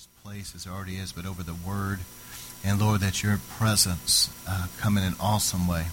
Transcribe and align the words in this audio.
this 0.00 0.22
place 0.24 0.54
as 0.54 0.66
already 0.66 0.96
is, 0.96 1.12
but 1.12 1.26
over 1.26 1.42
the 1.42 1.52
word. 1.52 1.98
And 2.64 2.80
Lord, 2.80 3.02
that 3.02 3.22
your 3.22 3.38
presence 3.58 4.32
uh, 4.48 4.68
come 4.78 4.96
in 4.96 5.04
an 5.04 5.12
awesome 5.20 5.68
way. 5.68 5.88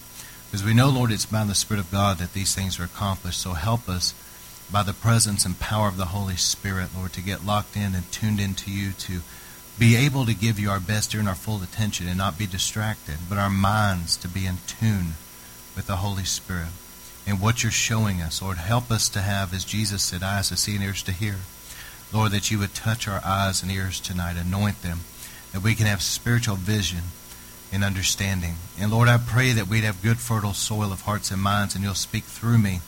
Because 0.46 0.64
we 0.64 0.72
know, 0.72 0.88
Lord, 0.88 1.12
it's 1.12 1.26
by 1.26 1.44
the 1.44 1.54
Spirit 1.54 1.80
of 1.80 1.90
God 1.90 2.16
that 2.16 2.32
these 2.32 2.54
things 2.54 2.80
are 2.80 2.84
accomplished. 2.84 3.38
So 3.38 3.52
help 3.52 3.86
us 3.86 4.14
by 4.72 4.82
the 4.82 4.94
presence 4.94 5.44
and 5.44 5.60
power 5.60 5.88
of 5.88 5.98
the 5.98 6.06
Holy 6.06 6.36
Spirit, 6.36 6.88
Lord, 6.96 7.12
to 7.14 7.20
get 7.20 7.44
locked 7.44 7.76
in 7.76 7.94
and 7.94 8.10
tuned 8.10 8.40
into 8.40 8.70
you, 8.70 8.92
to 8.92 9.20
be 9.78 9.94
able 9.94 10.24
to 10.24 10.34
give 10.34 10.58
you 10.58 10.70
our 10.70 10.80
best 10.80 11.10
during 11.10 11.28
our 11.28 11.34
full 11.34 11.62
attention 11.62 12.08
and 12.08 12.16
not 12.16 12.38
be 12.38 12.46
distracted, 12.46 13.16
but 13.28 13.36
our 13.36 13.50
minds 13.50 14.16
to 14.16 14.28
be 14.28 14.46
in 14.46 14.56
tune 14.66 15.16
with 15.76 15.86
the 15.86 15.96
Holy 15.96 16.24
Spirit 16.24 16.72
and 17.26 17.42
what 17.42 17.62
you're 17.62 17.70
showing 17.70 18.22
us. 18.22 18.40
Lord, 18.40 18.56
help 18.56 18.90
us 18.90 19.10
to 19.10 19.20
have, 19.20 19.52
as 19.52 19.66
Jesus 19.66 20.02
said, 20.02 20.22
eyes 20.22 20.48
to 20.48 20.56
see 20.56 20.76
and 20.76 20.84
ears 20.84 21.02
to 21.02 21.12
hear. 21.12 21.36
Lord, 22.12 22.32
that 22.32 22.50
you 22.50 22.58
would 22.58 22.74
touch 22.74 23.06
our 23.06 23.20
eyes 23.24 23.62
and 23.62 23.70
ears 23.70 24.00
tonight, 24.00 24.36
anoint 24.36 24.82
them, 24.82 25.00
that 25.52 25.62
we 25.62 25.74
can 25.74 25.86
have 25.86 26.00
spiritual 26.00 26.56
vision 26.56 27.02
and 27.70 27.84
understanding. 27.84 28.54
And 28.80 28.90
Lord, 28.90 29.08
I 29.08 29.18
pray 29.18 29.52
that 29.52 29.68
we'd 29.68 29.84
have 29.84 30.02
good, 30.02 30.18
fertile 30.18 30.54
soil 30.54 30.90
of 30.90 31.02
hearts 31.02 31.30
and 31.30 31.42
minds, 31.42 31.74
and 31.74 31.84
you'll 31.84 31.94
speak 31.94 32.24
through 32.24 32.58
me, 32.58 32.80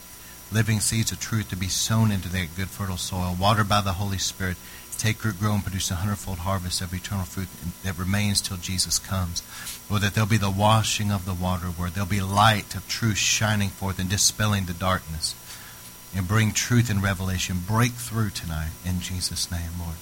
living 0.51 0.81
seeds 0.81 1.13
of 1.13 1.21
truth 1.21 1.51
to 1.51 1.57
be 1.57 1.69
sown 1.69 2.11
into 2.11 2.31
that 2.31 2.57
good, 2.57 2.69
fertile 2.69 2.97
soil, 2.97 3.37
watered 3.39 3.69
by 3.69 3.83
the 3.83 3.95
Holy 3.95 4.19
Spirit. 4.19 4.57
Take 4.97 5.25
root, 5.25 5.39
grow, 5.39 5.55
and 5.55 5.63
produce 5.63 5.91
a 5.91 5.95
hundredfold 5.95 6.41
harvest 6.41 6.83
of 6.83 6.93
eternal 6.93 7.25
fruit 7.25 7.49
that 7.85 7.99
remains 7.99 8.43
till 8.43 8.59
Jesus 8.59 8.99
comes. 8.99 9.43
Lord, 9.89 10.03
that 10.03 10.13
there'll 10.13 10.29
be 10.29 10.37
the 10.37 10.51
washing 10.51 11.11
of 11.11 11.25
the 11.25 11.33
water 11.33 11.71
word. 11.71 11.93
There'll 11.93 12.09
be 12.09 12.21
light 12.21 12.75
of 12.75 12.87
truth 12.87 13.17
shining 13.17 13.71
forth 13.71 13.99
and 13.99 14.11
dispelling 14.11 14.67
the 14.67 14.75
darkness 14.75 15.35
and 16.15 16.27
bring 16.27 16.53
truth 16.53 16.91
and 16.91 17.03
revelation. 17.03 17.59
Break 17.67 17.93
through 17.93 18.31
tonight 18.31 18.71
in 18.85 19.01
Jesus' 19.01 19.51
name, 19.51 19.71
Lord. 19.79 19.97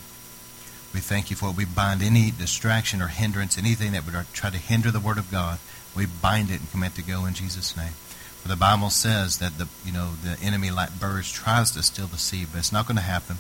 We 0.95 1.01
thank 1.01 1.31
you 1.31 1.37
for 1.37 1.51
it. 1.51 1.57
We 1.57 1.67
bind 1.67 2.03
any 2.03 2.31
distraction 2.31 3.03
or 3.03 3.09
hindrance, 3.09 3.59
anything 3.59 3.93
that 3.93 4.07
would 4.07 4.15
try 4.33 4.51
to 4.51 4.57
hinder 4.57 4.91
the 4.91 5.01
word 5.01 5.19
of 5.19 5.31
God. 5.31 5.59
We 5.95 6.07
bind 6.07 6.51
it 6.51 6.61
and 6.61 6.71
commit 6.71 6.95
to 6.95 7.03
go 7.03 7.27
in 7.27 7.35
Jesus' 7.35 7.77
name. 7.77 7.93
For 8.41 8.49
the 8.49 8.57
Bible 8.57 8.89
says 8.91 9.39
that 9.39 9.59
the 9.59 9.69
you 9.85 9.93
know 9.93 10.13
the 10.23 10.39
enemy 10.43 10.71
like 10.71 10.99
birds 10.99 11.31
tries 11.31 11.73
to 11.73 11.83
steal 11.83 12.07
the 12.07 12.17
seed, 12.17 12.49
but 12.53 12.59
it's 12.59 12.73
not 12.73 12.87
going 12.87 12.97
to 12.97 13.03
happen. 13.03 13.37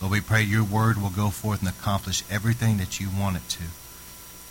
Lord, 0.00 0.12
we 0.12 0.20
pray 0.20 0.42
your 0.42 0.64
word 0.64 1.00
will 1.00 1.10
go 1.10 1.30
forth 1.30 1.60
and 1.60 1.68
accomplish 1.68 2.24
everything 2.28 2.76
that 2.78 3.00
you 3.00 3.08
want 3.08 3.36
it 3.36 3.48
to. 3.50 3.62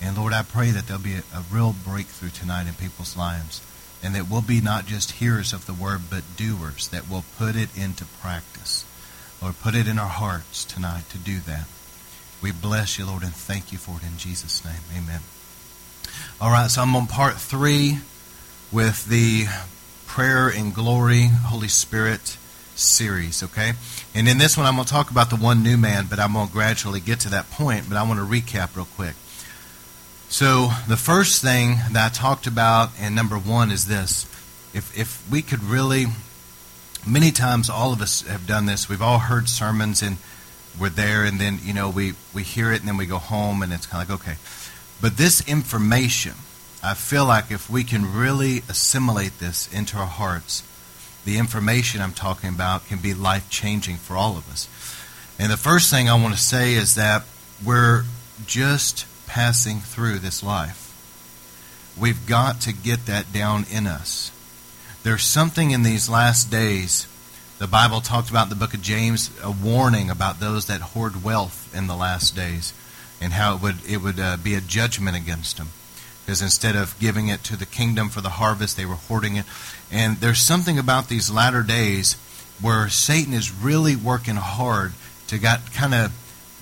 And 0.02 0.18
Lord, 0.18 0.34
I 0.34 0.44
pray 0.44 0.72
that 0.72 0.88
there'll 0.88 1.03
be 1.03 1.16
a, 1.16 1.23
a 1.36 1.44
real 1.52 1.75
breakthrough 1.86 2.30
tonight 2.30 2.68
in 2.68 2.73
people's 2.73 3.18
lives 3.18 3.62
and 4.04 4.16
that 4.16 4.30
we'll 4.30 4.42
be 4.42 4.62
not 4.62 4.86
just 4.86 5.14
hearers 5.14 5.54
of 5.54 5.66
the 5.66 5.74
word, 5.74 6.02
but 6.10 6.24
doers, 6.36 6.88
that 6.90 7.10
will 7.10 7.26
put 7.38 7.56
it 7.56 7.70
into 7.78 8.06
practice. 8.06 8.86
Lord, 9.42 9.60
put 9.60 9.76
it 9.76 9.88
in 9.88 10.00
our 10.00 10.08
hearts 10.08 10.66
tonight 10.66 11.10
to 11.10 11.18
do 11.18 11.40
that. 11.42 11.68
We 12.42 12.52
bless 12.52 12.98
you, 12.98 13.06
Lord, 13.06 13.24
and 13.24 13.34
thank 13.34 13.72
you 13.72 13.78
for 13.78 13.98
it 13.98 14.04
in 14.04 14.18
Jesus' 14.18 14.66
name. 14.66 14.82
Amen. 14.96 15.22
All 16.40 16.52
right, 16.52 16.70
so 16.70 16.82
I'm 16.82 16.96
on 16.96 17.08
part 17.08 17.36
three 17.36 18.00
with 18.72 19.06
the 19.06 19.46
Prayer 20.08 20.50
and 20.50 20.74
Glory 20.74 21.28
Holy 21.28 21.68
Spirit 21.68 22.38
series, 22.76 23.44
okay? 23.44 23.74
And 24.16 24.28
in 24.28 24.38
this 24.38 24.58
one, 24.58 24.66
I'm 24.66 24.76
going 24.76 24.86
to 24.86 24.92
talk 24.92 25.12
about 25.12 25.30
the 25.30 25.36
one 25.36 25.64
new 25.64 25.78
man, 25.78 26.08
but 26.10 26.20
I'm 26.20 26.34
going 26.34 26.48
to 26.48 26.54
gradually 26.54 27.00
get 27.00 27.20
to 27.22 27.30
that 27.30 27.50
point, 27.52 27.88
but 27.88 27.98
I 27.98 28.04
want 28.04 28.20
to 28.20 28.26
recap 28.26 28.76
real 28.76 28.88
quick. 28.96 29.14
So 30.32 30.70
the 30.88 30.96
first 30.96 31.42
thing 31.42 31.76
that 31.92 32.06
I 32.06 32.08
talked 32.08 32.48
about, 32.48 32.92
and 32.98 33.14
number 33.14 33.36
one, 33.36 33.70
is 33.70 33.88
this: 33.88 34.24
if 34.74 34.98
if 34.98 35.30
we 35.30 35.42
could 35.42 35.62
really, 35.62 36.06
many 37.06 37.32
times 37.32 37.70
all 37.70 37.92
of 37.92 38.02
us 38.02 38.22
have 38.22 38.48
done 38.48 38.66
this. 38.66 38.88
We've 38.88 39.02
all 39.02 39.20
heard 39.20 39.50
sermons 39.50 40.02
and 40.02 40.16
we're 40.80 40.88
there, 40.88 41.26
and 41.26 41.38
then 41.38 41.59
you 41.62 41.74
know 41.74 41.90
we 41.90 42.14
we 42.34 42.44
hear 42.44 42.72
it, 42.72 42.80
and 42.80 42.88
then 42.88 42.96
we 42.96 43.08
go 43.08 43.18
home, 43.18 43.62
and 43.62 43.74
it's 43.74 43.86
kind 43.86 44.02
of 44.02 44.09
like 44.09 44.22
okay. 44.22 44.38
But 45.02 45.18
this 45.18 45.46
information, 45.50 46.36
I 46.82 46.94
feel 46.94 47.26
like 47.26 47.52
if 47.52 47.70
we 47.70 47.84
can 47.84 48.14
really 48.14 48.59
assimilate 48.70 49.38
this 49.40 49.68
into 49.74 49.98
our 49.98 50.08
hearts, 50.08 50.63
the 51.25 51.40
information 51.40 52.00
I'm 52.00 52.13
talking 52.13 52.52
about 52.52 52.88
can 52.88 53.00
be 53.00 53.13
life 53.13 53.50
changing 53.50 53.98
for 53.98 54.16
all 54.16 54.38
of 54.38 54.50
us. 54.50 54.69
And 55.38 55.52
the 55.52 55.58
first 55.58 55.92
thing 55.92 56.08
I 56.08 56.16
want 56.16 56.36
to 56.36 56.40
say 56.40 56.75
is 56.75 56.96
that 56.96 57.25
we're 57.66 58.06
just 58.48 59.06
passing 59.31 59.80
through 59.80 60.19
this 60.19 60.44
life. 60.44 60.92
We've 61.97 62.28
got 62.28 62.59
to 62.62 62.74
get 62.74 63.06
that 63.06 63.31
down 63.31 63.66
in 63.72 63.88
us. 63.88 64.30
There's 65.03 65.24
something 65.24 65.72
in 65.72 65.84
these 65.84 66.09
last 66.09 66.52
days. 66.52 67.08
The 67.58 67.66
Bible 67.66 68.02
talked 68.02 68.30
about 68.30 68.50
the 68.50 68.56
book 68.56 68.74
of 68.74 68.81
James 68.81 69.31
a 69.42 69.50
warning 69.50 70.09
about 70.09 70.42
those 70.42 70.66
that 70.66 70.81
hoard 70.81 71.24
wealth 71.24 71.74
in 71.74 71.88
the 71.88 71.96
last 71.96 72.36
days 72.36 72.74
and 73.22 73.31
how 73.31 73.56
it 73.56 73.62
would 73.62 73.78
it 73.90 74.02
would 74.02 74.19
uh, 74.19 74.36
be 74.36 74.53
a 74.53 74.59
judgment 74.59 75.16
against 75.16 75.56
them 75.56 75.69
because 76.25 76.42
instead 76.42 76.75
of 76.75 77.00
giving 77.00 77.30
it 77.30 77.42
to 77.46 77.56
the 77.56 77.66
kingdom 77.66 78.09
for 78.09 78.19
the 78.19 78.30
harvest 78.30 78.75
they 78.75 78.86
were 78.86 78.96
hoarding 78.96 79.38
it 79.38 79.46
and 79.92 80.18
there's 80.18 80.40
something 80.40 80.78
about 80.80 81.08
these 81.08 81.30
latter 81.30 81.62
days 81.62 82.16
where 82.59 82.90
Satan 82.90 83.34
is 83.34 83.52
really 83.52 83.96
working 83.96 84.36
hard 84.36 84.94
to 85.28 85.38
got 85.38 85.72
kind 85.72 85.94
of 85.94 86.12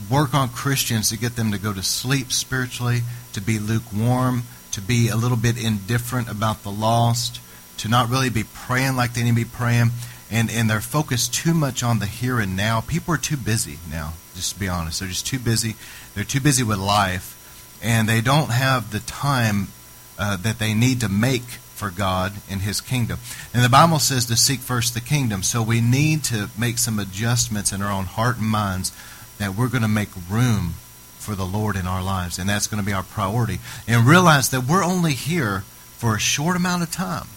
work 0.10 0.34
on 0.34 0.50
Christians 0.50 1.10
to 1.10 1.18
get 1.18 1.36
them 1.36 1.52
to 1.52 1.58
go 1.58 1.74
to 1.74 1.84
sleep 1.84 2.32
spiritually, 2.32 3.02
to 3.34 3.42
be 3.42 3.60
lukewarm, 3.60 4.44
to 4.72 4.82
be 4.82 5.10
a 5.10 5.16
little 5.16 5.38
bit 5.38 5.62
indifferent 5.64 6.30
about 6.30 6.64
the 6.64 6.72
lost, 6.72 7.40
to 7.78 7.88
not 7.88 8.10
really 8.10 8.30
be 8.30 8.44
praying 8.44 8.96
like 8.96 9.14
they 9.14 9.24
need 9.24 9.32
to 9.32 9.36
be 9.36 9.46
praying, 9.46 9.92
and, 10.32 10.50
and 10.52 10.70
they're 10.70 10.82
focused 10.82 11.34
too 11.34 11.54
much 11.54 11.82
on 11.84 12.00
the 12.00 12.06
here 12.06 12.40
and 12.40 12.56
now. 12.56 12.82
People 12.82 13.14
are 13.14 13.18
too 13.18 13.38
busy 13.38 13.80
now, 13.90 14.14
just 14.36 14.54
to 14.54 14.60
be 14.60 14.68
honest. 14.68 15.00
They're 15.00 15.10
just 15.10 15.28
too 15.28 15.40
busy. 15.40 15.76
They're 16.14 16.24
too 16.24 16.40
busy 16.40 16.64
with 16.64 16.78
life, 16.78 17.80
and 17.81 18.08
they 18.08 18.22
don't 18.22 18.52
have 18.52 18.92
the 18.92 19.00
time 19.00 19.70
uh, 20.18 20.38
that 20.38 20.60
they 20.60 20.74
need 20.74 21.02
to 21.02 21.10
make 21.10 21.44
for 21.80 21.90
God 21.90 22.34
and 22.50 22.62
His 22.62 22.81
kingdom. 22.81 23.20
And 23.54 23.64
the 23.64 23.70
Bible 23.70 24.00
says 24.00 24.26
to 24.26 24.36
seek 24.36 24.60
first 24.60 24.94
the 24.94 25.02
kingdom, 25.02 25.44
so 25.44 25.64
we 25.64 25.80
need 25.80 26.24
to 26.26 26.50
make 26.58 26.78
some 26.78 27.00
adjustments 27.00 27.72
in 27.72 27.81
our 27.81 27.92
own 27.92 28.06
heart 28.06 28.38
and 28.38 28.48
minds 28.48 28.92
that 29.39 29.55
we're 29.55 29.69
going 29.69 29.81
to 29.81 29.88
make 29.88 30.09
room 30.29 30.75
for 31.17 31.35
the 31.35 31.45
Lord 31.45 31.75
in 31.75 31.88
our 31.88 32.03
lives, 32.03 32.38
and 32.38 32.47
that's 32.47 32.67
going 32.67 32.81
to 32.81 32.85
be 32.85 32.94
our 32.94 33.03
priority. 33.03 33.59
And 33.88 34.05
realize 34.05 34.50
that 34.50 34.66
we're 34.66 34.83
only 34.83 35.13
here 35.13 35.61
for 35.97 36.16
a 36.16 36.19
short 36.19 36.55
amount 36.55 36.83
of 36.83 36.91
time. 36.91 37.27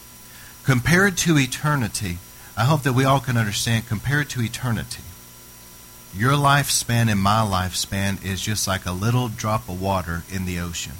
Compared 0.65 1.17
to 1.19 1.39
eternity, 1.39 2.19
I 2.57 2.65
hope 2.65 2.83
that 2.83 2.93
we 2.93 3.05
all 3.05 3.21
can 3.21 3.37
understand, 3.37 3.89
compared 3.89 4.29
to 4.31 4.43
eternity, 4.43 5.03
your 6.15 6.33
lifespan 6.33 7.11
and 7.11 7.21
my 7.21 7.41
lifespan 7.41 8.23
is 8.25 8.43
just 8.43 8.69
like 8.69 8.85
a 8.85 8.93
little 8.93 9.29
drop 9.29 9.69
of 9.69 9.81
water 9.81 10.25
in 10.31 10.45
the 10.45 10.61
ocean. 10.61 10.93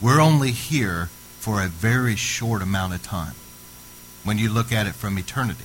We're 0.00 0.20
only 0.20 0.50
here 0.50 1.06
for 1.38 1.62
a 1.62 1.68
very 1.68 2.16
short 2.16 2.60
amount 2.60 2.94
of 2.94 3.02
time 3.02 3.34
when 4.24 4.36
you 4.36 4.52
look 4.52 4.72
at 4.72 4.86
it 4.86 4.94
from 4.94 5.18
eternity. 5.18 5.64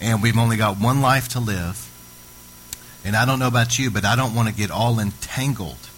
And 0.00 0.22
we've 0.22 0.36
only 0.36 0.56
got 0.56 0.78
one 0.78 1.00
life 1.00 1.28
to 1.30 1.40
live 1.40 1.90
and 3.04 3.14
I 3.14 3.26
don't 3.26 3.38
know 3.38 3.48
about 3.48 3.78
you, 3.78 3.90
but 3.90 4.04
I 4.04 4.16
don't 4.16 4.34
want 4.34 4.48
to 4.48 4.54
get 4.54 4.70
all 4.70 4.98
entangled. 4.98 5.88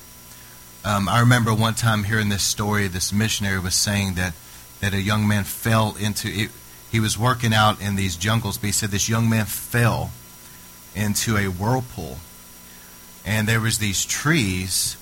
Um, 0.85 1.09
I 1.09 1.21
remember 1.21 1.55
one 1.55 1.75
time 1.75 2.05
hearing 2.05 2.29
this 2.29 2.43
story. 2.43 2.89
This 2.89 3.13
missionary 3.13 3.59
was 3.59 3.75
saying 3.75 4.15
that 4.15 4.35
that 4.81 4.93
a 4.93 5.01
young 5.01 5.27
man 5.27 5.45
fell 5.45 5.97
into 5.99 6.29
it. 6.29 6.51
He 6.91 7.01
was 7.01 7.19
working 7.19 7.53
out 7.53 7.81
in 7.81 7.97
these 7.97 8.17
jungles, 8.17 8.59
but 8.59 8.67
he 8.67 8.73
said 8.73 8.91
this 8.91 9.09
young 9.09 9.29
man 9.29 9.47
fell 9.47 10.11
into 10.95 11.37
a 11.37 11.47
whirlpool, 11.47 12.19
and 13.25 13.49
there 13.49 13.61
was 13.61 13.79
these 13.79 14.05
trees, 14.05 14.97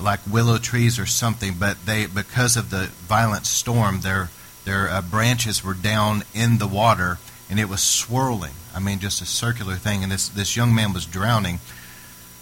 like 0.00 0.20
willow 0.30 0.58
trees 0.58 0.98
or 0.98 1.06
something, 1.06 1.54
but 1.58 1.84
they 1.86 2.06
because 2.06 2.56
of 2.56 2.70
the 2.70 2.86
violent 3.06 3.46
storm, 3.46 4.00
their 4.00 4.30
their 4.64 4.88
uh, 4.88 5.02
branches 5.02 5.64
were 5.64 5.74
down 5.74 6.22
in 6.34 6.58
the 6.58 6.66
water, 6.66 7.18
and 7.50 7.58
it 7.58 7.68
was 7.68 7.82
swirling. 7.82 8.54
I 8.74 8.78
mean, 8.78 9.00
just 9.00 9.20
a 9.20 9.26
circular 9.26 9.74
thing. 9.74 10.04
And 10.04 10.12
this, 10.12 10.28
this 10.28 10.56
young 10.56 10.72
man 10.72 10.92
was 10.92 11.04
drowning. 11.04 11.58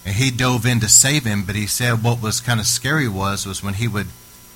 And 0.05 0.15
he 0.15 0.31
dove 0.31 0.67
in 0.67 0.81
to 0.81 0.89
save 0.89 1.25
him, 1.25 1.45
but 1.45 1.57
he 1.57 1.67
said 1.67 2.05
what 2.05 2.23
was 2.23 2.41
kind 2.41 2.61
of 2.61 2.67
scary 2.67 3.09
was, 3.09 3.47
was 3.47 3.63
when 3.63 3.75
he 3.75 3.89
would 3.89 4.09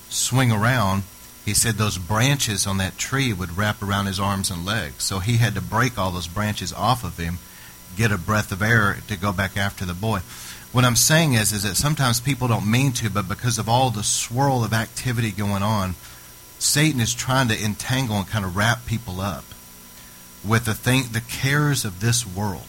swing 0.09 0.51
around, 0.51 1.03
he 1.43 1.53
said 1.53 1.75
those 1.75 1.97
branches 1.97 2.65
on 2.65 2.77
that 2.77 2.97
tree 2.97 3.33
would 3.33 3.57
wrap 3.57 3.81
around 3.81 4.05
his 4.05 4.19
arms 4.19 4.49
and 4.49 4.63
legs. 4.63 5.03
So 5.03 5.19
he 5.19 5.37
had 5.37 5.55
to 5.55 5.61
break 5.61 5.97
all 5.97 6.11
those 6.11 6.27
branches 6.27 6.71
off 6.71 7.03
of 7.03 7.17
him, 7.17 7.39
get 7.97 8.11
a 8.11 8.17
breath 8.17 8.51
of 8.51 8.61
air 8.61 8.97
to 9.07 9.17
go 9.17 9.33
back 9.33 9.57
after 9.57 9.85
the 9.85 9.93
boy. 9.93 10.19
What 10.71 10.85
I'm 10.85 10.95
saying 10.95 11.33
is, 11.33 11.51
is 11.51 11.63
that 11.63 11.75
sometimes 11.75 12.19
people 12.19 12.47
don't 12.47 12.69
mean 12.69 12.93
to, 12.93 13.09
but 13.09 13.27
because 13.27 13.57
of 13.57 13.67
all 13.67 13.89
the 13.89 14.03
swirl 14.03 14.63
of 14.63 14.73
activity 14.73 15.31
going 15.31 15.61
on, 15.61 15.95
Satan 16.57 17.01
is 17.01 17.13
trying 17.13 17.49
to 17.49 17.63
entangle 17.63 18.17
and 18.17 18.27
kind 18.27 18.45
of 18.45 18.55
wrap 18.55 18.85
people 18.85 19.19
up 19.19 19.43
with 20.47 20.65
the 20.65 20.73
thing, 20.73 21.03
the 21.11 21.21
cares 21.21 21.85
of 21.85 21.99
this 21.99 22.25
world. 22.25 22.61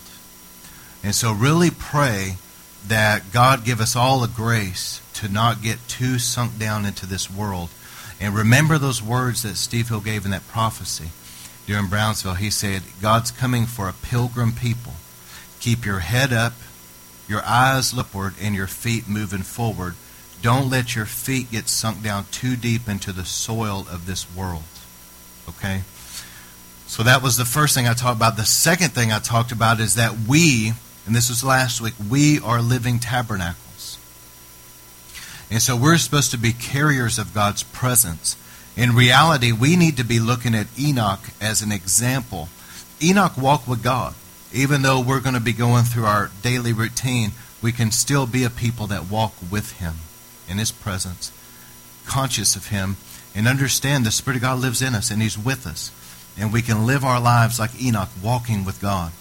And 1.02 1.14
so 1.14 1.32
really 1.32 1.70
pray 1.70 2.36
that 2.86 3.32
God 3.32 3.64
give 3.64 3.80
us 3.80 3.96
all 3.96 4.20
the 4.20 4.28
grace 4.28 5.00
to 5.14 5.28
not 5.28 5.62
get 5.62 5.86
too 5.88 6.18
sunk 6.18 6.58
down 6.58 6.84
into 6.84 7.06
this 7.06 7.30
world. 7.30 7.70
And 8.20 8.34
remember 8.34 8.78
those 8.78 9.02
words 9.02 9.42
that 9.42 9.56
Steve 9.56 9.88
Hill 9.88 10.00
gave 10.00 10.24
in 10.24 10.30
that 10.30 10.46
prophecy 10.48 11.10
during 11.66 11.88
Brownsville. 11.88 12.34
He 12.34 12.50
said, 12.50 12.82
God's 13.00 13.30
coming 13.30 13.66
for 13.66 13.88
a 13.88 13.92
pilgrim 13.92 14.52
people. 14.52 14.94
Keep 15.60 15.84
your 15.84 16.00
head 16.00 16.32
up, 16.32 16.52
your 17.28 17.42
eyes 17.44 17.96
upward 17.96 18.34
and 18.40 18.54
your 18.54 18.66
feet 18.66 19.08
moving 19.08 19.42
forward. 19.42 19.94
Don't 20.42 20.68
let 20.68 20.94
your 20.94 21.06
feet 21.06 21.50
get 21.50 21.68
sunk 21.68 22.02
down 22.02 22.26
too 22.30 22.54
deep 22.56 22.88
into 22.88 23.12
the 23.12 23.24
soil 23.24 23.86
of 23.90 24.06
this 24.06 24.26
world. 24.34 24.62
Okay? 25.48 25.82
So 26.86 27.02
that 27.02 27.22
was 27.22 27.36
the 27.36 27.44
first 27.44 27.74
thing 27.74 27.86
I 27.86 27.94
talked 27.94 28.16
about. 28.16 28.36
The 28.36 28.44
second 28.44 28.90
thing 28.90 29.10
I 29.10 29.18
talked 29.18 29.52
about 29.52 29.80
is 29.80 29.94
that 29.94 30.14
we, 30.28 30.72
and 31.06 31.14
this 31.14 31.28
was 31.28 31.42
last 31.42 31.80
week, 31.80 31.94
we 32.10 32.40
are 32.40 32.60
living 32.60 32.98
tabernacles. 32.98 33.98
And 35.50 35.60
so 35.62 35.76
we're 35.76 35.98
supposed 35.98 36.30
to 36.32 36.38
be 36.38 36.52
carriers 36.52 37.18
of 37.18 37.34
God's 37.34 37.62
presence. 37.62 38.36
In 38.76 38.94
reality, 38.94 39.52
we 39.52 39.76
need 39.76 39.96
to 39.96 40.04
be 40.04 40.18
looking 40.18 40.54
at 40.54 40.66
Enoch 40.78 41.20
as 41.40 41.62
an 41.62 41.72
example. 41.72 42.48
Enoch 43.02 43.36
walked 43.36 43.68
with 43.68 43.82
God. 43.82 44.14
Even 44.52 44.82
though 44.82 45.00
we're 45.00 45.20
going 45.20 45.34
to 45.34 45.40
be 45.40 45.52
going 45.52 45.84
through 45.84 46.04
our 46.04 46.30
daily 46.42 46.72
routine, 46.72 47.32
we 47.60 47.72
can 47.72 47.90
still 47.90 48.26
be 48.26 48.44
a 48.44 48.50
people 48.50 48.86
that 48.88 49.10
walk 49.10 49.34
with 49.50 49.78
Him 49.78 49.94
in 50.48 50.58
His 50.58 50.70
presence, 50.70 51.32
conscious 52.06 52.54
of 52.54 52.68
Him, 52.68 52.96
and 53.34 53.48
understand 53.48 54.04
the 54.04 54.12
Spirit 54.12 54.36
of 54.36 54.42
God 54.42 54.60
lives 54.60 54.82
in 54.82 54.94
us 54.94 55.10
and 55.10 55.20
He's 55.20 55.38
with 55.38 55.66
us. 55.66 55.90
And 56.38 56.52
we 56.52 56.62
can 56.62 56.86
live 56.86 57.04
our 57.04 57.20
lives 57.20 57.58
like 57.58 57.80
Enoch, 57.80 58.08
walking 58.22 58.64
with 58.64 58.80
God. 58.80 59.12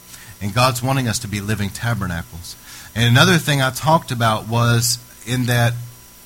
And 0.42 0.54
God's 0.54 0.82
wanting 0.82 1.08
us 1.08 1.20
to 1.20 1.28
be 1.28 1.42
living 1.42 1.70
tabernacles. 1.70 2.56
And 2.96 3.06
another 3.06 3.38
thing 3.38 3.62
I 3.62 3.72
talked 3.72 4.12
about 4.12 4.48
was 4.48 4.98
in 5.26 5.46
that, 5.46 5.74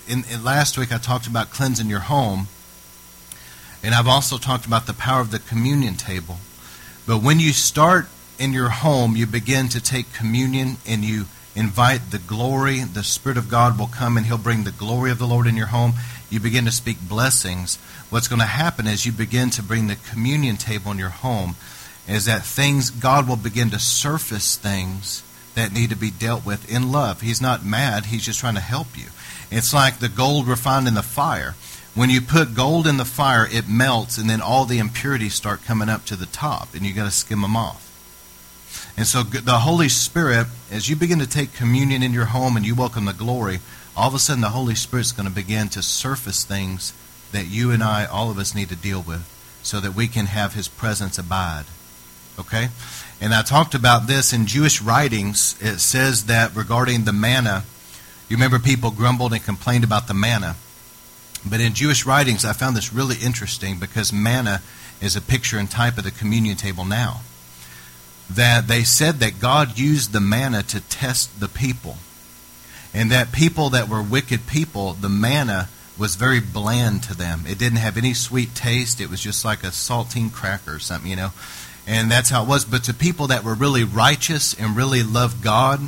in, 0.08 0.24
in 0.32 0.44
last 0.44 0.78
week 0.78 0.92
I 0.92 0.98
talked 0.98 1.28
about 1.28 1.50
cleansing 1.50 1.88
your 1.88 2.00
home. 2.00 2.48
And 3.84 3.94
I've 3.94 4.08
also 4.08 4.38
talked 4.38 4.66
about 4.66 4.88
the 4.88 4.94
power 4.94 5.22
of 5.22 5.32
the 5.32 5.40
communion 5.40 5.96
table. 5.96 6.38
But 7.06 7.22
when 7.22 7.40
you 7.40 7.54
start 7.54 8.08
in 8.40 8.54
your 8.54 8.70
home, 8.70 9.16
you 9.16 9.28
begin 9.28 9.70
to 9.70 9.82
take 9.82 10.14
communion 10.14 10.78
and 10.88 11.04
you 11.04 11.26
invite 11.58 12.12
the 12.12 12.20
glory. 12.20 12.82
The 12.82 13.04
Spirit 13.04 13.38
of 13.38 13.50
God 13.50 13.80
will 13.80 13.88
come 13.88 14.16
and 14.16 14.26
He'll 14.26 14.38
bring 14.38 14.64
the 14.64 14.72
glory 14.72 15.12
of 15.12 15.18
the 15.18 15.28
Lord 15.28 15.48
in 15.48 15.58
your 15.58 15.68
home. 15.68 15.94
You 16.30 16.40
begin 16.40 16.66
to 16.66 16.72
speak 16.72 16.98
blessings. 17.02 17.78
What's 18.10 18.28
going 18.28 18.40
to 18.40 18.46
happen 18.46 18.86
is 18.86 19.06
you 19.06 19.12
begin 19.12 19.50
to 19.52 19.64
bring 19.64 19.88
the 19.88 19.96
communion 19.96 20.58
table 20.58 20.92
in 20.92 20.98
your 20.98 21.10
home, 21.10 21.56
is 22.08 22.26
that 22.26 22.44
things, 22.44 22.90
God 22.90 23.28
will 23.28 23.36
begin 23.36 23.72
to 23.72 23.80
surface 23.80 24.56
things 24.56 25.24
that 25.56 25.74
need 25.74 25.90
to 25.90 25.96
be 25.96 26.12
dealt 26.12 26.46
with 26.46 26.72
in 26.72 26.92
love. 26.92 27.22
He's 27.22 27.42
not 27.42 27.66
mad, 27.66 28.06
He's 28.06 28.26
just 28.26 28.40
trying 28.40 28.56
to 28.56 28.62
help 28.62 28.96
you. 28.96 29.08
It's 29.50 29.74
like 29.74 29.98
the 29.98 30.10
gold 30.10 30.48
refined 30.48 30.88
in 30.88 30.94
the 30.94 31.02
fire. 31.02 31.56
When 31.96 32.12
you 32.12 32.22
put 32.22 32.54
gold 32.54 32.86
in 32.86 32.98
the 32.98 33.06
fire, 33.06 33.48
it 33.52 33.68
melts, 33.68 34.20
and 34.20 34.30
then 34.30 34.40
all 34.40 34.66
the 34.66 34.78
impurities 34.78 35.34
start 35.34 35.66
coming 35.66 35.90
up 35.90 36.06
to 36.06 36.16
the 36.16 36.28
top, 36.28 36.76
and 36.76 36.86
you 36.86 36.94
got 36.94 37.06
to 37.06 37.12
skim 37.12 37.42
them 37.42 37.56
off. 37.56 37.87
And 38.98 39.06
so 39.06 39.22
the 39.22 39.60
Holy 39.60 39.90
Spirit, 39.90 40.48
as 40.72 40.90
you 40.90 40.96
begin 40.96 41.20
to 41.20 41.28
take 41.28 41.54
communion 41.54 42.02
in 42.02 42.14
your 42.14 42.26
home 42.26 42.58
and 42.58 42.66
you 42.66 42.74
welcome 42.74 43.06
the 43.06 43.14
glory, 43.14 43.60
all 43.96 44.08
of 44.08 44.16
a 44.16 44.20
sudden 44.20 44.42
the 44.42 44.50
Holy 44.50 44.74
Spirit's 44.74 45.12
going 45.12 45.30
to 45.30 45.34
begin 45.34 45.70
to 45.70 45.84
surface 45.84 46.44
things 46.44 46.94
that 47.32 47.46
you 47.46 47.70
and 47.70 47.84
I, 47.84 48.06
all 48.06 48.32
of 48.32 48.40
us, 48.40 48.56
need 48.56 48.70
to 48.70 48.76
deal 48.76 49.02
with 49.02 49.28
so 49.62 49.80
that 49.80 49.94
we 49.94 50.08
can 50.08 50.26
have 50.26 50.56
His 50.56 50.68
presence 50.68 51.20
abide. 51.20 51.66
Okay? 52.40 52.70
And 53.22 53.36
I 53.36 53.44
talked 53.44 53.76
about 53.76 54.08
this 54.08 54.34
in 54.34 54.48
Jewish 54.48 54.82
writings. 54.82 55.56
It 55.62 55.80
says 55.80 56.26
that 56.26 56.56
regarding 56.56 57.04
the 57.04 57.14
manna, 57.14 57.66
you 58.30 58.36
remember 58.36 58.58
people 58.58 58.90
grumbled 58.90 59.32
and 59.32 59.44
complained 59.44 59.84
about 59.84 60.08
the 60.08 60.14
manna. 60.16 60.56
But 61.48 61.60
in 61.60 61.74
Jewish 61.76 62.04
writings, 62.06 62.46
I 62.46 62.54
found 62.54 62.76
this 62.76 62.92
really 62.92 63.18
interesting 63.24 63.78
because 63.78 64.12
manna 64.12 64.62
is 65.02 65.16
a 65.16 65.22
picture 65.22 65.60
and 65.60 65.70
type 65.70 66.00
of 66.00 66.04
the 66.04 66.12
communion 66.12 66.58
table 66.58 66.84
now. 66.84 67.22
That 68.30 68.68
they 68.68 68.84
said 68.84 69.16
that 69.16 69.40
God 69.40 69.78
used 69.78 70.12
the 70.12 70.20
manna 70.20 70.64
to 70.64 70.82
test 70.82 71.40
the 71.40 71.48
people. 71.48 71.98
And 72.94 73.12
that 73.12 73.32
people 73.32 73.70
that 73.70 73.88
were 73.88 74.02
wicked 74.02 74.48
people, 74.48 74.94
the 74.94 75.10
manna 75.10 75.70
was 75.98 76.16
very 76.16 76.40
bland 76.40 77.04
to 77.04 77.16
them. 77.16 77.44
It 77.48 77.58
didn't 77.58 77.80
have 77.80 77.98
any 77.98 78.14
sweet 78.14 78.54
taste. 78.54 79.02
It 79.02 79.10
was 79.10 79.22
just 79.22 79.44
like 79.44 79.64
a 79.64 79.68
saltine 79.68 80.32
cracker 80.32 80.76
or 80.76 80.80
something, 80.80 81.10
you 81.10 81.16
know. 81.16 81.32
And 81.88 82.12
that's 82.12 82.30
how 82.30 82.44
it 82.44 82.50
was. 82.50 82.66
But 82.66 82.84
to 82.86 82.94
people 82.94 83.28
that 83.28 83.44
were 83.44 83.54
really 83.54 83.84
righteous 83.84 84.54
and 84.54 84.76
really 84.76 85.04
loved 85.04 85.44
God, 85.44 85.80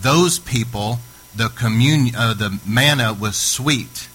those 0.00 0.38
people, 0.38 0.98
the 1.34 1.48
communion, 1.48 2.14
uh, 2.14 2.34
the 2.34 2.60
manna 2.66 3.14
was 3.14 3.36
sweet 3.36 4.08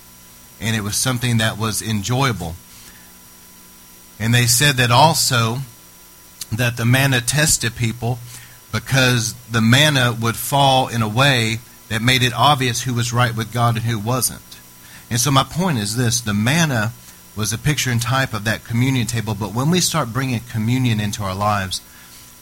and 0.61 0.75
it 0.75 0.81
was 0.81 0.95
something 0.95 1.37
that 1.37 1.57
was 1.57 1.81
enjoyable. 1.81 2.55
And 4.19 4.33
they 4.33 4.45
said 4.45 4.77
that 4.77 4.91
also 4.91 5.57
that 6.57 6.77
the 6.77 6.85
manna 6.85 7.21
tested 7.21 7.75
people 7.75 8.19
because 8.71 9.33
the 9.51 9.61
manna 9.61 10.15
would 10.19 10.35
fall 10.35 10.87
in 10.87 11.01
a 11.01 11.07
way 11.07 11.59
that 11.89 12.01
made 12.01 12.23
it 12.23 12.33
obvious 12.33 12.81
who 12.81 12.93
was 12.93 13.13
right 13.13 13.35
with 13.35 13.53
God 13.53 13.75
and 13.75 13.85
who 13.85 13.99
wasn't. 13.99 14.41
And 15.09 15.19
so 15.19 15.29
my 15.29 15.43
point 15.43 15.77
is 15.77 15.95
this 15.95 16.21
the 16.21 16.33
manna 16.33 16.91
was 17.35 17.53
a 17.53 17.57
picture 17.57 17.91
and 17.91 18.01
type 18.01 18.33
of 18.33 18.43
that 18.45 18.63
communion 18.63 19.07
table, 19.07 19.35
but 19.35 19.53
when 19.53 19.69
we 19.69 19.79
start 19.79 20.13
bringing 20.13 20.39
communion 20.39 20.99
into 20.99 21.23
our 21.23 21.35
lives, 21.35 21.81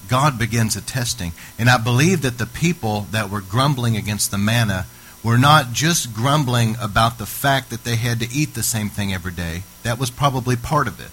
God 0.08 0.38
begins 0.38 0.76
a 0.76 0.82
testing. 0.82 1.32
And 1.58 1.70
I 1.70 1.78
believe 1.78 2.22
that 2.22 2.38
the 2.38 2.46
people 2.46 3.08
that 3.12 3.30
were 3.30 3.42
grumbling 3.42 3.96
against 3.96 4.32
the 4.32 4.38
manna 4.38 4.86
were 5.24 5.38
not 5.38 5.72
just 5.72 6.14
grumbling 6.14 6.76
about 6.82 7.18
the 7.18 7.26
fact 7.26 7.70
that 7.70 7.84
they 7.84 7.96
had 7.96 8.20
to 8.20 8.30
eat 8.34 8.54
the 8.54 8.64
same 8.64 8.90
thing 8.90 9.14
every 9.14 9.32
day. 9.32 9.64
That 9.84 10.00
was 10.00 10.10
probably 10.10 10.56
part 10.56 10.88
of 10.88 11.00
it. 11.00 11.12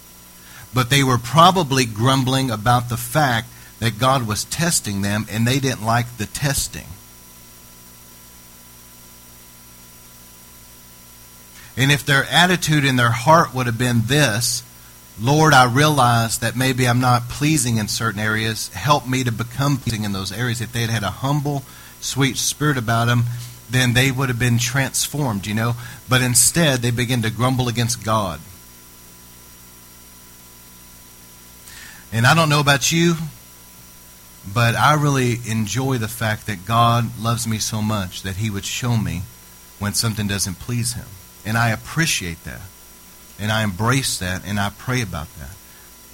But 0.75 0.91
they 0.91 1.03
were 1.03 1.19
probably 1.19 1.87
grumbling 1.87 2.50
about 2.50 2.88
the 2.88 2.97
fact 2.97 3.49
that 3.79 3.99
God 3.99 4.26
was 4.26 4.44
testing 4.44 5.03
them 5.03 5.26
and 5.31 5.47
they 5.47 5.61
didn't 5.61 5.85
like 5.85 6.17
the 6.17 6.26
testing. 6.26 6.87
And 11.76 11.93
if 11.93 12.05
their 12.05 12.25
attitude 12.25 12.85
in 12.85 12.97
their 12.97 13.12
heart 13.12 13.55
would 13.55 13.67
have 13.67 13.79
been 13.79 14.03
this, 14.06 14.65
Lord, 15.20 15.55
I 15.55 15.73
realize 15.73 16.38
that 16.38 16.56
maybe 16.56 16.88
I'm 16.88 17.00
not 17.00 17.29
pleasing 17.29 17.76
in 17.76 17.87
certain 17.87 18.21
areas. 18.21 18.69
Help 18.69 19.09
me 19.09 19.23
to 19.25 19.32
become 19.32 19.76
pleasing 19.76 20.05
in 20.05 20.12
those 20.12 20.32
areas. 20.32 20.61
If 20.61 20.73
they 20.73 20.81
had 20.82 20.91
had 20.91 21.03
a 21.05 21.11
humble, 21.11 21.62
sweet 22.00 22.37
spirit 22.37 22.76
about 22.76 23.06
them, 23.06 23.25
then 23.71 23.94
they 23.94 24.11
would 24.11 24.29
have 24.29 24.38
been 24.38 24.59
transformed, 24.59 25.47
you 25.47 25.55
know. 25.55 25.75
But 26.09 26.23
instead, 26.23 26.81
they 26.81 26.91
begin 26.91 27.23
to 27.23 27.31
grumble 27.31 27.69
against 27.69 28.05
God. 28.05 28.41
And 32.13 32.27
I 32.27 32.35
don't 32.35 32.49
know 32.49 32.61
about 32.61 32.91
you, 32.91 33.17
but 34.53 34.75
I 34.75 34.95
really 34.95 35.39
enjoy 35.47 35.99
the 35.99 36.09
fact 36.09 36.47
that 36.47 36.65
God 36.65 37.19
loves 37.21 37.47
me 37.47 37.59
so 37.59 37.83
much 37.83 38.23
that 38.23 38.37
He 38.37 38.51
would 38.51 38.65
show 38.65 38.97
me 38.97 39.23
when 39.79 39.95
something 39.95 40.27
doesn't 40.27 40.59
please 40.59 40.95
Him. 40.95 41.07
And 41.45 41.59
I 41.59 41.71
appreciate 41.71 42.45
that. 42.45 42.62
And 43.41 43.53
I 43.53 43.62
embrace 43.62 44.19
that, 44.19 44.43
and 44.45 44.59
I 44.59 44.71
pray 44.71 45.03
about 45.03 45.29
that. 45.38 45.55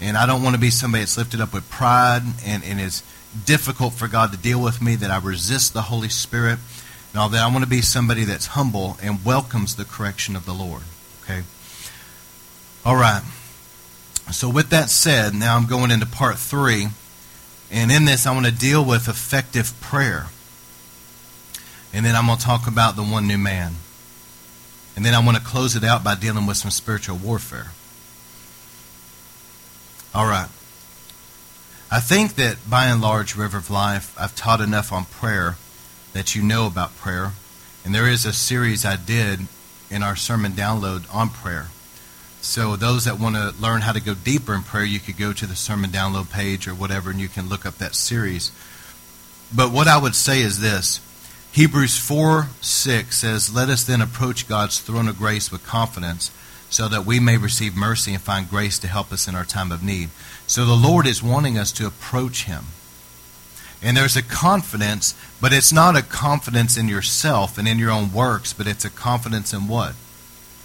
And 0.00 0.16
I 0.16 0.26
don't 0.26 0.42
want 0.42 0.54
to 0.54 0.60
be 0.60 0.70
somebody 0.70 1.02
that's 1.02 1.16
lifted 1.16 1.40
up 1.40 1.54
with 1.54 1.68
pride 1.70 2.22
and, 2.44 2.62
and 2.64 2.80
is 2.80 3.02
difficult 3.46 3.94
for 3.94 4.08
God 4.08 4.32
to 4.32 4.38
deal 4.38 4.60
with 4.60 4.82
me, 4.82 4.96
that 4.96 5.10
I 5.10 5.18
resist 5.18 5.72
the 5.72 5.82
Holy 5.82 6.08
Spirit 6.08 6.58
now 7.14 7.28
that 7.28 7.40
I 7.40 7.46
want 7.46 7.62
to 7.62 7.70
be 7.70 7.80
somebody 7.80 8.24
that's 8.24 8.48
humble 8.48 8.98
and 9.00 9.24
welcomes 9.24 9.76
the 9.76 9.84
correction 9.84 10.34
of 10.34 10.44
the 10.44 10.52
Lord. 10.52 10.82
Okay? 11.22 11.42
All 12.84 12.96
right. 12.96 13.22
So 14.30 14.48
with 14.48 14.70
that 14.70 14.90
said, 14.90 15.34
now 15.34 15.56
I'm 15.56 15.66
going 15.66 15.90
into 15.90 16.06
part 16.06 16.38
three. 16.38 16.88
And 17.70 17.92
in 17.92 18.04
this, 18.04 18.26
I 18.26 18.32
want 18.32 18.46
to 18.46 18.52
deal 18.52 18.84
with 18.84 19.08
effective 19.08 19.78
prayer. 19.80 20.26
And 21.92 22.04
then 22.04 22.16
I'm 22.16 22.26
going 22.26 22.38
to 22.38 22.44
talk 22.44 22.66
about 22.66 22.96
the 22.96 23.02
one 23.02 23.26
new 23.26 23.38
man. 23.38 23.74
And 24.96 25.04
then 25.04 25.14
I 25.14 25.24
want 25.24 25.36
to 25.36 25.42
close 25.42 25.76
it 25.76 25.84
out 25.84 26.04
by 26.04 26.14
dealing 26.14 26.46
with 26.46 26.56
some 26.56 26.70
spiritual 26.70 27.16
warfare. 27.16 27.72
All 30.14 30.26
right. 30.26 30.48
I 31.90 32.00
think 32.00 32.34
that 32.36 32.58
by 32.68 32.86
and 32.86 33.00
large, 33.00 33.36
River 33.36 33.58
of 33.58 33.70
Life, 33.70 34.14
I've 34.18 34.34
taught 34.34 34.60
enough 34.60 34.92
on 34.92 35.04
prayer 35.04 35.56
that 36.12 36.34
you 36.34 36.42
know 36.42 36.66
about 36.66 36.96
prayer. 36.96 37.32
And 37.84 37.94
there 37.94 38.08
is 38.08 38.24
a 38.24 38.32
series 38.32 38.84
I 38.84 38.96
did 38.96 39.40
in 39.90 40.02
our 40.02 40.16
sermon 40.16 40.52
download 40.52 41.12
on 41.14 41.28
prayer. 41.30 41.68
So 42.44 42.76
those 42.76 43.06
that 43.06 43.18
want 43.18 43.36
to 43.36 43.54
learn 43.58 43.80
how 43.80 43.92
to 43.92 44.02
go 44.02 44.12
deeper 44.12 44.54
in 44.54 44.62
prayer, 44.62 44.84
you 44.84 45.00
could 45.00 45.16
go 45.16 45.32
to 45.32 45.46
the 45.46 45.56
sermon 45.56 45.88
download 45.88 46.30
page 46.30 46.68
or 46.68 46.74
whatever, 46.74 47.10
and 47.10 47.18
you 47.18 47.26
can 47.26 47.48
look 47.48 47.64
up 47.64 47.78
that 47.78 47.94
series. 47.94 48.52
But 49.52 49.72
what 49.72 49.88
I 49.88 49.96
would 49.96 50.14
say 50.14 50.42
is 50.42 50.60
this 50.60 51.00
Hebrews 51.52 51.96
4 51.96 52.48
6 52.60 53.16
says, 53.16 53.54
Let 53.54 53.70
us 53.70 53.84
then 53.84 54.02
approach 54.02 54.46
God's 54.46 54.78
throne 54.78 55.08
of 55.08 55.16
grace 55.16 55.50
with 55.50 55.64
confidence 55.64 56.30
so 56.68 56.86
that 56.86 57.06
we 57.06 57.18
may 57.18 57.38
receive 57.38 57.74
mercy 57.74 58.12
and 58.12 58.22
find 58.22 58.48
grace 58.48 58.78
to 58.80 58.88
help 58.88 59.10
us 59.10 59.26
in 59.26 59.34
our 59.34 59.46
time 59.46 59.72
of 59.72 59.82
need. 59.82 60.10
So 60.46 60.66
the 60.66 60.74
Lord 60.74 61.06
is 61.06 61.22
wanting 61.22 61.56
us 61.56 61.72
to 61.72 61.86
approach 61.86 62.44
Him. 62.44 62.64
And 63.82 63.96
there's 63.96 64.16
a 64.16 64.22
confidence, 64.22 65.14
but 65.40 65.54
it's 65.54 65.72
not 65.72 65.96
a 65.96 66.02
confidence 66.02 66.76
in 66.76 66.88
yourself 66.88 67.56
and 67.56 67.66
in 67.66 67.78
your 67.78 67.90
own 67.90 68.12
works, 68.12 68.52
but 68.52 68.66
it's 68.66 68.84
a 68.84 68.90
confidence 68.90 69.54
in 69.54 69.66
what? 69.66 69.94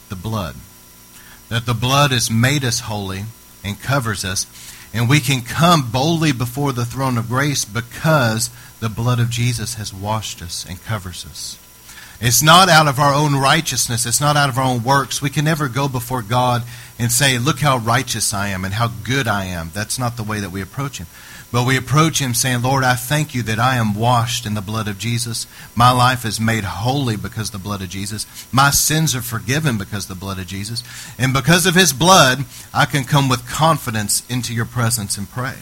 The 0.09 0.17
blood. 0.17 0.55
That 1.49 1.65
the 1.65 1.73
blood 1.73 2.11
has 2.11 2.31
made 2.31 2.63
us 2.63 2.81
holy 2.81 3.23
and 3.63 3.81
covers 3.81 4.23
us. 4.23 4.45
And 4.93 5.09
we 5.09 5.19
can 5.19 5.41
come 5.41 5.91
boldly 5.91 6.31
before 6.31 6.73
the 6.73 6.85
throne 6.85 7.17
of 7.17 7.27
grace 7.27 7.65
because 7.65 8.49
the 8.79 8.89
blood 8.89 9.19
of 9.19 9.29
Jesus 9.29 9.75
has 9.75 9.93
washed 9.93 10.41
us 10.41 10.65
and 10.67 10.83
covers 10.83 11.25
us. 11.25 11.59
It's 12.21 12.43
not 12.43 12.67
out 12.67 12.87
of 12.87 12.99
our 12.99 13.13
own 13.13 13.35
righteousness. 13.35 14.05
It's 14.05 14.19
not 14.19 14.35
out 14.35 14.49
of 14.49 14.57
our 14.57 14.65
own 14.65 14.83
works. 14.83 15.21
We 15.21 15.29
can 15.29 15.45
never 15.45 15.69
go 15.69 15.87
before 15.87 16.21
God 16.21 16.63
and 16.97 17.11
say, 17.11 17.39
Look 17.39 17.59
how 17.59 17.77
righteous 17.77 18.33
I 18.33 18.49
am 18.49 18.65
and 18.65 18.73
how 18.73 18.89
good 19.05 19.27
I 19.27 19.45
am. 19.45 19.71
That's 19.73 19.97
not 19.97 20.17
the 20.17 20.23
way 20.23 20.41
that 20.41 20.51
we 20.51 20.61
approach 20.61 20.97
Him. 20.97 21.07
But 21.51 21.65
we 21.65 21.77
approach 21.77 22.19
Him 22.19 22.33
saying, 22.33 22.61
Lord, 22.61 22.83
I 22.83 22.93
thank 22.93 23.33
you 23.33 23.41
that 23.43 23.57
I 23.57 23.75
am 23.77 23.95
washed 23.95 24.45
in 24.45 24.53
the 24.53 24.61
blood 24.61 24.87
of 24.87 24.99
Jesus. 24.99 25.47
My 25.75 25.91
life 25.91 26.23
is 26.23 26.39
made 26.39 26.63
holy 26.63 27.17
because 27.17 27.47
of 27.47 27.53
the 27.53 27.67
blood 27.67 27.81
of 27.81 27.89
Jesus. 27.89 28.27
My 28.51 28.69
sins 28.69 29.15
are 29.15 29.21
forgiven 29.21 29.77
because 29.77 30.09
of 30.09 30.15
the 30.15 30.19
blood 30.19 30.37
of 30.37 30.45
Jesus. 30.45 30.83
And 31.17 31.33
because 31.33 31.65
of 31.65 31.73
His 31.73 31.91
blood, 31.91 32.45
I 32.73 32.85
can 32.85 33.03
come 33.03 33.29
with 33.29 33.49
confidence 33.49 34.23
into 34.29 34.53
your 34.53 34.65
presence 34.65 35.17
and 35.17 35.29
pray. 35.29 35.55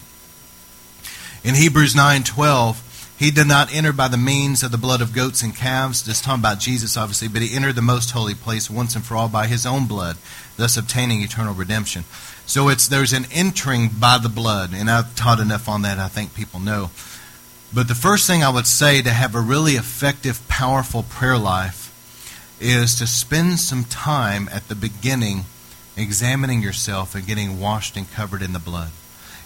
In 1.43 1.55
Hebrews 1.55 1.95
9 1.95 2.23
12, 2.23 2.83
he 3.17 3.31
did 3.31 3.47
not 3.47 3.73
enter 3.73 3.93
by 3.93 4.09
the 4.09 4.17
means 4.17 4.61
of 4.61 4.71
the 4.71 4.77
blood 4.77 5.01
of 5.01 5.11
goats 5.13 5.41
and 5.41 5.55
calves. 5.55 6.03
Just 6.03 6.23
talking 6.23 6.41
about 6.41 6.59
Jesus, 6.59 6.95
obviously, 6.95 7.27
but 7.27 7.41
he 7.41 7.55
entered 7.55 7.73
the 7.73 7.81
most 7.81 8.11
holy 8.11 8.35
place 8.35 8.69
once 8.69 8.95
and 8.95 9.03
for 9.03 9.15
all 9.15 9.27
by 9.27 9.47
his 9.47 9.65
own 9.65 9.87
blood, 9.87 10.17
thus 10.55 10.77
obtaining 10.77 11.23
eternal 11.23 11.55
redemption. 11.55 12.03
So 12.47 12.69
it's 12.69 12.87
there's 12.87 13.13
an 13.13 13.27
entering 13.31 13.89
by 13.89 14.17
the 14.17 14.29
blood, 14.29 14.71
and 14.73 14.89
I've 14.89 15.15
taught 15.15 15.39
enough 15.39 15.69
on 15.69 15.83
that. 15.83 15.99
I 15.99 16.07
think 16.07 16.33
people 16.33 16.59
know. 16.59 16.89
But 17.73 17.87
the 17.87 17.95
first 17.95 18.25
thing 18.25 18.43
I 18.43 18.49
would 18.49 18.65
say 18.65 19.01
to 19.01 19.11
have 19.11 19.35
a 19.35 19.41
really 19.41 19.73
effective, 19.73 20.47
powerful 20.47 21.03
prayer 21.03 21.37
life 21.37 21.93
is 22.59 22.95
to 22.95 23.05
spend 23.05 23.59
some 23.59 23.83
time 23.83 24.49
at 24.51 24.67
the 24.67 24.75
beginning 24.75 25.43
examining 25.95 26.63
yourself 26.63 27.13
and 27.13 27.27
getting 27.27 27.59
washed 27.59 27.97
and 27.97 28.09
covered 28.11 28.41
in 28.41 28.53
the 28.53 28.59
blood. 28.59 28.89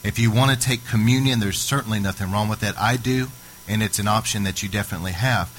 If 0.04 0.18
you 0.18 0.32
want 0.32 0.52
to 0.52 0.68
take 0.68 0.86
communion, 0.86 1.40
there's 1.40 1.60
certainly 1.60 2.00
nothing 2.00 2.32
wrong 2.32 2.48
with 2.48 2.62
that. 2.62 2.78
I 2.78 2.96
do 2.96 3.28
and 3.68 3.82
it's 3.82 4.00
an 4.00 4.08
option 4.08 4.44
that 4.44 4.62
you 4.62 4.70
definitely 4.70 5.14
have. 5.14 5.50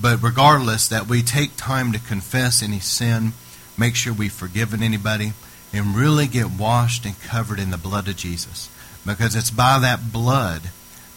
But 0.00 0.22
regardless, 0.22 0.88
that 0.88 1.06
we 1.06 1.22
take 1.22 1.56
time 1.56 1.92
to 1.92 1.98
confess 1.98 2.62
any 2.62 2.80
sin, 2.80 3.32
make 3.78 3.94
sure 3.94 4.12
we've 4.12 4.32
forgiven 4.32 4.82
anybody, 4.82 5.32
and 5.72 5.96
really 5.96 6.26
get 6.26 6.50
washed 6.50 7.04
and 7.04 7.20
covered 7.20 7.58
in 7.58 7.70
the 7.70 7.78
blood 7.78 8.08
of 8.08 8.16
Jesus. 8.16 8.70
Because 9.06 9.34
it's 9.34 9.50
by 9.50 9.78
that 9.78 10.12
blood 10.12 10.70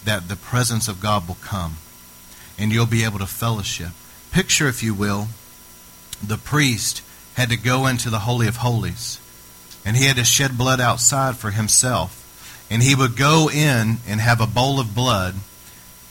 that 0.06 0.28
the 0.28 0.36
presence 0.36 0.88
of 0.88 1.02
God 1.02 1.28
will 1.28 1.38
come. 1.42 1.78
And 2.58 2.72
you'll 2.72 2.86
be 2.86 3.04
able 3.04 3.20
to 3.20 3.28
fellowship. 3.28 3.90
Picture, 4.32 4.68
if 4.68 4.82
you 4.82 4.94
will, 4.94 5.28
the 6.24 6.38
priest 6.38 7.02
had 7.36 7.50
to 7.50 7.58
go 7.58 7.86
into 7.86 8.10
the 8.10 8.20
Holy 8.20 8.48
of 8.48 8.58
Holies. 8.58 9.20
And 9.86 9.98
he 9.98 10.06
had 10.06 10.16
to 10.16 10.24
shed 10.24 10.58
blood 10.58 10.80
outside 10.80 11.36
for 11.36 11.52
himself. 11.52 12.22
And 12.72 12.82
he 12.82 12.96
would 12.96 13.18
go 13.18 13.50
in 13.50 13.98
and 14.08 14.22
have 14.22 14.42
a 14.42 14.48
bowl 14.48 14.80
of 14.80 14.96
blood 14.96 15.36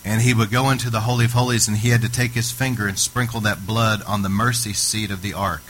and 0.05 0.21
he 0.21 0.35
would 0.35 0.51
go 0.51 0.69
into 0.69 0.91
the 0.91 1.01
Holy 1.01 1.25
of 1.25 1.33
Holies 1.33 1.67
and 1.67 1.79
he 1.79 1.89
had 1.89 2.03
to 2.03 2.13
take 2.13 2.33
his 2.33 2.53
finger 2.53 2.87
and 2.87 2.99
sprinkle 2.99 3.41
that 3.41 3.67
blood 3.67 4.03
on 4.03 4.23
the 4.23 4.29
mercy 4.29 4.75
seat 4.75 5.11
of 5.11 5.23
the 5.23 5.33
ark. 5.33 5.63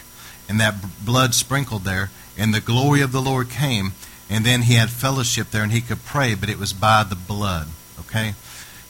And 0.49 0.61
that 0.61 0.75
blood 1.05 1.35
sprinkled 1.35 1.85
there, 1.85 2.11
and 2.37 2.53
the 2.53 2.61
glory 2.61 3.01
of 3.01 3.13
the 3.13 3.23
Lord 3.23 3.51
came, 3.51 3.93
and 4.29 4.45
then 4.45 4.63
he 4.63 4.75
had 4.75 4.91
fellowship 4.91 5.51
there 5.51 5.63
and 5.63 5.73
he 5.73 5.81
could 5.81 6.05
pray, 6.05 6.35
but 6.35 6.49
it 6.49 6.59
was 6.59 6.73
by 6.73 7.05
the 7.05 7.17
blood. 7.17 7.69
Okay? 8.01 8.35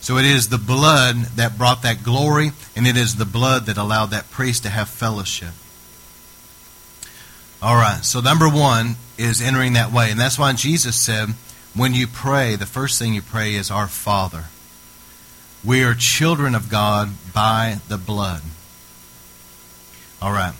So 0.01 0.19
it 0.19 0.25
is 0.25 0.49
the 0.49 0.59
blood 0.59 1.17
that 1.37 1.57
brought 1.57 1.83
that 1.83 2.03
glory, 2.03 2.53
and 2.77 2.87
it 2.87 2.97
is 2.97 3.17
the 3.17 3.25
blood 3.25 3.67
that 3.67 3.79
allowed 3.79 4.07
that 4.07 4.31
priest 4.31 4.63
to 4.65 4.69
have 4.69 4.89
fellowship. 4.89 5.55
All 7.63 7.77
right, 7.77 8.05
so 8.05 8.21
number 8.21 8.47
one 8.47 8.97
is 9.17 9.41
entering 9.41 9.73
that 9.73 9.91
way. 9.91 10.11
And 10.11 10.21
that's 10.21 10.39
why 10.39 10.53
Jesus 10.53 10.97
said, 10.97 11.31
when 11.75 11.95
you 11.95 12.07
pray, 12.07 12.57
the 12.57 12.67
first 12.67 12.99
thing 12.99 13.15
you 13.15 13.23
pray 13.23 13.55
is, 13.55 13.71
Our 13.71 13.89
Father. 13.89 14.45
We 15.65 15.83
are 15.83 15.95
children 15.95 16.55
of 16.55 16.69
God 16.69 17.11
by 17.33 17.79
the 17.89 17.97
blood. 17.97 18.43
All 20.21 20.33
right. 20.33 20.53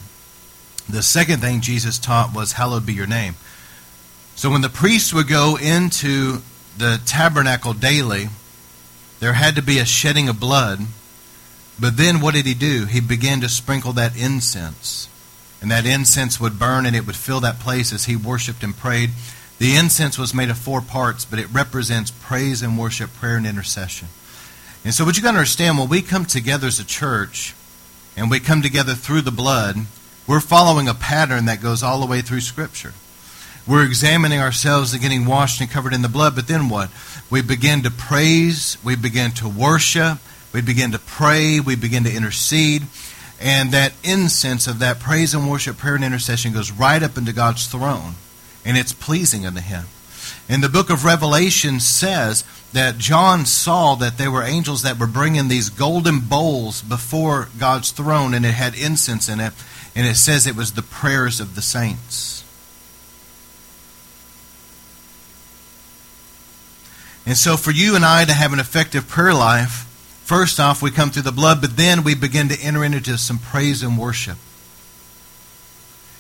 The 0.89 1.03
second 1.03 1.41
thing 1.41 1.61
Jesus 1.61 1.99
taught 1.99 2.35
was, 2.35 2.53
Hallowed 2.53 2.87
be 2.87 2.93
your 2.93 3.07
name. 3.07 3.35
So 4.35 4.51
when 4.51 4.61
the 4.61 4.69
priests 4.69 5.15
would 5.15 5.29
go 5.29 5.57
into 5.57 6.43
the 6.77 7.01
tabernacle 7.07 7.73
daily, 7.73 8.29
there 9.21 9.35
had 9.35 9.57
to 9.57 9.63
be 9.63 9.79
a 9.79 9.85
shedding 9.85 10.29
of 10.29 10.41
blood. 10.41 10.81
But 11.81 11.97
then 11.97 12.21
what 12.21 12.35
did 12.35 12.47
he 12.47 12.55
do? 12.55 12.85
He 12.87 13.01
began 13.01 13.41
to 13.41 13.49
sprinkle 13.49 13.93
that 13.95 14.17
incense. 14.17 15.09
And 15.63 15.71
that 15.71 15.87
incense 15.87 16.39
would 16.39 16.59
burn 16.59 16.85
and 16.85 16.95
it 16.95 17.07
would 17.07 17.17
fill 17.17 17.41
that 17.41 17.59
place 17.59 17.93
as 17.93 18.05
he 18.05 18.17
worshiped 18.17 18.63
and 18.63 18.77
prayed. 18.77 19.11
The 19.59 19.77
incense 19.77 20.19
was 20.19 20.35
made 20.35 20.51
of 20.51 20.59
four 20.59 20.81
parts, 20.81 21.25
but 21.25 21.39
it 21.39 21.47
represents 21.51 22.11
praise 22.11 22.61
and 22.61 22.79
worship, 22.79 23.13
prayer 23.15 23.37
and 23.37 23.47
intercession. 23.47 24.09
And 24.85 24.93
so, 24.93 25.05
what 25.05 25.17
you 25.17 25.23
got 25.23 25.33
to 25.33 25.39
understand 25.39 25.79
when 25.79 25.89
we 25.89 26.03
come 26.03 26.27
together 26.27 26.67
as 26.67 26.79
a 26.79 26.85
church 26.85 27.55
and 28.17 28.31
we 28.31 28.41
come 28.41 28.61
together 28.61 28.95
through 28.95 29.23
the 29.23 29.31
blood, 29.31 29.77
we're 30.27 30.41
following 30.41 30.89
a 30.89 30.95
pattern 30.95 31.47
that 31.47 31.61
goes 31.61 31.83
all 31.83 32.01
the 32.01 32.07
way 32.07 32.21
through 32.21 32.41
Scripture. 32.41 32.93
We're 33.67 33.85
examining 33.85 34.41
ourselves 34.41 34.93
and 34.93 35.03
getting 35.03 35.25
washed 35.27 35.61
and 35.61 35.71
covered 35.71 35.95
in 35.95 36.03
the 36.03 36.09
blood, 36.09 36.35
but 36.35 36.49
then 36.49 36.69
what? 36.69 36.91
We 37.31 37.43
begin 37.43 37.83
to 37.83 37.91
praise, 37.91 38.77
we 38.85 38.95
begin 38.95 39.31
to 39.33 39.49
worship, 39.49 40.19
we 40.53 40.61
begin 40.61 40.93
to 40.93 40.99
pray, 40.99 41.61
we 41.61 41.75
begin 41.75 42.05
to 42.05 42.15
intercede, 42.15 42.83
and 43.41 43.73
that 43.73 43.95
incense 44.03 44.67
of 44.67 44.79
that 44.79 45.01
praise 45.01 45.35
and 45.35 45.51
worship, 45.51 45.79
prayer 45.79 45.95
and 45.95 46.05
intercession 46.05 46.53
goes 46.53 46.71
right 46.71 47.03
up 47.03 47.17
into 47.17 47.33
God's 47.33 47.67
throne, 47.67 48.15
and 48.65 48.77
it's 48.77 48.93
pleasing 48.93 49.47
unto 49.47 49.61
Him. 49.61 49.85
And 50.49 50.63
the 50.63 50.69
book 50.69 50.91
of 50.91 51.05
Revelation 51.05 51.81
says 51.81 52.45
that 52.73 52.99
John 52.99 53.47
saw 53.47 53.95
that 53.97 54.19
there 54.19 54.31
were 54.31 54.43
angels 54.43 54.83
that 54.83 54.99
were 54.99 55.07
bringing 55.07 55.49
these 55.49 55.71
golden 55.71 56.21
bowls 56.21 56.83
before 56.83 57.49
God's 57.59 57.91
throne, 57.93 58.35
and 58.35 58.45
it 58.45 58.53
had 58.53 58.75
incense 58.75 59.29
in 59.29 59.41
it, 59.41 59.55
and 59.95 60.07
it 60.07 60.17
says 60.17 60.47
it 60.47 60.57
was 60.57 60.73
the 60.73 60.83
prayers 60.83 61.41
of 61.41 61.55
the 61.55 61.63
saints. 61.63 62.45
And 67.27 67.37
so, 67.37 67.57
for 67.57 67.71
you 67.71 67.97
and 67.97 68.05
I 68.05 68.25
to 68.25 68.35
have 68.35 68.53
an 68.53 68.59
effective 68.59 69.09
prayer 69.09 69.33
life, 69.33 69.87
first 70.25 70.61
off, 70.61 70.83
we 70.83 70.91
come 70.91 71.11
through 71.11 71.23
the 71.23 71.33
blood, 71.33 71.61
but 71.61 71.77
then 71.77 72.05
we 72.05 72.15
begin 72.15 72.49
to 72.51 72.61
enter 72.61 72.85
into 72.85 73.17
some 73.17 73.39
praise 73.39 73.83
and 73.83 73.99
worship. 73.99 74.37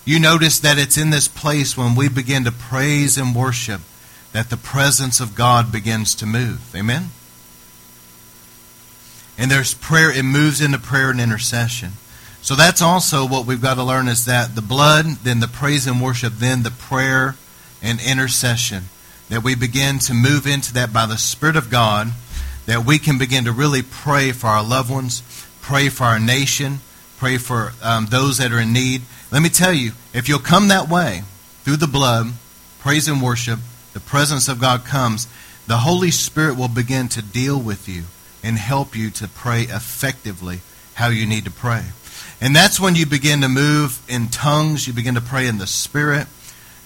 You 0.07 0.19
notice 0.19 0.59
that 0.61 0.79
it's 0.79 0.97
in 0.97 1.11
this 1.11 1.29
place 1.29 1.77
when 1.77 1.95
we 1.95 2.09
begin 2.09 2.45
to 2.45 2.53
praise 2.53 3.17
and 3.17 3.35
worship 3.35 3.81
that 4.33 4.51
the 4.51 4.57
presence 4.57 5.21
of 5.21 5.35
God 5.35 5.71
begins 5.71 6.15
to 6.17 6.27
move. 6.27 6.75
Amen? 6.75 7.11
And 9.37 9.51
there's 9.51 9.75
prayer, 9.75 10.11
it 10.11 10.25
moves 10.25 10.61
into 10.61 10.79
prayer 10.79 11.11
and 11.11 11.21
intercession. 11.21 11.93
So 12.45 12.55
that's 12.57 12.83
also 12.83 13.27
what 13.27 13.47
we've 13.47 13.63
got 13.63 13.77
to 13.77 13.83
learn 13.83 14.07
is 14.07 14.27
that 14.27 14.55
the 14.55 14.61
blood, 14.61 15.07
then 15.23 15.41
the 15.41 15.49
praise 15.49 15.87
and 15.87 15.99
worship, 15.99 16.35
then 16.35 16.63
the 16.63 16.71
prayer 16.71 17.37
and 17.83 17.99
intercession. 17.99 18.91
That 19.31 19.43
we 19.43 19.55
begin 19.55 19.99
to 20.01 20.13
move 20.13 20.47
into 20.47 20.75
that 20.75 20.93
by 20.93 21.07
the 21.07 21.17
Spirit 21.17 21.57
of 21.57 21.71
God, 21.71 22.09
that 22.67 22.85
we 22.85 22.99
can 22.99 23.17
begin 23.17 23.45
to 23.45 23.53
really 23.53 23.81
pray 23.81 24.31
for 24.33 24.49
our 24.49 24.63
loved 24.63 24.91
ones, 24.91 25.23
pray 25.63 25.89
for 25.89 26.05
our 26.05 26.21
nation, 26.21 26.81
pray 27.17 27.39
for 27.39 27.73
um, 27.83 28.09
those 28.11 28.37
that 28.37 28.53
are 28.53 28.61
in 28.61 28.75
need. 28.75 29.01
Let 29.33 29.41
me 29.41 29.49
tell 29.49 29.73
you, 29.73 29.93
if 30.13 30.29
you'll 30.29 30.39
come 30.39 30.69
that 30.69 30.87
way, 30.87 31.23
through 31.63 31.79
the 31.79 31.87
blood, 31.87 32.27
praise 32.79 33.09
and 33.09 33.23
worship, 33.23 33.59
the 33.95 34.01
presence 34.01 34.49
of 34.49 34.61
God 34.61 34.85
comes, 34.85 35.29
the 35.67 35.79
Holy 35.79 36.11
Spirit 36.11 36.59
will 36.59 36.69
begin 36.69 37.09
to 37.09 37.23
deal 37.23 37.59
with 37.59 37.89
you 37.89 38.03
and 38.43 38.59
help 38.59 38.95
you 38.95 39.09
to 39.13 39.29
pray 39.29 39.63
effectively 39.63 40.61
how 40.97 41.09
you 41.09 41.27
need 41.27 41.47
to 41.47 41.51
pray. 41.51 41.85
And 42.45 42.55
that's 42.55 42.79
when 42.79 42.95
you 42.95 43.07
begin 43.07 43.41
to 43.41 43.49
move 43.49 44.05
in 44.07 44.29
tongues, 44.29 44.87
you 44.87 44.93
begin 44.93 45.15
to 45.15 45.23
pray 45.23 45.47
in 45.47 45.57
the 45.57 45.67
Spirit, 45.67 46.27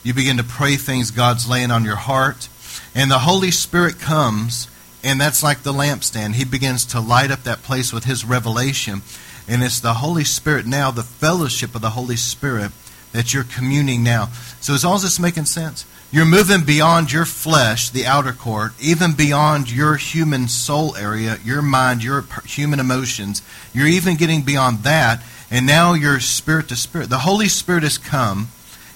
you 0.05 0.15
begin 0.15 0.37
to 0.37 0.45
pray 0.45 0.77
things 0.77 1.11
God's 1.11 1.51
laying 1.51 1.73
on 1.73 1.85
your 1.85 1.97
heart, 1.97 2.49
and 2.95 3.11
the 3.11 3.19
Holy 3.19 3.51
Spirit 3.51 3.99
comes, 3.99 4.69
and 5.03 5.21
that's 5.21 5.43
like 5.43 5.65
the 5.65 5.73
lampstand. 5.73 6.35
He 6.35 6.45
begins 6.45 6.85
to 6.87 7.01
light 7.01 7.33
up 7.33 7.43
that 7.43 7.65
place 7.65 7.93
with 7.93 8.05
His 8.05 8.25
revelation, 8.25 9.03
and 9.49 9.65
it's 9.65 9.81
the 9.81 9.95
Holy 9.95 10.23
Spirit 10.23 10.65
now, 10.65 10.93
the 10.93 11.03
fellowship 11.03 11.75
of 11.75 11.83
the 11.83 11.91
Holy 11.91 12.15
Spirit 12.15 12.71
that 13.11 13.35
you're 13.35 13.43
communing 13.43 14.05
now. 14.05 14.29
So 14.61 14.75
is 14.75 14.85
all 14.85 14.97
this 15.01 15.19
making 15.19 15.47
sense? 15.47 15.85
You're 16.13 16.25
moving 16.25 16.65
beyond 16.65 17.13
your 17.13 17.25
flesh, 17.25 17.91
the 17.91 18.07
outer 18.07 18.33
court, 18.33 18.75
even 18.81 19.13
beyond 19.13 19.73
your 19.73 19.97
human 19.97 20.47
soul 20.47 20.95
area, 20.95 21.39
your 21.45 21.63
mind, 21.63 22.05
your 22.05 22.25
human 22.45 22.79
emotions. 22.79 23.43
You're 23.75 23.89
even 23.89 24.17
getting 24.17 24.43
beyond 24.43 24.85
that, 24.85 25.21
and 25.51 25.67
now 25.67 25.95
you're 25.95 26.21
spirit 26.21 26.69
to 26.69 26.77
spirit. 26.77 27.09
The 27.09 27.19
Holy 27.19 27.49
Spirit 27.49 27.83
has 27.83 27.99
come, 27.99 28.49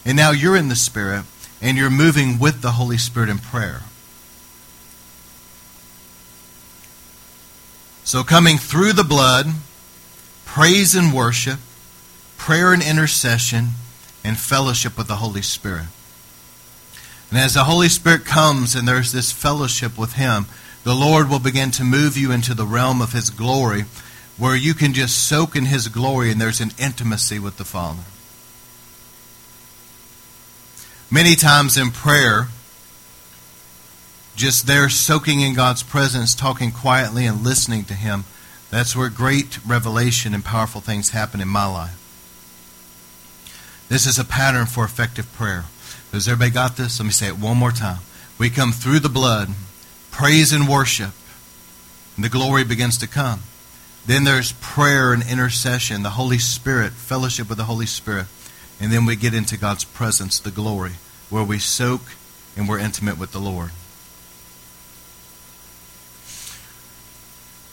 and 0.04 0.16
now 0.16 0.32
you're 0.32 0.56
in 0.56 0.68
the 0.68 0.76
Spirit, 0.76 1.24
and 1.60 1.78
you're 1.78 1.90
moving 1.90 2.38
with 2.38 2.60
the 2.60 2.72
Holy 2.72 2.98
Spirit 2.98 3.28
in 3.28 3.38
prayer. 3.38 3.82
So, 8.04 8.22
coming 8.24 8.58
through 8.58 8.92
the 8.92 9.04
blood, 9.04 9.46
praise 10.44 10.94
and 10.94 11.14
worship, 11.14 11.60
prayer 12.36 12.72
and 12.72 12.82
intercession, 12.82 13.68
and 14.24 14.36
fellowship 14.36 14.98
with 14.98 15.08
the 15.08 15.16
Holy 15.16 15.42
Spirit. 15.42 15.86
And 17.30 17.38
as 17.38 17.54
the 17.54 17.64
Holy 17.64 17.88
Spirit 17.88 18.26
comes 18.26 18.74
and 18.74 18.86
there's 18.86 19.12
this 19.12 19.32
fellowship 19.32 19.96
with 19.96 20.14
Him, 20.14 20.46
the 20.84 20.94
Lord 20.94 21.30
will 21.30 21.38
begin 21.38 21.70
to 21.72 21.84
move 21.84 22.16
you 22.16 22.32
into 22.32 22.54
the 22.54 22.66
realm 22.66 23.00
of 23.00 23.12
His 23.12 23.30
glory 23.30 23.84
where 24.36 24.56
you 24.56 24.74
can 24.74 24.92
just 24.92 25.28
soak 25.28 25.54
in 25.56 25.66
His 25.66 25.88
glory 25.88 26.30
and 26.30 26.40
there's 26.40 26.60
an 26.60 26.72
intimacy 26.78 27.38
with 27.38 27.56
the 27.58 27.64
Father. 27.64 28.02
Many 31.10 31.36
times 31.36 31.76
in 31.76 31.90
prayer, 31.90 32.48
just 34.34 34.66
there 34.66 34.88
soaking 34.88 35.40
in 35.40 35.54
God's 35.54 35.82
presence, 35.82 36.34
talking 36.34 36.72
quietly 36.72 37.26
and 37.26 37.44
listening 37.44 37.84
to 37.84 37.94
Him, 37.94 38.24
that's 38.70 38.96
where 38.96 39.10
great 39.10 39.58
revelation 39.66 40.32
and 40.32 40.42
powerful 40.42 40.80
things 40.80 41.10
happen 41.10 41.42
in 41.42 41.48
my 41.48 41.66
life. 41.66 41.98
This 43.90 44.06
is 44.06 44.18
a 44.18 44.24
pattern 44.24 44.64
for 44.64 44.84
effective 44.86 45.30
prayer. 45.34 45.66
Has 46.12 46.26
everybody 46.26 46.50
got 46.50 46.78
this? 46.78 46.98
Let 46.98 47.04
me 47.04 47.12
say 47.12 47.26
it 47.26 47.38
one 47.38 47.58
more 47.58 47.72
time. 47.72 47.98
We 48.38 48.48
come 48.48 48.72
through 48.72 49.00
the 49.00 49.10
blood, 49.10 49.50
praise 50.10 50.50
and 50.50 50.66
worship, 50.66 51.10
and 52.16 52.24
the 52.24 52.30
glory 52.30 52.64
begins 52.64 52.96
to 52.98 53.06
come. 53.06 53.42
Then 54.04 54.24
there's 54.24 54.52
prayer 54.52 55.12
and 55.12 55.22
intercession, 55.22 56.02
the 56.02 56.10
Holy 56.10 56.38
Spirit, 56.38 56.92
fellowship 56.92 57.48
with 57.48 57.58
the 57.58 57.64
Holy 57.64 57.86
Spirit. 57.86 58.26
And 58.80 58.92
then 58.92 59.06
we 59.06 59.14
get 59.14 59.34
into 59.34 59.56
God's 59.56 59.84
presence, 59.84 60.40
the 60.40 60.50
glory, 60.50 60.92
where 61.30 61.44
we 61.44 61.58
soak 61.58 62.02
and 62.56 62.68
we're 62.68 62.78
intimate 62.78 63.18
with 63.18 63.32
the 63.32 63.38
Lord. 63.38 63.70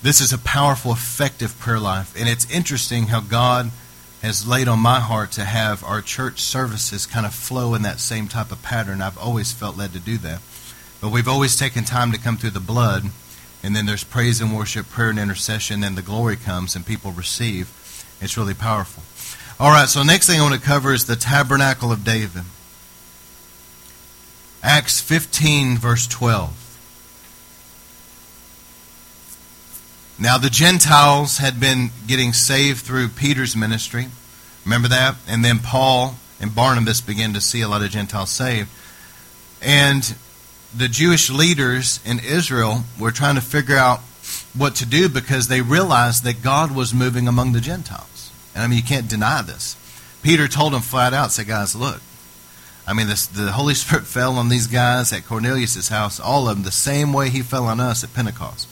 This 0.01 0.21
is 0.21 0.31
a 0.31 0.37
powerful, 0.37 0.91
effective 0.91 1.59
prayer 1.59 1.79
life. 1.79 2.15
And 2.17 2.29
it's 2.29 2.49
interesting 2.49 3.07
how 3.07 3.19
God 3.19 3.71
has 4.21 4.47
laid 4.47 4.67
on 4.67 4.79
my 4.79 4.99
heart 4.99 5.31
to 5.31 5.45
have 5.45 5.83
our 5.83 6.01
church 6.01 6.41
services 6.41 7.05
kind 7.05 7.25
of 7.25 7.33
flow 7.33 7.73
in 7.73 7.81
that 7.81 7.99
same 7.99 8.27
type 8.27 8.51
of 8.51 8.61
pattern. 8.61 9.01
I've 9.01 9.17
always 9.17 9.51
felt 9.51 9.77
led 9.77 9.93
to 9.93 9.99
do 9.99 10.17
that. 10.19 10.41
But 11.01 11.11
we've 11.11 11.27
always 11.27 11.57
taken 11.57 11.85
time 11.85 12.11
to 12.11 12.19
come 12.19 12.37
through 12.37 12.49
the 12.51 12.59
blood, 12.59 13.05
and 13.63 13.75
then 13.75 13.85
there's 13.85 14.03
praise 14.03 14.41
and 14.41 14.55
worship, 14.55 14.89
prayer 14.89 15.09
and 15.09 15.19
intercession, 15.19 15.83
and 15.83 15.97
the 15.97 16.01
glory 16.01 16.37
comes 16.37 16.75
and 16.75 16.85
people 16.85 17.11
receive. 17.11 17.69
It's 18.21 18.37
really 18.37 18.53
powerful. 18.53 19.03
All 19.59 19.71
right, 19.71 19.89
so 19.89 20.03
next 20.03 20.27
thing 20.27 20.39
I 20.39 20.43
want 20.43 20.55
to 20.55 20.61
cover 20.61 20.93
is 20.93 21.05
the 21.05 21.15
tabernacle 21.15 21.91
of 21.91 22.03
David. 22.03 22.43
Acts 24.63 25.01
15, 25.01 25.77
verse 25.77 26.07
12. 26.07 26.67
Now, 30.21 30.37
the 30.37 30.49
Gentiles 30.49 31.37
had 31.37 31.59
been 31.59 31.91
getting 32.07 32.33
saved 32.33 32.81
through 32.81 33.09
Peter's 33.09 33.55
ministry. 33.55 34.07
Remember 34.65 34.89
that? 34.89 35.15
And 35.27 35.45
then 35.45 35.59
Paul 35.59 36.15
and 36.41 36.53
Barnabas 36.53 36.99
began 36.99 37.33
to 37.33 37.41
see 37.41 37.61
a 37.61 37.69
lot 37.69 37.81
of 37.81 37.89
Gentiles 37.89 38.29
saved. 38.29 38.69
And 39.61 40.13
the 40.75 40.87
Jewish 40.87 41.29
leaders 41.29 41.99
in 42.05 42.19
Israel 42.19 42.83
were 42.99 43.11
trying 43.11 43.35
to 43.35 43.41
figure 43.41 43.77
out 43.77 43.99
what 44.55 44.75
to 44.75 44.85
do 44.85 45.09
because 45.09 45.47
they 45.47 45.61
realized 45.61 46.23
that 46.23 46.41
God 46.43 46.75
was 46.75 46.93
moving 46.93 47.27
among 47.27 47.53
the 47.53 47.61
Gentiles. 47.61 48.31
And 48.53 48.63
I 48.63 48.67
mean, 48.67 48.77
you 48.77 48.83
can't 48.83 49.09
deny 49.09 49.41
this. 49.41 49.75
Peter 50.21 50.47
told 50.47 50.73
them 50.73 50.81
flat 50.81 51.13
out, 51.13 51.31
say, 51.31 51.43
guys, 51.43 51.75
look, 51.75 52.01
I 52.85 52.93
mean, 52.93 53.07
this, 53.07 53.27
the 53.27 53.51
Holy 53.51 53.73
Spirit 53.75 54.05
fell 54.05 54.37
on 54.37 54.49
these 54.49 54.67
guys 54.67 55.13
at 55.13 55.25
Cornelius' 55.25 55.89
house, 55.89 56.19
all 56.19 56.49
of 56.49 56.57
them, 56.57 56.63
the 56.63 56.71
same 56.71 57.13
way 57.13 57.29
he 57.29 57.41
fell 57.41 57.65
on 57.65 57.79
us 57.79 58.03
at 58.03 58.13
Pentecost. 58.13 58.67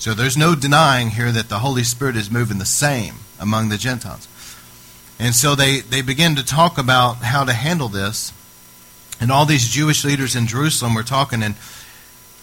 So 0.00 0.14
there's 0.14 0.36
no 0.36 0.56
denying 0.56 1.10
here 1.10 1.30
that 1.30 1.48
the 1.48 1.60
Holy 1.60 1.84
Spirit 1.84 2.16
is 2.16 2.30
moving 2.30 2.58
the 2.58 2.66
same 2.66 3.14
among 3.38 3.68
the 3.68 3.78
Gentiles. 3.78 4.26
And 5.18 5.34
so 5.34 5.54
they, 5.54 5.78
they 5.80 6.02
begin 6.02 6.34
to 6.34 6.44
talk 6.44 6.76
about 6.76 7.18
how 7.18 7.44
to 7.44 7.52
handle 7.52 7.86
this. 7.86 8.32
And 9.20 9.30
all 9.30 9.46
these 9.46 9.68
Jewish 9.68 10.04
leaders 10.04 10.34
in 10.34 10.46
Jerusalem 10.46 10.94
were 10.94 11.02
talking, 11.02 11.42
and, 11.42 11.54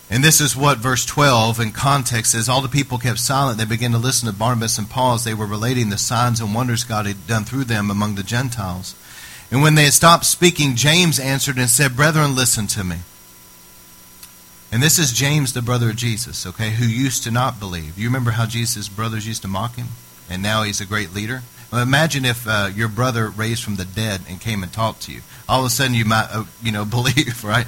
and 0.10 0.24
this 0.24 0.40
is 0.40 0.56
what 0.56 0.78
verse 0.78 1.06
12 1.06 1.60
in 1.60 1.72
context 1.72 2.32
says. 2.32 2.48
All 2.48 2.62
the 2.62 2.70
people 2.70 2.98
kept 2.98 3.20
silent. 3.20 3.58
They 3.58 3.66
began 3.66 3.92
to 3.92 3.98
listen 3.98 4.28
to 4.28 4.38
Barnabas 4.38 4.78
and 4.78 4.90
Paul 4.90 5.16
as 5.16 5.24
they 5.24 5.34
were 5.34 5.46
relating 5.46 5.90
the 5.90 5.98
signs 5.98 6.40
and 6.40 6.56
wonders 6.56 6.84
God 6.84 7.06
had 7.06 7.28
done 7.28 7.44
through 7.44 7.66
them 7.66 7.92
among 7.92 8.16
the 8.16 8.24
Gentiles. 8.24 8.96
And 9.52 9.62
when 9.62 9.76
they 9.76 9.86
had 9.86 9.94
stopped 9.94 10.26
speaking, 10.26 10.76
James 10.76 11.20
answered 11.20 11.58
and 11.58 11.70
said, 11.70 11.96
Brethren, 11.96 12.36
listen 12.36 12.68
to 12.68 12.84
me. 12.84 12.98
And 14.72 14.84
this 14.84 15.00
is 15.00 15.12
James, 15.12 15.54
the 15.54 15.64
brother 15.64 15.90
of 15.90 15.96
Jesus, 15.96 16.46
okay, 16.46 16.72
who 16.72 16.86
used 16.86 17.24
to 17.24 17.32
not 17.32 17.60
believe. 17.60 17.98
You 17.98 18.08
remember 18.08 18.32
how 18.32 18.46
Jesus' 18.46 18.88
brothers 18.88 19.28
used 19.28 19.42
to 19.42 19.48
mock 19.48 19.76
him? 19.76 19.88
And 20.30 20.44
now 20.44 20.62
he's 20.62 20.80
a 20.80 20.86
great 20.86 21.14
leader? 21.14 21.42
Imagine 21.72 22.26
if 22.26 22.48
uh, 22.48 22.70
your 22.74 22.88
brother 22.88 23.30
raised 23.30 23.64
from 23.64 23.76
the 23.76 23.86
dead 23.86 24.22
and 24.28 24.42
came 24.42 24.64
and 24.64 24.74
talked 24.74 25.04
to 25.04 25.12
you. 25.12 25.22
All 25.48 25.60
of 25.60 25.68
a 25.68 25.70
sudden 25.70 25.94
you 25.94 26.06
might, 26.06 26.28
uh, 26.32 26.46
you 26.64 26.72
know, 26.72 26.86
believe, 27.00 27.44
right? 27.44 27.68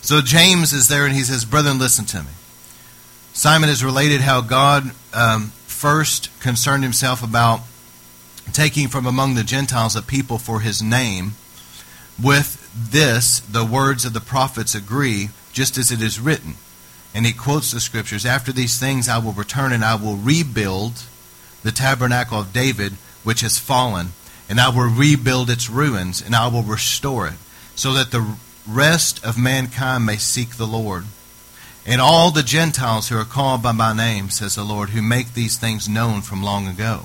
So 0.00 0.20
James 0.20 0.72
is 0.72 0.88
there 0.88 1.04
and 1.04 1.14
he 1.14 1.22
says, 1.22 1.44
Brethren, 1.44 1.78
listen 1.78 2.04
to 2.06 2.22
me. 2.22 2.30
Simon 3.32 3.68
has 3.68 3.84
related 3.84 4.20
how 4.20 4.40
God 4.40 4.90
um, 5.14 5.48
first 5.66 6.30
concerned 6.40 6.82
himself 6.82 7.22
about 7.22 7.60
taking 8.52 8.88
from 8.88 9.06
among 9.06 9.34
the 9.34 9.44
Gentiles 9.44 9.94
a 9.94 10.02
people 10.02 10.38
for 10.38 10.60
his 10.60 10.82
name. 10.82 11.32
With 12.20 12.68
this, 12.74 13.40
the 13.40 13.64
words 13.64 14.04
of 14.04 14.12
the 14.12 14.20
prophets 14.20 14.74
agree 14.74 15.30
just 15.52 15.78
as 15.78 15.92
it 15.92 16.02
is 16.02 16.18
written. 16.20 16.54
And 17.14 17.26
he 17.26 17.32
quotes 17.32 17.70
the 17.70 17.80
scriptures 17.80 18.26
After 18.26 18.52
these 18.52 18.78
things 18.78 19.08
I 19.08 19.18
will 19.18 19.32
return 19.32 19.72
and 19.72 19.84
I 19.84 19.94
will 19.94 20.16
rebuild 20.16 21.04
the 21.62 21.72
tabernacle 21.72 22.40
of 22.40 22.52
David, 22.52 22.94
which 23.28 23.42
has 23.42 23.58
fallen, 23.58 24.12
and 24.48 24.58
I 24.58 24.70
will 24.70 24.88
rebuild 24.88 25.50
its 25.50 25.68
ruins, 25.68 26.22
and 26.22 26.34
I 26.34 26.48
will 26.48 26.62
restore 26.62 27.26
it, 27.26 27.34
so 27.74 27.92
that 27.92 28.10
the 28.10 28.36
rest 28.66 29.22
of 29.22 29.36
mankind 29.36 30.06
may 30.06 30.16
seek 30.16 30.56
the 30.56 30.66
Lord. 30.66 31.04
And 31.84 32.00
all 32.00 32.30
the 32.30 32.42
Gentiles 32.42 33.10
who 33.10 33.18
are 33.18 33.26
called 33.26 33.62
by 33.62 33.72
my 33.72 33.92
name, 33.92 34.30
says 34.30 34.54
the 34.54 34.64
Lord, 34.64 34.88
who 34.88 35.02
make 35.02 35.34
these 35.34 35.58
things 35.58 35.90
known 35.90 36.22
from 36.22 36.42
long 36.42 36.66
ago. 36.66 37.02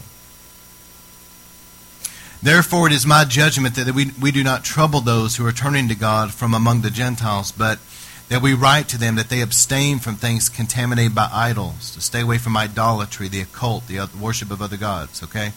Therefore, 2.42 2.88
it 2.88 2.94
is 2.94 3.06
my 3.06 3.26
judgment 3.26 3.76
that 3.76 3.94
we, 3.94 4.12
we 4.22 4.32
do 4.32 4.46
not 4.46 4.64
trouble 4.64 5.02
those 5.02 5.36
who 5.36 5.46
are 5.46 5.52
turning 5.52 5.90
to 5.90 5.96
God 5.96 6.34
from 6.34 6.54
among 6.54 6.84
the 6.84 6.90
Gentiles, 6.90 7.52
but 7.52 7.80
that 8.30 8.42
we 8.42 8.54
write 8.54 8.88
to 8.88 8.98
them 8.98 9.16
that 9.16 9.28
they 9.28 9.42
abstain 9.42 10.00
from 10.00 10.16
things 10.16 10.48
contaminated 10.48 11.14
by 11.14 11.30
idols, 11.34 11.92
to 11.92 12.00
stay 12.00 12.22
away 12.22 12.38
from 12.38 12.56
idolatry, 12.56 13.28
the 13.28 13.42
occult, 13.42 13.88
the 13.88 14.10
worship 14.18 14.52
of 14.52 14.62
other 14.62 14.78
gods, 14.78 15.22
okay? 15.22 15.52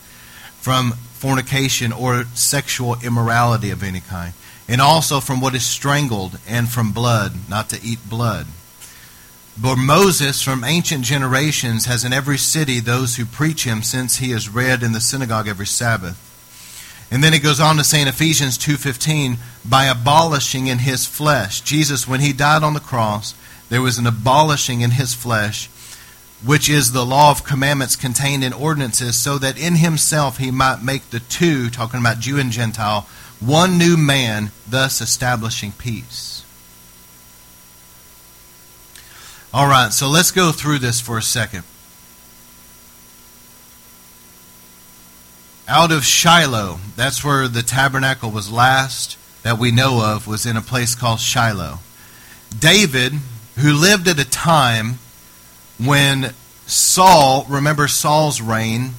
From 0.66 0.94
fornication 1.20 1.92
or 1.92 2.24
sexual 2.34 2.96
immorality 3.00 3.70
of 3.70 3.84
any 3.84 4.00
kind, 4.00 4.32
and 4.66 4.80
also 4.80 5.20
from 5.20 5.40
what 5.40 5.54
is 5.54 5.64
strangled, 5.64 6.40
and 6.44 6.68
from 6.68 6.90
blood, 6.90 7.48
not 7.48 7.70
to 7.70 7.80
eat 7.84 8.00
blood. 8.10 8.48
But 9.56 9.76
Moses, 9.76 10.42
from 10.42 10.64
ancient 10.64 11.04
generations, 11.04 11.84
has 11.84 12.04
in 12.04 12.12
every 12.12 12.36
city 12.36 12.80
those 12.80 13.14
who 13.14 13.24
preach 13.24 13.62
him, 13.62 13.84
since 13.84 14.16
he 14.16 14.32
is 14.32 14.48
read 14.48 14.82
in 14.82 14.90
the 14.90 15.00
synagogue 15.00 15.46
every 15.46 15.68
Sabbath. 15.68 16.18
And 17.12 17.22
then 17.22 17.32
it 17.32 17.44
goes 17.44 17.60
on 17.60 17.76
to 17.76 17.84
say 17.84 18.02
in 18.02 18.08
Ephesians 18.08 18.58
2:15, 18.58 19.38
by 19.64 19.84
abolishing 19.84 20.66
in 20.66 20.80
his 20.80 21.06
flesh. 21.06 21.60
Jesus 21.60 22.08
when 22.08 22.18
he 22.18 22.32
died 22.32 22.64
on 22.64 22.74
the 22.74 22.80
cross, 22.80 23.34
there 23.68 23.82
was 23.82 23.98
an 23.98 24.06
abolishing 24.08 24.80
in 24.80 24.90
his 24.90 25.14
flesh, 25.14 25.70
which 26.44 26.68
is 26.68 26.92
the 26.92 27.04
law 27.04 27.30
of 27.30 27.44
commandments 27.44 27.96
contained 27.96 28.44
in 28.44 28.52
ordinances, 28.52 29.16
so 29.16 29.38
that 29.38 29.58
in 29.58 29.76
himself 29.76 30.38
he 30.38 30.50
might 30.50 30.82
make 30.82 31.10
the 31.10 31.20
two, 31.20 31.70
talking 31.70 32.00
about 32.00 32.20
Jew 32.20 32.38
and 32.38 32.50
Gentile, 32.50 33.08
one 33.40 33.78
new 33.78 33.96
man, 33.96 34.50
thus 34.68 35.00
establishing 35.00 35.72
peace. 35.72 36.44
All 39.52 39.68
right, 39.68 39.92
so 39.92 40.08
let's 40.08 40.30
go 40.30 40.52
through 40.52 40.80
this 40.80 41.00
for 41.00 41.16
a 41.18 41.22
second. 41.22 41.64
out 45.68 45.90
of 45.90 46.04
Shiloh. 46.04 46.78
That's 46.96 47.24
where 47.24 47.48
the 47.48 47.62
tabernacle 47.62 48.30
was 48.30 48.50
last 48.52 49.18
that 49.42 49.58
we 49.58 49.70
know 49.70 50.02
of, 50.04 50.26
was 50.26 50.46
in 50.46 50.56
a 50.56 50.62
place 50.62 50.94
called 50.94 51.20
Shiloh. 51.20 51.78
David, 52.56 53.12
who 53.58 53.72
lived 53.72 54.08
at 54.08 54.18
a 54.18 54.28
time 54.28 54.98
when 55.78 56.32
Saul, 56.66 57.46
remember 57.48 57.88
Saul's 57.88 58.40
reign, 58.40 58.92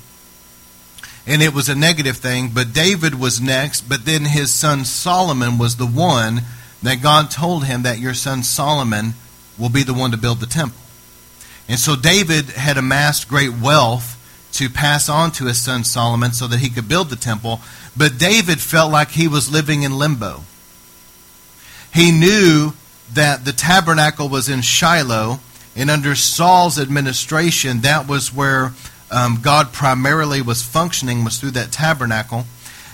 and 1.25 1.41
it 1.41 1.53
was 1.53 1.67
a 1.67 1.75
negative 1.75 2.17
thing, 2.17 2.51
but 2.53 2.73
David 2.73 3.19
was 3.19 3.41
next, 3.41 3.81
but 3.81 4.05
then 4.05 4.25
his 4.25 4.53
son 4.53 4.85
Solomon 4.85 5.57
was 5.57 5.75
the 5.75 5.85
one 5.85 6.41
that 6.81 7.01
God 7.01 7.29
told 7.29 7.65
him 7.65 7.83
that 7.83 7.99
your 7.99 8.13
son 8.13 8.43
Solomon 8.43 9.13
will 9.57 9.69
be 9.69 9.83
the 9.83 9.93
one 9.93 10.11
to 10.11 10.17
build 10.17 10.39
the 10.39 10.45
temple. 10.45 10.79
And 11.67 11.79
so 11.79 11.95
David 11.95 12.51
had 12.51 12.77
amassed 12.77 13.27
great 13.27 13.51
wealth 13.51 14.13
to 14.53 14.69
pass 14.69 15.09
on 15.09 15.31
to 15.31 15.45
his 15.45 15.61
son 15.61 15.83
Solomon 15.83 16.31
so 16.31 16.47
that 16.47 16.59
he 16.59 16.69
could 16.69 16.87
build 16.87 17.09
the 17.09 17.15
temple. 17.15 17.59
But 17.95 18.17
David 18.17 18.61
felt 18.61 18.91
like 18.91 19.09
he 19.09 19.27
was 19.27 19.51
living 19.51 19.83
in 19.83 19.97
limbo. 19.97 20.43
He 21.93 22.11
knew 22.11 22.73
that 23.13 23.43
the 23.43 23.53
tabernacle 23.53 24.29
was 24.29 24.47
in 24.47 24.61
Shiloh, 24.61 25.39
and 25.77 25.89
under 25.89 26.15
Saul's 26.15 26.79
administration, 26.79 27.81
that 27.81 28.07
was 28.07 28.33
where 28.33 28.73
um, 29.11 29.39
God 29.41 29.71
primarily 29.71 30.41
was 30.41 30.63
functioning, 30.63 31.23
was 31.23 31.39
through 31.39 31.51
that 31.51 31.71
tabernacle. 31.71 32.45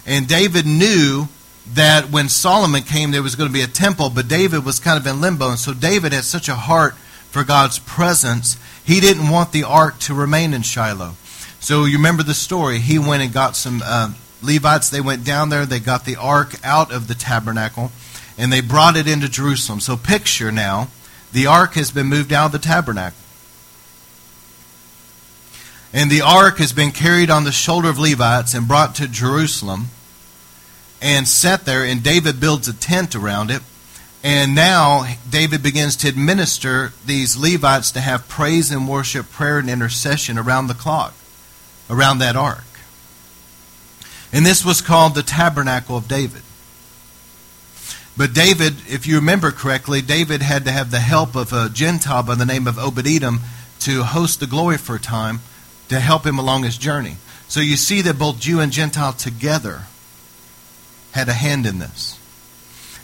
And 0.05 0.27
David 0.27 0.65
knew 0.65 1.29
that 1.73 2.11
when 2.11 2.27
Solomon 2.27 2.83
came, 2.83 3.11
there 3.11 3.23
was 3.23 3.35
going 3.35 3.49
to 3.49 3.53
be 3.53 3.61
a 3.61 3.67
temple, 3.67 4.09
but 4.09 4.27
David 4.27 4.65
was 4.65 4.79
kind 4.79 4.99
of 4.99 5.07
in 5.07 5.21
limbo. 5.21 5.49
And 5.49 5.59
so 5.59 5.73
David 5.73 6.11
had 6.11 6.25
such 6.25 6.49
a 6.49 6.55
heart 6.55 6.95
for 7.33 7.43
God's 7.43 7.79
presence, 7.79 8.57
he 8.85 8.99
didn't 8.99 9.29
want 9.29 9.53
the 9.53 9.63
ark 9.63 9.97
to 10.01 10.13
remain 10.13 10.53
in 10.53 10.61
Shiloh. 10.61 11.13
So 11.59 11.85
you 11.85 11.97
remember 11.97 12.21
the 12.21 12.35
story. 12.35 12.77
He 12.77 12.99
went 12.99 13.23
and 13.23 13.33
got 13.33 13.55
some 13.55 13.81
uh, 13.83 14.13
Levites. 14.43 14.91
They 14.91 15.01
went 15.01 15.23
down 15.25 15.49
there, 15.49 15.65
they 15.65 15.79
got 15.79 16.05
the 16.05 16.15
ark 16.17 16.53
out 16.63 16.91
of 16.91 17.07
the 17.07 17.15
tabernacle, 17.15 17.91
and 18.37 18.53
they 18.53 18.61
brought 18.61 18.97
it 18.97 19.07
into 19.07 19.27
Jerusalem. 19.27 19.79
So 19.79 19.97
picture 19.97 20.51
now, 20.51 20.89
the 21.33 21.47
ark 21.47 21.73
has 21.73 21.91
been 21.91 22.07
moved 22.07 22.31
out 22.31 22.47
of 22.47 22.51
the 22.53 22.59
tabernacle. 22.59 23.17
And 25.91 26.09
the 26.09 26.21
ark 26.21 26.57
has 26.57 26.73
been 26.73 26.91
carried 26.91 27.29
on 27.29 27.43
the 27.43 27.51
shoulder 27.51 27.89
of 27.89 27.99
Levites 27.99 28.53
and 28.53 28.67
brought 28.67 28.95
to 28.95 29.07
Jerusalem 29.07 29.87
and 31.01 31.27
set 31.27 31.65
there, 31.65 31.83
and 31.83 32.01
David 32.01 32.39
builds 32.39 32.67
a 32.67 32.73
tent 32.73 33.15
around 33.15 33.51
it. 33.51 33.61
And 34.23 34.55
now 34.55 35.05
David 35.29 35.61
begins 35.61 35.95
to 35.97 36.07
administer 36.07 36.93
these 37.05 37.35
Levites 37.35 37.91
to 37.91 37.99
have 37.99 38.29
praise 38.29 38.71
and 38.71 38.87
worship, 38.87 39.29
prayer 39.31 39.57
and 39.59 39.69
intercession 39.69 40.37
around 40.37 40.67
the 40.67 40.73
clock, 40.73 41.13
around 41.89 42.19
that 42.19 42.35
ark. 42.35 42.63
And 44.31 44.45
this 44.45 44.63
was 44.63 44.81
called 44.81 45.13
the 45.13 45.23
Tabernacle 45.23 45.97
of 45.97 46.07
David. 46.07 46.41
But 48.15 48.33
David, 48.33 48.75
if 48.87 49.07
you 49.07 49.15
remember 49.15 49.51
correctly, 49.51 50.01
David 50.01 50.43
had 50.43 50.65
to 50.65 50.71
have 50.71 50.91
the 50.91 50.99
help 50.99 51.35
of 51.35 51.51
a 51.51 51.69
Gentile 51.69 52.21
by 52.21 52.35
the 52.35 52.45
name 52.45 52.67
of 52.67 52.77
Obed 52.77 53.07
Edom 53.07 53.39
to 53.79 54.03
host 54.03 54.39
the 54.39 54.47
glory 54.47 54.77
for 54.77 54.95
a 54.95 54.99
time 54.99 55.39
to 55.89 55.99
help 55.99 56.25
him 56.25 56.37
along 56.37 56.63
his 56.63 56.77
journey. 56.77 57.17
So 57.47 57.59
you 57.59 57.75
see 57.75 58.01
that 58.01 58.19
both 58.19 58.39
Jew 58.39 58.59
and 58.59 58.71
Gentile 58.71 59.13
together 59.13 59.83
had 61.13 61.27
a 61.27 61.33
hand 61.33 61.65
in 61.65 61.79
this. 61.79 62.19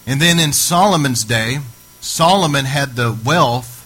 And 0.06 0.22
then 0.22 0.40
in 0.40 0.54
Solomon's 0.54 1.24
day, 1.24 1.60
Solomon 2.02 2.66
had 2.66 2.96
the 2.96 3.18
wealth, 3.26 3.86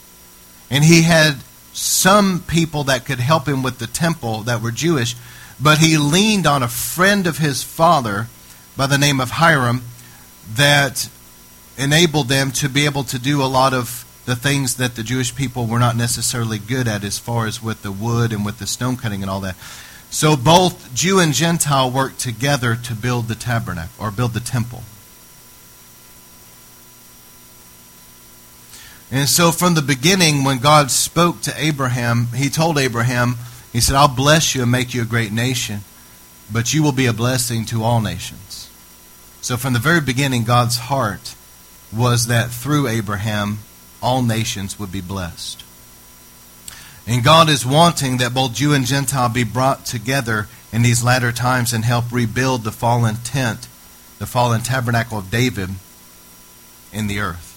and 0.70 0.84
he 0.84 1.04
had 1.04 1.38
some 1.72 2.44
people 2.48 2.84
that 2.86 3.06
could 3.06 3.20
help 3.20 3.48
him 3.48 3.64
with 3.64 3.80
the 3.80 3.88
temple 3.88 4.42
that 4.44 4.62
were 4.62 4.72
Jewish, 4.72 5.16
but 5.60 5.80
he 5.80 5.98
leaned 5.98 6.46
on 6.46 6.64
a 6.64 6.68
friend 6.68 7.28
of 7.28 7.40
his 7.40 7.64
father 7.64 8.28
by 8.78 8.88
the 8.88 8.98
name 8.98 9.20
of 9.20 9.32
Hiram 9.32 9.84
that 10.56 11.10
enabled 11.78 12.28
them 12.28 12.52
to 12.52 12.70
be 12.70 12.86
able 12.86 13.04
to 13.06 13.20
do 13.20 13.42
a 13.42 13.46
lot 13.46 13.74
of 13.74 14.06
the 14.26 14.36
things 14.36 14.78
that 14.78 14.96
the 14.96 15.04
Jewish 15.04 15.36
people 15.36 15.66
were 15.66 15.80
not 15.80 15.98
necessarily 15.98 16.58
good 16.58 16.88
at 16.88 17.04
as 17.04 17.20
far 17.20 17.46
as 17.46 17.62
with 17.62 17.82
the 17.82 17.92
wood 17.92 18.32
and 18.32 18.46
with 18.46 18.60
the 18.60 18.68
stone 18.68 18.96
cutting 18.96 19.22
and 19.22 19.30
all 19.30 19.42
that. 19.42 19.56
So 20.10 20.38
both 20.38 20.94
Jew 20.94 21.20
and 21.20 21.34
Gentile 21.34 21.90
worked 21.90 22.20
together 22.20 22.76
to 22.76 22.94
build 22.94 23.28
the 23.28 23.36
tabernacle 23.36 24.06
or 24.06 24.12
build 24.12 24.34
the 24.34 24.40
temple. 24.40 24.84
And 29.12 29.28
so 29.28 29.52
from 29.52 29.76
the 29.76 29.82
beginning, 29.82 30.44
when 30.44 30.60
God 30.60 30.90
spoke 30.90 31.42
to 31.42 31.54
Abraham, 31.56 32.28
he 32.28 32.50
told 32.50 32.78
Abraham, 32.78 33.36
he 33.72 33.80
said, 33.80 33.96
I'll 33.96 34.08
bless 34.08 34.56
you 34.56 34.62
and 34.62 34.72
make 34.72 34.94
you 34.94 35.02
a 35.02 35.06
great 35.06 35.32
nation, 35.32 35.82
but 36.52 36.74
you 36.74 36.82
will 36.82 36.92
be 36.92 37.06
a 37.08 37.14
blessing 37.14 37.66
to 37.66 37.84
all 37.84 38.02
nations. 38.02 38.70
So 39.42 39.58
from 39.58 39.74
the 39.74 39.80
very 39.80 40.02
beginning, 40.02 40.46
God's 40.46 40.78
heart 40.78 41.36
was 41.96 42.28
that 42.28 42.52
through 42.52 42.88
Abraham, 42.88 43.60
all 44.02 44.22
nations 44.22 44.80
would 44.80 44.92
be 44.92 45.02
blessed. 45.02 45.64
And 47.06 47.24
God 47.24 47.50
is 47.50 47.66
wanting 47.66 48.18
that 48.18 48.34
both 48.34 48.54
Jew 48.54 48.74
and 48.74 48.86
Gentile 48.86 49.30
be 49.30 49.44
brought 49.44 49.86
together 49.86 50.48
in 50.72 50.82
these 50.82 51.04
latter 51.04 51.32
times 51.32 51.74
and 51.74 51.84
help 51.84 52.12
rebuild 52.12 52.64
the 52.64 52.72
fallen 52.72 53.16
tent, 53.18 53.68
the 54.20 54.26
fallen 54.26 54.62
tabernacle 54.62 55.18
of 55.18 55.30
David 55.30 55.70
in 56.92 57.08
the 57.08 57.20
earth. 57.20 57.50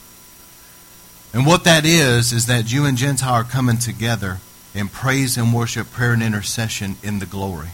And 1.33 1.47
what 1.47 1.65
that 1.65 1.85
is, 1.85 2.33
is 2.33 2.47
that 2.47 2.65
Jew 2.65 2.85
and 2.85 2.97
Gentile 2.97 3.35
are 3.35 3.45
coming 3.45 3.79
together 3.79 4.39
in 4.75 4.89
praise 4.89 5.37
and 5.37 5.53
worship, 5.55 5.91
prayer 5.91 6.13
and 6.13 6.23
intercession 6.23 6.97
in 7.03 7.19
the 7.19 7.27
glory. 7.27 7.69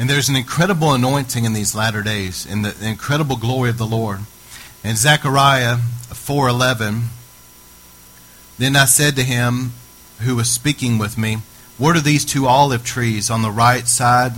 And 0.00 0.08
there's 0.08 0.30
an 0.30 0.36
incredible 0.36 0.94
anointing 0.94 1.44
in 1.44 1.52
these 1.52 1.74
latter 1.74 2.02
days, 2.02 2.46
in 2.46 2.62
the 2.62 2.74
incredible 2.80 3.36
glory 3.36 3.68
of 3.68 3.76
the 3.76 3.84
Lord. 3.84 4.20
In 4.82 4.96
Zechariah 4.96 5.76
4:11, 6.10 7.10
then 8.56 8.76
I 8.76 8.86
said 8.86 9.14
to 9.16 9.22
him 9.22 9.74
who 10.20 10.36
was 10.36 10.50
speaking 10.50 10.96
with 10.96 11.18
me, 11.18 11.42
"What 11.76 11.96
are 11.96 12.00
these 12.00 12.24
two 12.24 12.48
olive 12.48 12.82
trees 12.82 13.28
on 13.28 13.42
the 13.42 13.50
right 13.50 13.86
side 13.86 14.36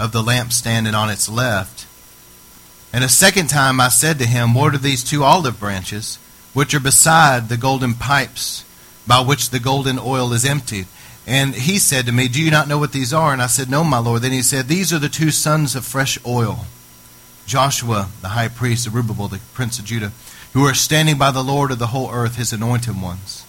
of 0.00 0.10
the 0.10 0.24
lampstand 0.24 0.88
and 0.88 0.96
on 0.96 1.08
its 1.08 1.28
left?" 1.28 1.86
And 2.92 3.04
a 3.04 3.08
second 3.08 3.46
time 3.46 3.80
I 3.80 3.90
said 3.90 4.18
to 4.18 4.26
him, 4.26 4.54
What 4.54 4.74
are 4.74 4.78
these 4.78 5.04
two 5.04 5.22
olive 5.22 5.60
branches, 5.60 6.18
which 6.52 6.74
are 6.74 6.80
beside 6.80 7.48
the 7.48 7.56
golden 7.56 7.94
pipes 7.94 8.64
by 9.06 9.20
which 9.20 9.50
the 9.50 9.60
golden 9.60 10.00
oil 10.00 10.32
is 10.32 10.44
emptied? 10.44 10.88
And 11.30 11.54
he 11.54 11.78
said 11.78 12.06
to 12.06 12.12
me, 12.12 12.26
Do 12.26 12.42
you 12.42 12.50
not 12.50 12.66
know 12.66 12.76
what 12.76 12.90
these 12.90 13.12
are? 13.12 13.32
And 13.32 13.40
I 13.40 13.46
said, 13.46 13.70
No, 13.70 13.84
my 13.84 13.98
Lord. 13.98 14.22
Then 14.22 14.32
he 14.32 14.42
said, 14.42 14.66
These 14.66 14.92
are 14.92 14.98
the 14.98 15.08
two 15.08 15.30
sons 15.30 15.76
of 15.76 15.84
fresh 15.84 16.18
oil 16.26 16.66
Joshua, 17.46 18.08
the 18.20 18.30
high 18.30 18.48
priest, 18.48 18.82
Zerubbabel, 18.82 19.28
the 19.28 19.38
prince 19.54 19.78
of 19.78 19.84
Judah, 19.84 20.10
who 20.54 20.64
are 20.64 20.74
standing 20.74 21.18
by 21.18 21.30
the 21.30 21.44
Lord 21.44 21.70
of 21.70 21.78
the 21.78 21.88
whole 21.88 22.10
earth, 22.10 22.34
his 22.34 22.52
anointed 22.52 23.00
ones. 23.00 23.46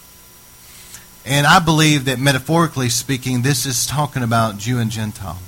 And 1.26 1.44
I 1.44 1.58
believe 1.58 2.04
that 2.04 2.20
metaphorically 2.20 2.88
speaking, 2.88 3.42
this 3.42 3.66
is 3.66 3.84
talking 3.84 4.22
about 4.22 4.58
Jew 4.58 4.78
and 4.78 4.90
Gentile 4.90 5.40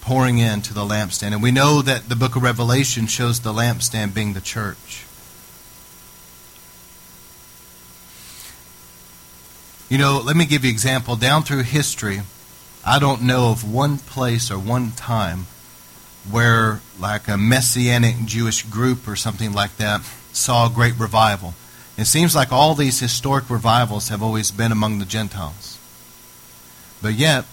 pouring 0.00 0.38
into 0.38 0.74
the 0.74 0.80
lampstand. 0.80 1.34
And 1.34 1.42
we 1.42 1.52
know 1.52 1.82
that 1.82 2.08
the 2.08 2.16
book 2.16 2.34
of 2.34 2.42
Revelation 2.42 3.06
shows 3.06 3.40
the 3.40 3.52
lampstand 3.52 4.12
being 4.12 4.32
the 4.32 4.40
church. 4.40 5.03
You 9.88 9.98
know, 9.98 10.20
let 10.24 10.36
me 10.36 10.46
give 10.46 10.64
you 10.64 10.70
an 10.70 10.74
example. 10.74 11.16
Down 11.16 11.42
through 11.42 11.62
history, 11.62 12.22
I 12.84 12.98
don't 12.98 13.22
know 13.22 13.50
of 13.50 13.70
one 13.70 13.98
place 13.98 14.50
or 14.50 14.58
one 14.58 14.92
time 14.92 15.46
where, 16.30 16.80
like 16.98 17.28
a 17.28 17.36
messianic 17.36 18.24
Jewish 18.24 18.62
group 18.62 19.06
or 19.06 19.14
something 19.14 19.52
like 19.52 19.76
that, 19.76 20.02
saw 20.32 20.66
a 20.66 20.70
great 20.70 20.98
revival. 20.98 21.54
It 21.98 22.06
seems 22.06 22.34
like 22.34 22.50
all 22.50 22.74
these 22.74 22.98
historic 22.98 23.50
revivals 23.50 24.08
have 24.08 24.22
always 24.22 24.50
been 24.50 24.72
among 24.72 24.98
the 24.98 25.04
Gentiles. 25.04 25.78
But 27.02 27.14
yet, 27.14 27.44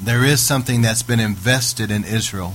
there 0.00 0.24
is 0.24 0.40
something 0.40 0.82
that's 0.82 1.02
been 1.02 1.20
invested 1.20 1.90
in 1.90 2.04
Israel 2.04 2.54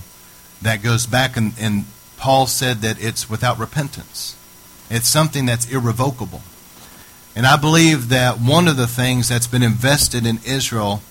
that 0.62 0.84
goes 0.84 1.06
back, 1.06 1.38
and, 1.38 1.54
and 1.60 1.86
Paul 2.18 2.46
said 2.46 2.78
that 2.80 3.02
it's 3.02 3.30
without 3.30 3.58
repentance. 3.58 4.36
It's 4.90 5.08
something 5.08 5.46
that's 5.46 5.72
irrevocable. 5.72 6.42
And 7.36 7.46
I 7.46 7.58
believe 7.58 8.10
that 8.10 8.40
one 8.40 8.68
of 8.68 8.78
the 8.78 8.88
things 8.88 9.28
that's 9.28 9.48
been 9.48 9.64
invested 9.64 10.26
in 10.26 10.40
Israel 10.46 11.02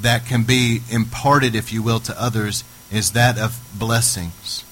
that 0.00 0.26
can 0.26 0.44
be 0.44 0.80
imparted, 0.90 1.54
if 1.54 1.72
you 1.72 1.82
will, 1.82 2.00
to 2.00 2.20
others 2.20 2.64
is 2.90 3.12
that 3.12 3.38
of 3.38 3.60
blessings. 3.78 4.64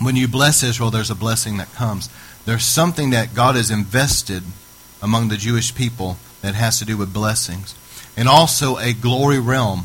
When 0.00 0.16
you 0.16 0.28
bless 0.28 0.62
Israel, 0.62 0.90
there's 0.90 1.10
a 1.10 1.14
blessing 1.14 1.56
that 1.56 1.72
comes. 1.72 2.10
There's 2.44 2.64
something 2.64 3.10
that 3.10 3.34
God 3.34 3.54
has 3.54 3.70
invested 3.70 4.42
among 5.00 5.28
the 5.28 5.36
Jewish 5.36 5.74
people 5.74 6.18
that 6.42 6.54
has 6.54 6.78
to 6.80 6.84
do 6.84 6.96
with 6.96 7.14
blessings. 7.14 7.74
And 8.16 8.28
also 8.28 8.76
a 8.76 8.92
glory 8.92 9.38
realm. 9.38 9.84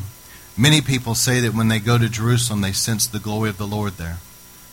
Many 0.56 0.82
people 0.82 1.14
say 1.14 1.40
that 1.40 1.54
when 1.54 1.68
they 1.68 1.78
go 1.78 1.96
to 1.96 2.08
Jerusalem, 2.08 2.60
they 2.60 2.72
sense 2.72 3.06
the 3.06 3.18
glory 3.18 3.48
of 3.48 3.56
the 3.56 3.66
Lord 3.66 3.94
there. 3.94 4.18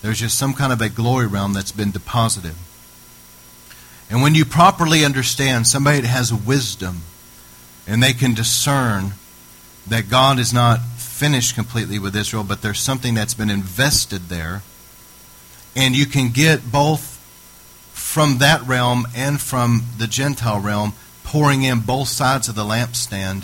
There's 0.02 0.20
just 0.20 0.38
some 0.38 0.54
kind 0.54 0.74
of 0.74 0.82
a 0.82 0.90
glory 0.90 1.28
realm 1.28 1.54
that's 1.54 1.72
been 1.72 1.92
deposited. 1.92 2.56
And 4.10 4.22
when 4.22 4.36
you 4.36 4.46
properly 4.46 5.04
understand 5.04 5.68
somebody 5.68 6.02
that 6.02 6.08
has 6.08 6.34
wisdom 6.34 7.02
and 7.88 8.02
they 8.02 8.14
can 8.14 8.34
discern 8.34 9.14
that 9.88 10.10
God 10.10 10.40
is 10.40 10.54
not 10.54 10.80
finished 10.82 11.56
completely 11.56 12.00
with 12.00 12.16
Israel, 12.16 12.44
but 12.44 12.62
there's 12.62 12.80
something 12.80 13.14
that's 13.14 13.34
been 13.34 13.50
invested 13.50 14.30
there, 14.30 14.62
and 15.76 15.96
you 15.96 16.06
can 16.06 16.32
get 16.32 16.72
both 16.72 17.16
from 17.94 18.38
that 18.38 18.62
realm 18.64 19.06
and 19.16 19.42
from 19.42 19.84
the 19.98 20.08
Gentile 20.08 20.60
realm 20.60 20.94
pouring 21.24 21.64
in 21.64 21.82
both 21.82 22.08
sides 22.08 22.48
of 22.48 22.56
the 22.56 22.64
lampstand, 22.64 23.44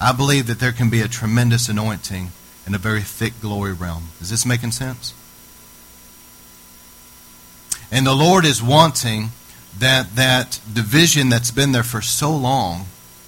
I 0.00 0.12
believe 0.12 0.46
that 0.46 0.60
there 0.60 0.72
can 0.72 0.90
be 0.90 1.00
a 1.00 1.08
tremendous 1.08 1.68
anointing 1.68 2.30
in 2.66 2.74
a 2.74 2.78
very 2.78 3.02
thick 3.02 3.40
glory 3.40 3.72
realm. 3.72 4.08
Is 4.20 4.30
this 4.30 4.46
making 4.46 4.72
sense? 4.72 5.12
And 7.90 8.06
the 8.06 8.14
Lord 8.14 8.44
is 8.44 8.62
wanting 8.62 9.30
that 9.78 10.16
that 10.16 10.60
division 10.72 11.28
that's 11.28 11.50
been 11.50 11.72
there 11.72 11.82
for 11.82 12.00
so 12.00 12.34
long 12.34 12.86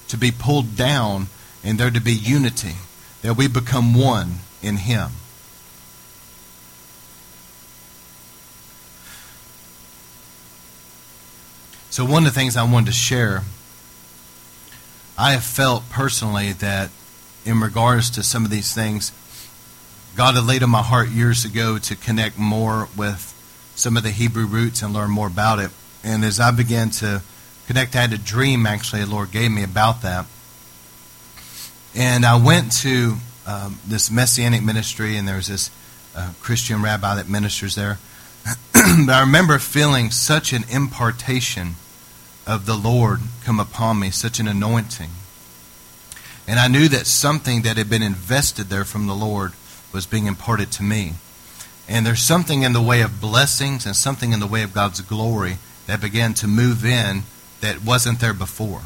to 0.08 0.16
be 0.16 0.30
pulled 0.30 0.76
down 0.76 1.26
and 1.62 1.78
there 1.78 1.90
to 1.90 2.00
be 2.00 2.12
unity, 2.12 2.76
that 3.22 3.36
we 3.36 3.48
become 3.48 3.94
one 3.94 4.36
in 4.62 4.76
Him. 4.76 5.10
So, 11.90 12.04
one 12.04 12.26
of 12.26 12.32
the 12.32 12.38
things 12.38 12.56
I 12.56 12.62
wanted 12.62 12.86
to 12.86 12.92
share 12.92 13.42
I 15.20 15.32
have 15.32 15.42
felt 15.42 15.90
personally 15.90 16.52
that 16.52 16.90
in 17.44 17.60
regards 17.60 18.08
to 18.10 18.22
some 18.22 18.44
of 18.44 18.52
these 18.52 18.72
things, 18.72 19.10
God 20.14 20.36
had 20.36 20.44
laid 20.44 20.62
on 20.62 20.70
my 20.70 20.82
heart 20.82 21.08
years 21.08 21.44
ago 21.44 21.76
to 21.78 21.96
connect 21.96 22.38
more 22.38 22.88
with 22.96 23.34
some 23.74 23.96
of 23.96 24.04
the 24.04 24.12
Hebrew 24.12 24.46
roots 24.46 24.80
and 24.80 24.94
learn 24.94 25.10
more 25.10 25.26
about 25.26 25.58
it. 25.58 25.72
And 26.04 26.24
as 26.24 26.40
I 26.40 26.50
began 26.50 26.90
to 26.90 27.22
connect, 27.66 27.96
I 27.96 28.02
had 28.02 28.12
a 28.12 28.18
dream 28.18 28.66
actually 28.66 29.04
the 29.04 29.10
Lord 29.10 29.30
gave 29.30 29.50
me 29.50 29.62
about 29.62 30.02
that. 30.02 30.26
And 31.94 32.24
I 32.24 32.42
went 32.42 32.72
to 32.82 33.16
um, 33.46 33.78
this 33.86 34.10
Messianic 34.10 34.62
ministry, 34.62 35.16
and 35.16 35.26
there 35.26 35.36
was 35.36 35.48
this 35.48 35.70
uh, 36.14 36.32
Christian 36.40 36.82
rabbi 36.82 37.14
that 37.16 37.28
ministers 37.28 37.74
there. 37.74 37.98
but 38.72 39.10
I 39.10 39.20
remember 39.20 39.58
feeling 39.58 40.10
such 40.10 40.52
an 40.52 40.64
impartation 40.70 41.74
of 42.46 42.66
the 42.66 42.76
Lord 42.76 43.20
come 43.44 43.58
upon 43.60 44.00
me, 44.00 44.10
such 44.10 44.38
an 44.38 44.48
anointing. 44.48 45.10
And 46.46 46.58
I 46.58 46.68
knew 46.68 46.88
that 46.88 47.06
something 47.06 47.62
that 47.62 47.76
had 47.76 47.90
been 47.90 48.02
invested 48.02 48.64
there 48.64 48.84
from 48.84 49.06
the 49.06 49.14
Lord 49.14 49.52
was 49.92 50.06
being 50.06 50.26
imparted 50.26 50.72
to 50.72 50.82
me. 50.82 51.14
And 51.88 52.06
there's 52.06 52.22
something 52.22 52.62
in 52.62 52.72
the 52.72 52.82
way 52.82 53.02
of 53.02 53.20
blessings 53.20 53.84
and 53.84 53.94
something 53.94 54.32
in 54.32 54.40
the 54.40 54.46
way 54.46 54.62
of 54.62 54.72
God's 54.72 55.00
glory 55.00 55.58
that 55.88 56.02
began 56.02 56.34
to 56.34 56.46
move 56.46 56.84
in 56.84 57.22
that 57.62 57.82
wasn't 57.82 58.20
there 58.20 58.34
before. 58.34 58.82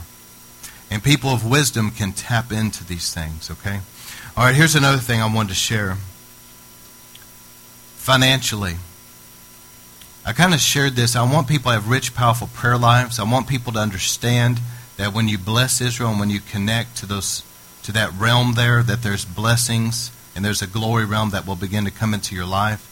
And 0.88 1.02
people 1.02 1.30
of 1.30 1.44
wisdom 1.44 1.90
can 1.90 2.12
tap 2.12 2.52
into 2.52 2.84
these 2.84 3.12
things, 3.12 3.50
okay? 3.50 3.80
All 4.36 4.44
right, 4.44 4.54
here's 4.54 4.76
another 4.76 4.98
thing 4.98 5.20
I 5.20 5.26
wanted 5.26 5.48
to 5.48 5.54
share. 5.56 5.96
Financially, 7.96 8.76
I 10.24 10.32
kind 10.32 10.54
of 10.54 10.60
shared 10.60 10.92
this. 10.92 11.16
I 11.16 11.30
want 11.30 11.48
people 11.48 11.72
to 11.72 11.74
have 11.74 11.88
rich, 11.88 12.14
powerful 12.14 12.48
prayer 12.54 12.78
lives. 12.78 13.18
I 13.18 13.24
want 13.24 13.48
people 13.48 13.72
to 13.72 13.80
understand 13.80 14.60
that 14.96 15.12
when 15.12 15.26
you 15.26 15.38
bless 15.38 15.80
Israel 15.80 16.10
and 16.10 16.20
when 16.20 16.30
you 16.30 16.38
connect 16.38 16.96
to 16.98 17.06
those 17.06 17.42
to 17.82 17.90
that 17.90 18.12
realm 18.16 18.54
there, 18.54 18.84
that 18.84 19.02
there's 19.02 19.24
blessings 19.24 20.12
and 20.36 20.44
there's 20.44 20.62
a 20.62 20.68
glory 20.68 21.04
realm 21.04 21.30
that 21.30 21.48
will 21.48 21.56
begin 21.56 21.84
to 21.84 21.90
come 21.90 22.14
into 22.14 22.36
your 22.36 22.46
life. 22.46 22.88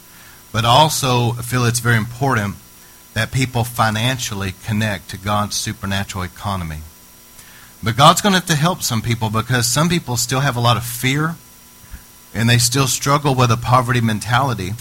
But 0.51 0.65
also 0.65 1.33
I 1.33 1.43
feel 1.43 1.65
it's 1.65 1.79
very 1.79 1.97
important 1.97 2.57
that 3.15 3.33
people 3.33 3.65
financially 3.65 4.55
connect 4.65 5.11
to 5.11 5.19
God's 5.19 5.57
supernatural 5.57 6.25
economy. 6.25 6.81
But 7.83 7.97
God's 7.97 8.21
going 8.21 8.35
to 8.35 8.41
have 8.41 8.49
to 8.49 8.55
help 8.55 8.83
some 8.83 9.03
people 9.03 9.31
because 9.31 9.67
some 9.67 9.89
people 9.89 10.17
still 10.17 10.41
have 10.41 10.57
a 10.57 10.61
lot 10.61 10.77
of 10.77 10.85
fear 10.85 11.37
and 12.35 12.49
they 12.49 12.59
still 12.59 12.87
struggle 12.87 13.35
with 13.35 13.51
a 13.51 13.57
poverty 13.57 14.01
mentality. 14.01 14.73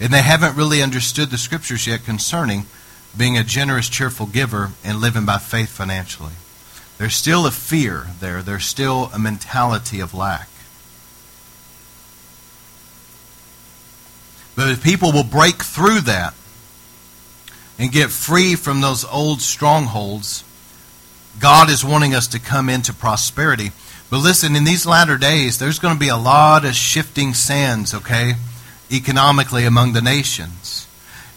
And 0.00 0.12
they 0.12 0.22
haven't 0.22 0.56
really 0.56 0.82
understood 0.82 1.30
the 1.30 1.38
scriptures 1.38 1.86
yet 1.86 2.04
concerning 2.04 2.66
being 3.16 3.38
a 3.38 3.44
generous, 3.44 3.88
cheerful 3.88 4.26
giver 4.26 4.72
and 4.84 5.00
living 5.00 5.24
by 5.24 5.38
faith 5.38 5.70
financially. 5.70 6.34
There's 6.98 7.14
still 7.14 7.46
a 7.46 7.50
fear 7.50 8.08
there, 8.20 8.42
there's 8.42 8.64
still 8.64 9.10
a 9.14 9.18
mentality 9.18 10.00
of 10.00 10.14
lack. 10.14 10.48
But 14.54 14.68
if 14.70 14.82
people 14.82 15.12
will 15.12 15.24
break 15.24 15.62
through 15.62 16.00
that 16.02 16.34
and 17.78 17.92
get 17.92 18.10
free 18.10 18.54
from 18.54 18.80
those 18.80 19.04
old 19.04 19.40
strongholds, 19.40 20.44
God 21.38 21.70
is 21.70 21.84
wanting 21.84 22.14
us 22.14 22.26
to 22.28 22.38
come 22.38 22.68
into 22.68 22.92
prosperity. 22.92 23.70
But 24.10 24.18
listen, 24.18 24.56
in 24.56 24.64
these 24.64 24.86
latter 24.86 25.18
days, 25.18 25.58
there's 25.58 25.78
going 25.78 25.94
to 25.94 26.00
be 26.00 26.08
a 26.08 26.16
lot 26.16 26.64
of 26.64 26.74
shifting 26.74 27.34
sands, 27.34 27.92
okay? 27.92 28.34
economically 28.90 29.64
among 29.64 29.92
the 29.92 30.00
nations. 30.00 30.86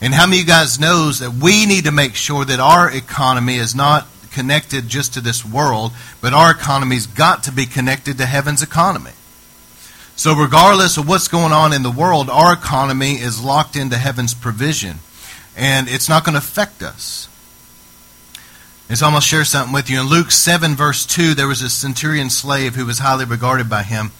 And 0.02 0.13
how 0.13 0.25
many 0.25 0.38
of 0.38 0.41
you 0.41 0.47
guys 0.47 0.80
knows 0.80 1.19
that 1.19 1.34
we 1.34 1.65
need 1.65 1.86
to 1.86 1.91
make 1.91 2.15
sure 2.15 2.45
that 2.45 2.60
our 2.60 2.89
economy 2.91 3.56
is 3.56 3.75
not 3.75 4.08
connected 4.32 4.88
just 4.88 5.13
to 5.15 5.21
this 5.21 5.43
world, 5.43 5.91
but 6.21 6.34
our 6.34 6.52
economy's 6.52 7.08
got 7.08 7.43
to 7.43 7.52
be 7.52 7.65
connected 7.65 8.17
to 8.17 8.25
heaven's 8.25 8.62
economy. 8.62 9.12
So 10.15 10.36
regardless 10.36 10.97
of 10.97 11.08
what's 11.08 11.28
going 11.28 11.54
on 11.54 11.73
in 11.73 11.84
the 11.84 11.91
world, 11.91 12.30
our 12.30 12.54
economy 12.54 13.13
is 13.13 13.43
locked 13.43 13.75
into 13.75 13.97
heaven's 13.97 14.34
provision. 14.34 14.99
And 15.60 15.88
it's 15.88 16.10
not 16.10 16.24
going 16.24 16.34
to 16.34 16.39
affect 16.39 16.82
us. 16.82 17.28
Going 18.88 19.13
to 19.13 19.22
share 19.22 19.45
something 19.45 19.74
with 19.74 19.89
you. 19.89 20.02
In 20.02 20.08
Luke 20.08 20.32
7, 20.32 20.76
verse 20.76 21.06
2, 21.06 21.36
there 21.36 21.48
was 21.48 21.62
a 21.62 21.69
centurion 21.69 22.32
slave 22.32 22.76
who 22.76 22.86
was 22.86 23.00
highly 23.00 23.26
regarded 23.26 23.69
by 23.69 23.84
him 23.84 24.12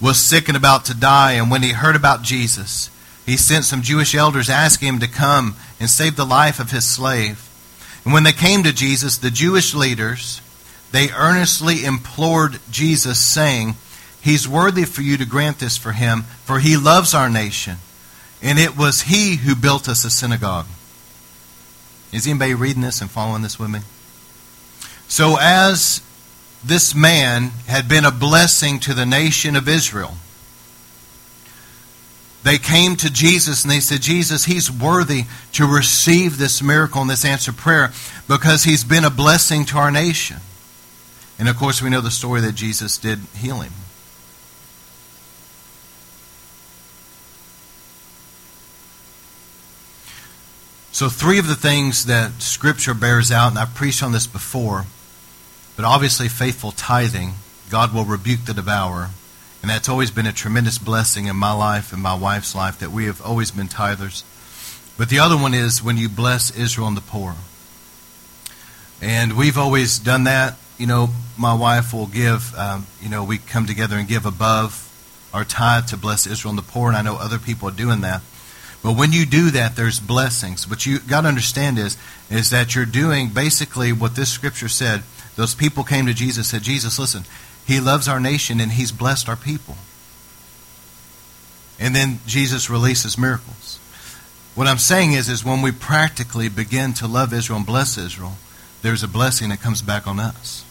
was 0.00 0.18
sick 0.18 0.48
and 0.48 0.56
about 0.56 0.84
to 0.86 0.94
die, 0.94 1.32
and 1.32 1.50
when 1.50 1.62
he 1.62 1.72
heard 1.72 1.96
about 1.96 2.22
Jesus, 2.22 2.90
he 3.24 3.36
sent 3.36 3.64
some 3.64 3.82
Jewish 3.82 4.14
elders 4.14 4.50
asking 4.50 4.88
him 4.88 4.98
to 5.00 5.08
come 5.08 5.56
and 5.80 5.88
save 5.88 6.16
the 6.16 6.26
life 6.26 6.60
of 6.60 6.70
his 6.70 6.84
slave. 6.84 7.48
And 8.04 8.12
when 8.12 8.24
they 8.24 8.32
came 8.32 8.62
to 8.64 8.72
Jesus, 8.72 9.16
the 9.16 9.30
Jewish 9.30 9.74
leaders, 9.74 10.42
they 10.92 11.08
earnestly 11.10 11.84
implored 11.84 12.58
Jesus, 12.70 13.18
saying, 13.18 13.76
He's 14.20 14.48
worthy 14.48 14.84
for 14.84 15.02
you 15.02 15.16
to 15.16 15.26
grant 15.26 15.58
this 15.58 15.76
for 15.76 15.92
him, 15.92 16.22
for 16.44 16.58
he 16.58 16.76
loves 16.76 17.14
our 17.14 17.30
nation. 17.30 17.76
And 18.42 18.58
it 18.58 18.76
was 18.76 19.02
he 19.02 19.36
who 19.36 19.54
built 19.54 19.88
us 19.88 20.04
a 20.04 20.10
synagogue. 20.10 20.66
Is 22.14 22.26
anybody 22.26 22.54
reading 22.54 22.82
this 22.82 23.00
and 23.00 23.10
following 23.10 23.42
this 23.42 23.58
with 23.58 23.70
me? 23.70 23.80
So, 25.08 25.36
as 25.40 26.00
this 26.64 26.94
man 26.94 27.50
had 27.66 27.88
been 27.88 28.04
a 28.04 28.10
blessing 28.10 28.80
to 28.80 28.94
the 28.94 29.04
nation 29.04 29.54
of 29.54 29.68
Israel. 29.68 30.14
They 32.42 32.58
came 32.58 32.96
to 32.96 33.10
Jesus 33.10 33.62
and 33.62 33.70
they 33.70 33.80
said, 33.80 34.00
Jesus, 34.02 34.44
he's 34.44 34.70
worthy 34.70 35.24
to 35.52 35.66
receive 35.66 36.38
this 36.38 36.62
miracle 36.62 37.00
and 37.00 37.10
this 37.10 37.24
answer 37.24 37.52
prayer 37.52 37.92
because 38.28 38.64
he's 38.64 38.84
been 38.84 39.04
a 39.04 39.10
blessing 39.10 39.64
to 39.66 39.78
our 39.78 39.90
nation. 39.90 40.38
And 41.38 41.48
of 41.48 41.56
course, 41.56 41.82
we 41.82 41.90
know 41.90 42.00
the 42.00 42.10
story 42.10 42.40
that 42.42 42.54
Jesus 42.54 42.98
did 42.98 43.18
heal 43.34 43.60
him. 43.60 43.72
So, 50.94 51.08
three 51.08 51.40
of 51.40 51.48
the 51.48 51.56
things 51.56 52.06
that 52.06 52.40
Scripture 52.40 52.94
bears 52.94 53.32
out, 53.32 53.48
and 53.48 53.58
I've 53.58 53.74
preached 53.74 54.00
on 54.00 54.12
this 54.12 54.28
before, 54.28 54.84
but 55.74 55.84
obviously, 55.84 56.28
faithful 56.28 56.70
tithing, 56.70 57.32
God 57.68 57.92
will 57.92 58.04
rebuke 58.04 58.44
the 58.44 58.54
devourer. 58.54 59.10
And 59.60 59.68
that's 59.68 59.88
always 59.88 60.12
been 60.12 60.26
a 60.26 60.32
tremendous 60.32 60.78
blessing 60.78 61.26
in 61.26 61.34
my 61.34 61.52
life 61.52 61.92
and 61.92 62.00
my 62.00 62.14
wife's 62.14 62.54
life 62.54 62.78
that 62.78 62.92
we 62.92 63.06
have 63.06 63.20
always 63.20 63.50
been 63.50 63.66
tithers. 63.66 64.22
But 64.96 65.08
the 65.08 65.18
other 65.18 65.36
one 65.36 65.52
is 65.52 65.82
when 65.82 65.96
you 65.96 66.08
bless 66.08 66.56
Israel 66.56 66.86
and 66.86 66.96
the 66.96 67.00
poor. 67.00 67.34
And 69.02 69.36
we've 69.36 69.58
always 69.58 69.98
done 69.98 70.22
that. 70.24 70.54
You 70.78 70.86
know, 70.86 71.08
my 71.36 71.54
wife 71.54 71.92
will 71.92 72.06
give, 72.06 72.54
um, 72.54 72.86
you 73.02 73.08
know, 73.08 73.24
we 73.24 73.38
come 73.38 73.66
together 73.66 73.96
and 73.96 74.06
give 74.06 74.26
above 74.26 74.88
our 75.34 75.44
tithe 75.44 75.88
to 75.88 75.96
bless 75.96 76.28
Israel 76.28 76.50
and 76.50 76.58
the 76.58 76.62
poor, 76.62 76.86
and 76.86 76.96
I 76.96 77.02
know 77.02 77.16
other 77.16 77.40
people 77.40 77.68
are 77.68 77.72
doing 77.72 78.02
that. 78.02 78.22
But 78.84 78.96
when 78.96 79.12
you 79.12 79.26
do 79.26 79.50
that, 79.50 79.74
there's 79.74 79.98
blessings. 79.98 80.68
What 80.68 80.86
you 80.86 81.00
got 81.00 81.22
to 81.22 81.28
understand 81.28 81.78
is, 81.78 81.96
is 82.30 82.50
that 82.50 82.76
you're 82.76 82.84
doing 82.84 83.30
basically 83.30 83.92
what 83.92 84.14
this 84.14 84.30
scripture 84.30 84.68
said 84.68 85.02
those 85.36 85.54
people 85.54 85.84
came 85.84 86.06
to 86.06 86.14
Jesus 86.14 86.48
said, 86.48 86.62
Jesus, 86.62 86.98
listen, 86.98 87.24
he 87.66 87.80
loves 87.80 88.06
our 88.08 88.20
nation 88.20 88.60
and 88.60 88.72
he's 88.72 88.92
blessed 88.92 89.28
our 89.28 89.36
people. 89.36 89.76
And 91.80 91.94
then 91.94 92.20
Jesus 92.26 92.70
releases 92.70 93.18
miracles. 93.18 93.78
What 94.54 94.68
I'm 94.68 94.78
saying 94.78 95.12
is, 95.12 95.28
is 95.28 95.44
when 95.44 95.60
we 95.60 95.72
practically 95.72 96.48
begin 96.48 96.92
to 96.94 97.08
love 97.08 97.32
Israel 97.32 97.56
and 97.56 97.66
bless 97.66 97.98
Israel, 97.98 98.34
there's 98.82 99.02
a 99.02 99.08
blessing 99.08 99.48
that 99.48 99.60
comes 99.60 99.82
back 99.82 100.06
on 100.06 100.20
us. 100.20 100.64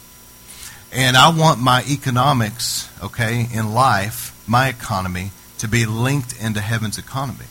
And 0.94 1.18
I 1.18 1.36
want 1.36 1.60
my 1.60 1.84
economics, 1.90 2.88
okay, 3.04 3.48
in 3.52 3.74
life, 3.74 4.32
my 4.48 4.70
economy, 4.70 5.32
to 5.58 5.68
be 5.68 5.86
linked 5.86 6.40
into 6.42 6.62
heaven's 6.62 6.98
economy. 6.98 7.48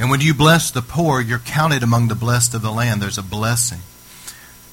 And 0.00 0.08
when 0.08 0.22
you 0.22 0.32
bless 0.32 0.70
the 0.70 0.80
poor, 0.80 1.20
you're 1.20 1.38
counted 1.38 1.82
among 1.82 2.08
the 2.08 2.14
blessed 2.14 2.54
of 2.54 2.62
the 2.62 2.72
land. 2.72 3.02
There's 3.02 3.18
a 3.18 3.22
blessing. 3.22 3.80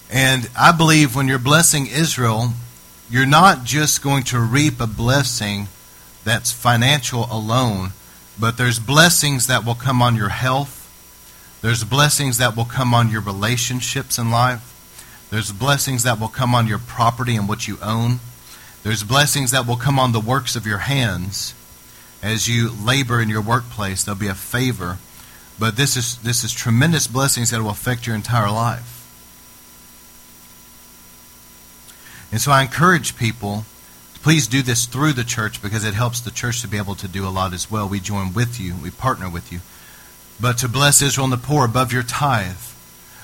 And 0.09 0.49
I 0.57 0.71
believe 0.71 1.17
when 1.17 1.27
you're 1.27 1.37
blessing 1.37 1.85
Israel, 1.85 2.53
you're 3.09 3.25
not 3.25 3.65
just 3.65 4.01
going 4.01 4.23
to 4.23 4.39
reap 4.39 4.79
a 4.79 4.87
blessing 4.87 5.67
that's 6.23 6.53
financial 6.53 7.27
alone, 7.29 7.89
but 8.39 8.57
there's 8.57 8.79
blessings 8.79 9.47
that 9.47 9.65
will 9.65 9.75
come 9.75 10.01
on 10.01 10.15
your 10.15 10.29
health. 10.29 10.75
There's 11.61 11.83
blessings 11.83 12.37
that 12.37 12.55
will 12.55 12.63
come 12.63 12.93
on 12.93 13.11
your 13.11 13.21
relationships 13.21 14.17
in 14.17 14.31
life. 14.31 15.27
There's 15.29 15.51
blessings 15.51 16.03
that 16.03 16.21
will 16.21 16.29
come 16.29 16.55
on 16.55 16.67
your 16.67 16.79
property 16.79 17.35
and 17.35 17.49
what 17.49 17.67
you 17.67 17.77
own. 17.81 18.21
There's 18.83 19.03
blessings 19.03 19.51
that 19.51 19.67
will 19.67 19.75
come 19.75 19.99
on 19.99 20.13
the 20.13 20.21
works 20.21 20.55
of 20.55 20.65
your 20.65 20.77
hands. 20.77 21.53
As 22.23 22.47
you 22.47 22.71
labor 22.71 23.19
in 23.19 23.27
your 23.27 23.41
workplace, 23.41 24.05
there'll 24.05 24.17
be 24.17 24.29
a 24.29 24.33
favor. 24.33 24.99
But 25.59 25.75
this 25.75 25.97
is 25.97 26.17
this 26.19 26.43
is 26.43 26.53
tremendous 26.53 27.07
blessings 27.07 27.51
that 27.51 27.61
will 27.61 27.69
affect 27.69 28.05
your 28.05 28.15
entire 28.15 28.51
life. 28.51 28.93
And 32.31 32.41
so 32.41 32.51
I 32.51 32.61
encourage 32.61 33.17
people 33.17 33.65
to 34.13 34.19
please 34.19 34.47
do 34.47 34.61
this 34.61 34.85
through 34.85 35.13
the 35.13 35.23
church 35.23 35.61
because 35.61 35.83
it 35.83 35.93
helps 35.93 36.19
the 36.19 36.31
church 36.31 36.61
to 36.61 36.67
be 36.67 36.77
able 36.77 36.95
to 36.95 37.07
do 37.07 37.27
a 37.27 37.29
lot 37.29 37.53
as 37.53 37.71
well. 37.71 37.87
We 37.87 37.99
join 37.99 38.33
with 38.33 38.59
you, 38.59 38.75
we 38.81 38.91
partner 38.91 39.29
with 39.29 39.51
you. 39.51 39.59
But 40.39 40.57
to 40.59 40.67
bless 40.67 41.01
Israel 41.01 41.25
and 41.25 41.33
the 41.33 41.37
poor 41.37 41.65
above 41.65 41.91
your 41.91 42.03
tithe. 42.03 42.57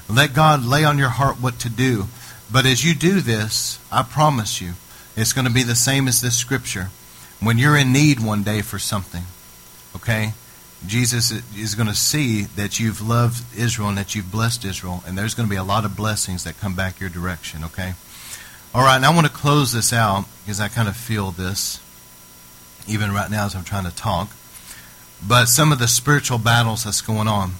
Let 0.09 0.33
God 0.33 0.65
lay 0.65 0.83
on 0.83 0.97
your 0.97 1.09
heart 1.09 1.41
what 1.41 1.59
to 1.59 1.69
do. 1.69 2.07
But 2.51 2.65
as 2.65 2.83
you 2.83 2.93
do 2.93 3.21
this, 3.21 3.79
I 3.91 4.03
promise 4.03 4.61
you, 4.61 4.73
it's 5.15 5.33
going 5.33 5.47
to 5.47 5.53
be 5.53 5.63
the 5.63 5.75
same 5.75 6.07
as 6.07 6.21
this 6.21 6.37
scripture. 6.37 6.89
When 7.39 7.57
you're 7.57 7.77
in 7.77 7.91
need 7.91 8.19
one 8.19 8.43
day 8.43 8.61
for 8.61 8.79
something, 8.79 9.23
okay, 9.95 10.33
Jesus 10.85 11.31
is 11.55 11.75
going 11.75 11.87
to 11.87 11.95
see 11.95 12.43
that 12.43 12.79
you've 12.79 13.01
loved 13.01 13.43
Israel 13.57 13.89
and 13.89 13.97
that 13.97 14.15
you've 14.15 14.31
blessed 14.31 14.65
Israel, 14.65 15.03
and 15.07 15.17
there's 15.17 15.33
going 15.33 15.47
to 15.47 15.49
be 15.49 15.57
a 15.57 15.63
lot 15.63 15.85
of 15.85 15.95
blessings 15.95 16.43
that 16.43 16.59
come 16.59 16.75
back 16.75 16.99
your 16.99 17.09
direction, 17.09 17.63
okay? 17.63 17.93
All 18.73 18.83
right, 18.83 18.97
and 18.97 19.05
I 19.05 19.13
want 19.13 19.27
to 19.27 19.31
close 19.31 19.71
this 19.71 19.93
out 19.93 20.25
because 20.43 20.59
I 20.59 20.67
kind 20.67 20.89
of 20.89 20.97
feel 20.97 21.31
this, 21.31 21.79
even 22.87 23.11
right 23.11 23.31
now 23.31 23.45
as 23.45 23.55
I'm 23.55 23.63
trying 23.63 23.85
to 23.85 23.95
talk. 23.95 24.31
But 25.25 25.45
some 25.45 25.71
of 25.71 25.79
the 25.79 25.87
spiritual 25.87 26.37
battles 26.37 26.83
that's 26.83 27.01
going 27.01 27.27
on. 27.27 27.53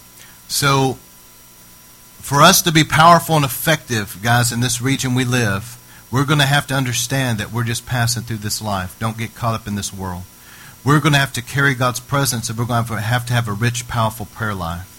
So, 0.50 0.98
for 2.20 2.42
us 2.42 2.62
to 2.64 2.72
be 2.72 2.84
powerful 2.84 3.36
and 3.36 3.46
effective, 3.46 4.18
guys, 4.22 4.52
in 4.52 4.60
this 4.60 4.82
region 4.82 5.14
we 5.14 5.24
live, 5.24 5.80
we're 6.12 6.26
going 6.26 6.40
to 6.40 6.46
have 6.46 6.68
to 6.68 6.74
understand 6.74 7.40
that 7.40 7.52
we're 7.52 7.64
just 7.64 7.86
passing 7.86 8.24
through 8.24 8.38
this 8.38 8.62
life. 8.62 8.98
Don't 9.00 9.18
get 9.18 9.34
caught 9.34 9.56
up 9.56 9.68
in 9.68 9.76
this 9.76 9.94
world. 9.94 10.24
We're 10.86 11.00
going 11.00 11.13
to 11.13 11.19
have 11.19 11.34
to 11.34 11.41
carry 11.41 11.76
God's 11.76 12.02
presence 12.02 12.50
and 12.50 12.60
we're 12.60 12.65
going 12.65 12.84
to 12.84 13.00
have 13.00 13.26
to 13.28 13.34
have 13.34 13.48
a 13.48 13.54
rich, 13.54 13.88
powerful 13.88 14.26
prayer 14.26 14.54
life. 14.54 14.89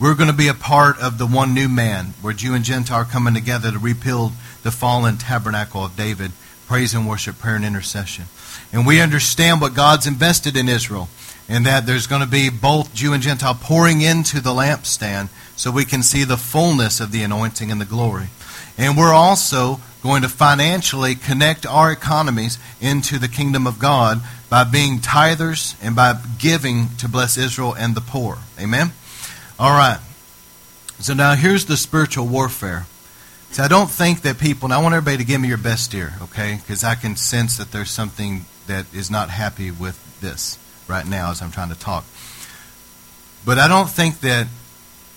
We're 0.00 0.14
going 0.14 0.30
to 0.30 0.36
be 0.36 0.48
a 0.48 0.54
part 0.54 0.98
of 0.98 1.18
the 1.18 1.26
one 1.26 1.52
new 1.52 1.68
man 1.68 2.14
where 2.22 2.32
Jew 2.32 2.54
and 2.54 2.64
Gentile 2.64 3.02
are 3.02 3.04
coming 3.04 3.34
together 3.34 3.70
to 3.70 3.78
rebuild 3.78 4.32
the 4.62 4.70
fallen 4.70 5.18
tabernacle 5.18 5.84
of 5.84 5.94
David, 5.94 6.32
praise 6.66 6.94
and 6.94 7.06
worship, 7.06 7.38
prayer 7.38 7.56
and 7.56 7.66
intercession. 7.66 8.24
And 8.72 8.86
we 8.86 9.02
understand 9.02 9.60
what 9.60 9.74
God's 9.74 10.06
invested 10.06 10.56
in 10.56 10.70
Israel 10.70 11.10
and 11.50 11.66
that 11.66 11.84
there's 11.84 12.06
going 12.06 12.22
to 12.22 12.28
be 12.28 12.48
both 12.48 12.94
Jew 12.94 13.12
and 13.12 13.22
Gentile 13.22 13.58
pouring 13.60 14.00
into 14.00 14.40
the 14.40 14.50
lampstand 14.50 15.28
so 15.54 15.70
we 15.70 15.84
can 15.84 16.02
see 16.02 16.24
the 16.24 16.38
fullness 16.38 16.98
of 16.98 17.12
the 17.12 17.22
anointing 17.22 17.70
and 17.70 17.78
the 17.78 17.84
glory. 17.84 18.28
And 18.80 18.96
we're 18.96 19.12
also 19.12 19.78
going 20.02 20.22
to 20.22 20.28
financially 20.28 21.14
connect 21.14 21.66
our 21.66 21.92
economies 21.92 22.58
into 22.80 23.18
the 23.18 23.28
kingdom 23.28 23.66
of 23.66 23.78
God 23.78 24.22
by 24.48 24.64
being 24.64 25.00
tithers 25.00 25.76
and 25.82 25.94
by 25.94 26.14
giving 26.38 26.88
to 26.96 27.06
bless 27.06 27.36
Israel 27.36 27.74
and 27.74 27.94
the 27.94 28.00
poor. 28.00 28.38
Amen? 28.58 28.92
All 29.58 29.72
right. 29.72 30.00
So 30.98 31.12
now 31.12 31.34
here's 31.34 31.66
the 31.66 31.76
spiritual 31.76 32.26
warfare. 32.26 32.86
So 33.50 33.62
I 33.62 33.68
don't 33.68 33.90
think 33.90 34.22
that 34.22 34.38
people, 34.38 34.66
and 34.66 34.72
I 34.72 34.80
want 34.80 34.94
everybody 34.94 35.18
to 35.18 35.24
give 35.24 35.42
me 35.42 35.48
your 35.48 35.58
best 35.58 35.92
ear, 35.92 36.14
okay? 36.22 36.58
Because 36.62 36.82
I 36.82 36.94
can 36.94 37.16
sense 37.16 37.58
that 37.58 37.72
there's 37.72 37.90
something 37.90 38.46
that 38.66 38.86
is 38.94 39.10
not 39.10 39.28
happy 39.28 39.70
with 39.70 40.20
this 40.22 40.58
right 40.88 41.06
now 41.06 41.32
as 41.32 41.42
I'm 41.42 41.50
trying 41.50 41.68
to 41.68 41.78
talk. 41.78 42.06
But 43.44 43.58
I 43.58 43.68
don't 43.68 43.90
think 43.90 44.20
that 44.20 44.46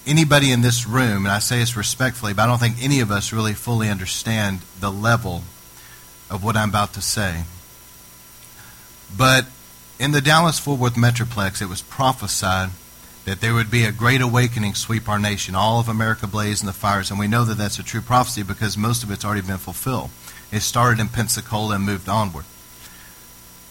anybody 0.06 0.52
in 0.52 0.62
this 0.62 0.88
room, 0.88 1.26
and 1.26 1.32
I 1.32 1.40
say 1.40 1.60
this 1.60 1.76
respectfully, 1.76 2.34
but 2.34 2.44
I 2.44 2.48
don't 2.48 2.60
think 2.60 2.82
any 2.82 3.00
of 3.00 3.12
us 3.12 3.34
really 3.34 3.54
fully 3.54 3.90
understand 3.90 4.60
the 4.80 4.92
level 4.92 5.44
of 6.30 6.44
what 6.44 6.58
I'm 6.58 6.70
about 6.70 6.94
to 6.94 7.02
say. 7.02 7.44
But 9.16 9.46
in 10.00 10.12
the 10.12 10.22
Dallas 10.22 10.60
Fort 10.60 10.80
Worth 10.80 10.96
Metroplex, 10.96 11.62
it 11.62 11.70
was 11.70 11.82
prophesied 11.82 12.72
that 13.26 13.40
there 13.40 13.54
would 13.54 13.72
be 13.72 13.86
a 13.86 13.92
great 13.92 14.22
awakening 14.22 14.74
sweep 14.74 15.08
our 15.08 15.20
nation, 15.20 15.56
all 15.56 15.80
of 15.80 15.88
America 15.88 16.28
blaze 16.28 16.62
in 16.62 16.68
the 16.68 16.74
fires. 16.74 17.10
And 17.10 17.20
we 17.20 17.28
know 17.28 17.46
that 17.46 17.58
that's 17.58 17.80
a 17.80 17.84
true 17.84 18.02
prophecy 18.02 18.44
because 18.44 18.78
most 18.78 19.04
of 19.04 19.12
it's 19.12 19.24
already 19.24 19.48
been 19.48 19.58
fulfilled. 19.58 20.10
It 20.52 20.62
started 20.62 21.00
in 21.00 21.08
Pensacola 21.08 21.76
and 21.76 21.86
moved 21.86 22.10
onward. 22.10 22.46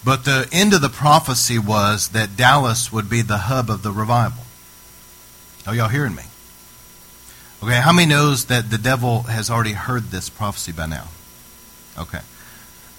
But 0.05 0.25
the 0.25 0.49
end 0.51 0.73
of 0.73 0.81
the 0.81 0.89
prophecy 0.89 1.59
was 1.59 2.09
that 2.09 2.37
Dallas 2.37 2.93
would 2.93 3.09
be 3.09 3.23
the 3.23 3.39
hub 3.39 3.71
of 3.71 3.83
the 3.83 3.93
revival. 3.93 4.42
Are 5.67 5.75
y'all 5.75 5.89
hearing 5.89 6.15
me? 6.15 6.25
Okay, 7.63 7.81
how 7.81 7.93
many 7.93 8.09
knows 8.09 8.47
that 8.47 8.71
the 8.71 8.79
devil 8.79 9.23
has 9.23 9.49
already 9.49 9.73
heard 9.73 10.05
this 10.05 10.29
prophecy 10.29 10.73
by 10.73 10.87
now? 10.87 11.09
Okay. 11.97 12.21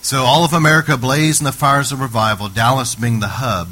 So 0.01 0.23
all 0.23 0.45
of 0.45 0.53
America 0.53 0.97
blazed 0.97 1.41
in 1.41 1.45
the 1.45 1.51
fires 1.51 1.91
of 1.91 1.99
revival, 1.99 2.47
Dallas 2.47 2.95
being 2.95 3.19
the 3.19 3.27
hub. 3.27 3.69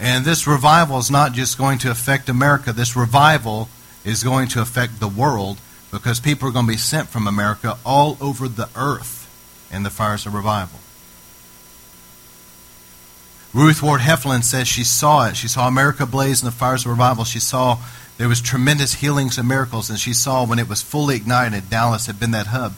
And 0.00 0.24
this 0.24 0.46
revival 0.46 0.98
is 0.98 1.10
not 1.10 1.32
just 1.32 1.58
going 1.58 1.78
to 1.78 1.90
affect 1.90 2.28
America, 2.28 2.72
this 2.72 2.96
revival 2.96 3.68
is 4.04 4.24
going 4.24 4.48
to 4.48 4.62
affect 4.62 4.98
the 4.98 5.08
world 5.08 5.58
because 5.92 6.18
people 6.18 6.48
are 6.48 6.52
going 6.52 6.66
to 6.66 6.72
be 6.72 6.78
sent 6.78 7.08
from 7.08 7.26
America 7.26 7.76
all 7.84 8.16
over 8.20 8.48
the 8.48 8.68
earth 8.74 9.28
in 9.72 9.82
the 9.84 9.90
fires 9.90 10.26
of 10.26 10.34
revival. 10.34 10.80
Ruth 13.52 13.82
Ward 13.82 14.02
Heflin 14.02 14.44
says 14.44 14.68
she 14.68 14.84
saw 14.84 15.26
it. 15.26 15.36
She 15.36 15.48
saw 15.48 15.66
America 15.66 16.06
blaze 16.06 16.40
in 16.40 16.46
the 16.46 16.52
fires 16.52 16.84
of 16.84 16.90
revival. 16.90 17.24
She 17.24 17.40
saw 17.40 17.78
there 18.16 18.28
was 18.28 18.40
tremendous 18.40 18.94
healings 18.94 19.38
and 19.38 19.48
miracles, 19.48 19.90
and 19.90 19.98
she 19.98 20.12
saw 20.12 20.46
when 20.46 20.60
it 20.60 20.68
was 20.68 20.82
fully 20.82 21.16
ignited, 21.16 21.68
Dallas 21.68 22.06
had 22.06 22.20
been 22.20 22.30
that 22.30 22.48
hub. 22.48 22.74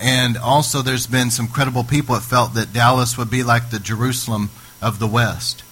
And 0.00 0.36
also, 0.36 0.82
there's 0.82 1.06
been 1.06 1.30
some 1.30 1.46
credible 1.46 1.84
people 1.84 2.16
that 2.16 2.22
felt 2.22 2.54
that 2.54 2.72
Dallas 2.72 3.16
would 3.16 3.30
be 3.30 3.44
like 3.44 3.70
the 3.70 3.78
Jerusalem 3.78 4.50
of 4.80 4.98
the 4.98 5.06
West. 5.06 5.62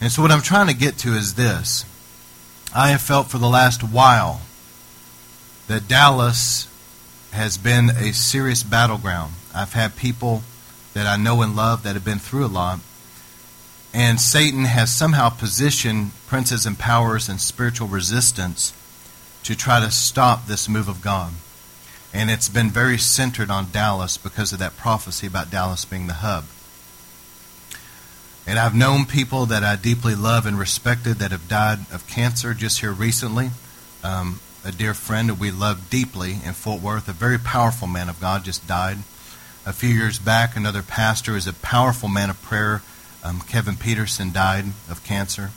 And 0.00 0.12
so, 0.12 0.22
what 0.22 0.30
I'm 0.30 0.42
trying 0.42 0.68
to 0.68 0.74
get 0.74 0.96
to 0.98 1.14
is 1.14 1.34
this 1.34 1.84
I 2.72 2.90
have 2.90 3.02
felt 3.02 3.26
for 3.26 3.38
the 3.38 3.48
last 3.48 3.82
while 3.82 4.42
that 5.66 5.88
Dallas 5.88 6.68
has 7.32 7.58
been 7.58 7.90
a 7.90 8.12
serious 8.12 8.62
battleground. 8.62 9.32
I've 9.52 9.72
had 9.72 9.96
people 9.96 10.44
that 10.94 11.08
I 11.08 11.16
know 11.16 11.42
and 11.42 11.56
love 11.56 11.82
that 11.82 11.94
have 11.94 12.04
been 12.04 12.20
through 12.20 12.46
a 12.46 12.48
lot 12.48 12.78
and 13.92 14.20
Satan 14.20 14.64
has 14.64 14.90
somehow 14.92 15.30
positioned 15.30 16.12
princes 16.26 16.64
and 16.64 16.78
powers 16.78 17.28
and 17.28 17.40
spiritual 17.40 17.88
resistance 17.88 18.72
to 19.42 19.56
try 19.56 19.80
to 19.80 19.90
stop 19.90 20.46
this 20.46 20.68
move 20.68 20.88
of 20.88 21.02
God. 21.02 21.32
And 22.12 22.30
it's 22.30 22.48
been 22.48 22.70
very 22.70 22.98
centered 22.98 23.50
on 23.50 23.70
Dallas 23.72 24.16
because 24.16 24.52
of 24.52 24.58
that 24.58 24.76
prophecy 24.76 25.26
about 25.26 25.50
Dallas 25.50 25.84
being 25.84 26.06
the 26.06 26.14
hub. 26.14 26.44
And 28.46 28.58
I've 28.58 28.74
known 28.74 29.04
people 29.04 29.46
that 29.46 29.62
I 29.62 29.76
deeply 29.76 30.14
love 30.14 30.46
and 30.46 30.58
respected 30.58 31.16
that 31.16 31.30
have 31.30 31.48
died 31.48 31.80
of 31.92 32.06
cancer 32.06 32.54
just 32.54 32.80
here 32.80 32.92
recently. 32.92 33.50
Um, 34.02 34.40
a 34.64 34.72
dear 34.72 34.94
friend 34.94 35.28
that 35.28 35.38
we 35.38 35.50
love 35.50 35.88
deeply 35.88 36.38
in 36.44 36.52
Fort 36.52 36.82
Worth, 36.82 37.08
a 37.08 37.12
very 37.12 37.38
powerful 37.38 37.86
man 37.88 38.08
of 38.08 38.20
God, 38.20 38.44
just 38.44 38.66
died. 38.66 38.98
A 39.64 39.72
few 39.72 39.90
years 39.90 40.18
back, 40.18 40.56
another 40.56 40.82
pastor 40.82 41.36
is 41.36 41.46
a 41.46 41.52
powerful 41.52 42.08
man 42.08 42.30
of 42.30 42.42
prayer 42.42 42.82
um, 43.22 43.40
Kevin 43.40 43.76
Peterson 43.76 44.32
died 44.32 44.66
of 44.88 45.04
cancer. 45.04 45.50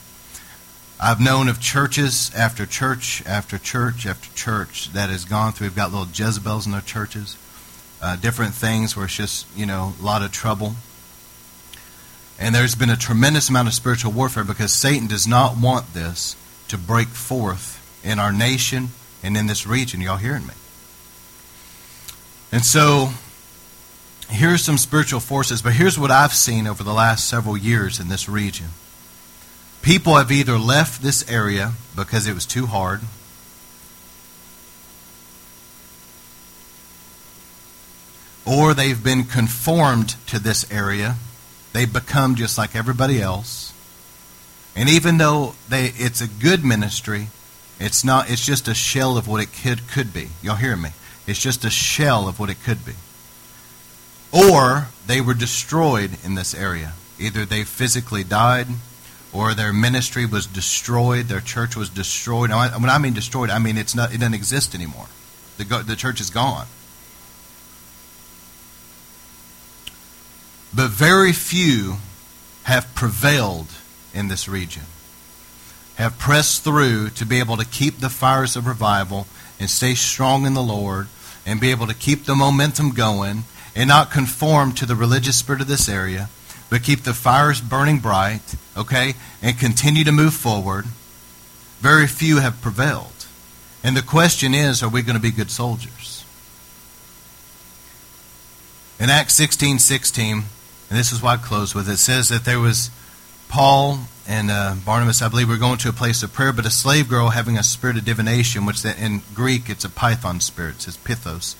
I've 1.00 1.20
known 1.20 1.48
of 1.48 1.60
churches 1.60 2.32
after 2.34 2.66
church 2.66 3.22
after 3.26 3.58
church 3.58 4.06
after 4.06 4.32
church 4.34 4.92
that 4.92 5.10
has 5.10 5.24
gone 5.24 5.52
through. 5.52 5.68
We've 5.68 5.76
got 5.76 5.90
little 5.90 6.06
Jezebels 6.06 6.66
in 6.66 6.72
their 6.72 6.80
churches, 6.80 7.36
uh, 8.00 8.16
different 8.16 8.54
things 8.54 8.96
where 8.96 9.06
it's 9.06 9.16
just, 9.16 9.46
you 9.56 9.66
know, 9.66 9.94
a 10.00 10.02
lot 10.02 10.22
of 10.22 10.30
trouble. 10.30 10.74
And 12.38 12.54
there's 12.54 12.74
been 12.74 12.90
a 12.90 12.96
tremendous 12.96 13.48
amount 13.48 13.68
of 13.68 13.74
spiritual 13.74 14.12
warfare 14.12 14.44
because 14.44 14.72
Satan 14.72 15.06
does 15.06 15.26
not 15.26 15.56
want 15.56 15.94
this 15.94 16.36
to 16.68 16.78
break 16.78 17.08
forth 17.08 17.80
in 18.04 18.18
our 18.18 18.32
nation 18.32 18.88
and 19.22 19.36
in 19.36 19.46
this 19.46 19.66
region. 19.66 20.00
Y'all 20.00 20.16
hearing 20.16 20.46
me? 20.46 20.54
And 22.52 22.64
so 22.64 23.10
here's 24.28 24.62
some 24.62 24.78
spiritual 24.78 25.20
forces, 25.20 25.62
but 25.62 25.74
here's 25.74 25.98
what 25.98 26.10
I've 26.10 26.34
seen 26.34 26.66
over 26.66 26.82
the 26.82 26.92
last 26.92 27.28
several 27.28 27.56
years 27.56 28.00
in 28.00 28.08
this 28.08 28.28
region. 28.28 28.68
People 29.82 30.16
have 30.16 30.32
either 30.32 30.58
left 30.58 31.02
this 31.02 31.28
area 31.30 31.72
because 31.94 32.26
it 32.26 32.34
was 32.34 32.46
too 32.46 32.66
hard, 32.66 33.00
or 38.46 38.74
they've 38.74 39.02
been 39.02 39.24
conformed 39.24 40.16
to 40.26 40.38
this 40.38 40.70
area. 40.70 41.16
They've 41.72 41.92
become 41.92 42.34
just 42.34 42.56
like 42.56 42.74
everybody 42.76 43.20
else. 43.20 43.72
And 44.76 44.88
even 44.88 45.18
though 45.18 45.54
they, 45.68 45.92
it's 45.96 46.20
a 46.20 46.28
good 46.28 46.64
ministry, 46.64 47.28
it's 47.78 48.04
not. 48.04 48.30
It's 48.30 48.44
just 48.44 48.68
a 48.68 48.74
shell 48.74 49.16
of 49.16 49.28
what 49.28 49.42
it 49.42 49.52
could 49.52 49.88
could 49.88 50.12
be. 50.12 50.30
Y'all 50.42 50.56
hear 50.56 50.76
me? 50.76 50.90
It's 51.26 51.40
just 51.40 51.64
a 51.64 51.70
shell 51.70 52.28
of 52.28 52.38
what 52.38 52.50
it 52.50 52.62
could 52.62 52.84
be 52.84 52.94
or 54.34 54.88
they 55.06 55.20
were 55.20 55.34
destroyed 55.34 56.18
in 56.24 56.34
this 56.34 56.54
area. 56.54 56.94
Either 57.18 57.44
they 57.44 57.62
physically 57.62 58.24
died, 58.24 58.66
or 59.32 59.54
their 59.54 59.72
ministry 59.72 60.26
was 60.26 60.46
destroyed, 60.46 61.26
their 61.26 61.40
church 61.40 61.76
was 61.76 61.88
destroyed. 61.88 62.50
When 62.50 62.90
I 62.90 62.98
mean 62.98 63.14
destroyed, 63.14 63.50
I 63.50 63.58
mean 63.58 63.76
it's 63.76 63.94
not, 63.94 64.12
it 64.12 64.18
doesn't 64.18 64.34
exist 64.34 64.74
anymore. 64.74 65.06
The, 65.58 65.64
the 65.86 65.96
church 65.96 66.20
is 66.20 66.30
gone. 66.30 66.66
But 70.74 70.90
very 70.90 71.32
few 71.32 71.96
have 72.64 72.92
prevailed 72.94 73.68
in 74.12 74.28
this 74.28 74.48
region, 74.48 74.84
have 75.96 76.18
pressed 76.18 76.64
through 76.64 77.10
to 77.10 77.26
be 77.26 77.38
able 77.38 77.56
to 77.56 77.64
keep 77.64 77.98
the 77.98 78.10
fires 78.10 78.56
of 78.56 78.66
revival 78.66 79.26
and 79.60 79.70
stay 79.70 79.94
strong 79.94 80.46
in 80.46 80.54
the 80.54 80.62
Lord 80.62 81.08
and 81.46 81.60
be 81.60 81.70
able 81.70 81.86
to 81.86 81.94
keep 81.94 82.24
the 82.24 82.34
momentum 82.34 82.90
going 82.90 83.44
and 83.74 83.88
not 83.88 84.10
conform 84.10 84.72
to 84.72 84.86
the 84.86 84.94
religious 84.94 85.36
spirit 85.36 85.60
of 85.60 85.66
this 85.66 85.88
area, 85.88 86.28
but 86.70 86.82
keep 86.82 87.02
the 87.02 87.14
fires 87.14 87.60
burning 87.60 87.98
bright, 87.98 88.54
okay, 88.76 89.14
and 89.42 89.58
continue 89.58 90.04
to 90.04 90.12
move 90.12 90.34
forward, 90.34 90.86
very 91.80 92.06
few 92.06 92.38
have 92.38 92.60
prevailed. 92.60 93.26
And 93.82 93.96
the 93.96 94.02
question 94.02 94.54
is 94.54 94.82
are 94.82 94.88
we 94.88 95.02
going 95.02 95.16
to 95.16 95.22
be 95.22 95.30
good 95.30 95.50
soldiers? 95.50 96.24
In 98.98 99.10
Acts 99.10 99.34
16 99.34 99.78
16, 99.80 100.32
and 100.34 100.98
this 100.98 101.12
is 101.12 101.20
why 101.20 101.34
I 101.34 101.36
close 101.36 101.74
with 101.74 101.88
it, 101.88 101.98
says 101.98 102.28
that 102.28 102.44
there 102.44 102.60
was 102.60 102.90
Paul 103.48 104.00
and 104.26 104.50
uh, 104.50 104.74
Barnabas, 104.84 105.20
I 105.20 105.28
believe, 105.28 105.48
were 105.48 105.56
going 105.56 105.78
to 105.78 105.88
a 105.88 105.92
place 105.92 106.22
of 106.22 106.32
prayer, 106.32 106.52
but 106.52 106.64
a 106.64 106.70
slave 106.70 107.08
girl 107.08 107.30
having 107.30 107.58
a 107.58 107.62
spirit 107.62 107.96
of 107.96 108.04
divination, 108.04 108.64
which 108.64 108.84
in 108.84 109.22
Greek 109.34 109.68
it's 109.68 109.84
a 109.84 109.90
python 109.90 110.40
spirit, 110.40 110.76
it 110.76 110.82
says 110.82 110.96
pithos, 110.96 111.56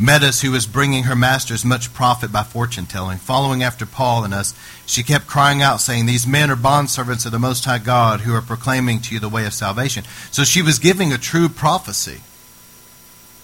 met 0.00 0.22
us 0.22 0.40
who 0.40 0.50
was 0.50 0.66
bringing 0.66 1.04
her 1.04 1.14
masters 1.14 1.64
much 1.64 1.92
profit 1.92 2.32
by 2.32 2.42
fortune 2.42 2.86
telling. 2.86 3.18
Following 3.18 3.62
after 3.62 3.84
Paul 3.84 4.24
and 4.24 4.32
us, 4.32 4.54
she 4.86 5.02
kept 5.02 5.26
crying 5.26 5.60
out, 5.60 5.80
saying, 5.80 6.06
These 6.06 6.26
men 6.26 6.50
are 6.50 6.56
bondservants 6.56 7.26
of 7.26 7.32
the 7.32 7.38
Most 7.38 7.66
High 7.66 7.78
God 7.78 8.20
who 8.20 8.34
are 8.34 8.40
proclaiming 8.40 9.00
to 9.00 9.14
you 9.14 9.20
the 9.20 9.28
way 9.28 9.44
of 9.44 9.52
salvation. 9.52 10.04
So 10.30 10.42
she 10.42 10.62
was 10.62 10.78
giving 10.78 11.12
a 11.12 11.18
true 11.18 11.50
prophecy. 11.50 12.22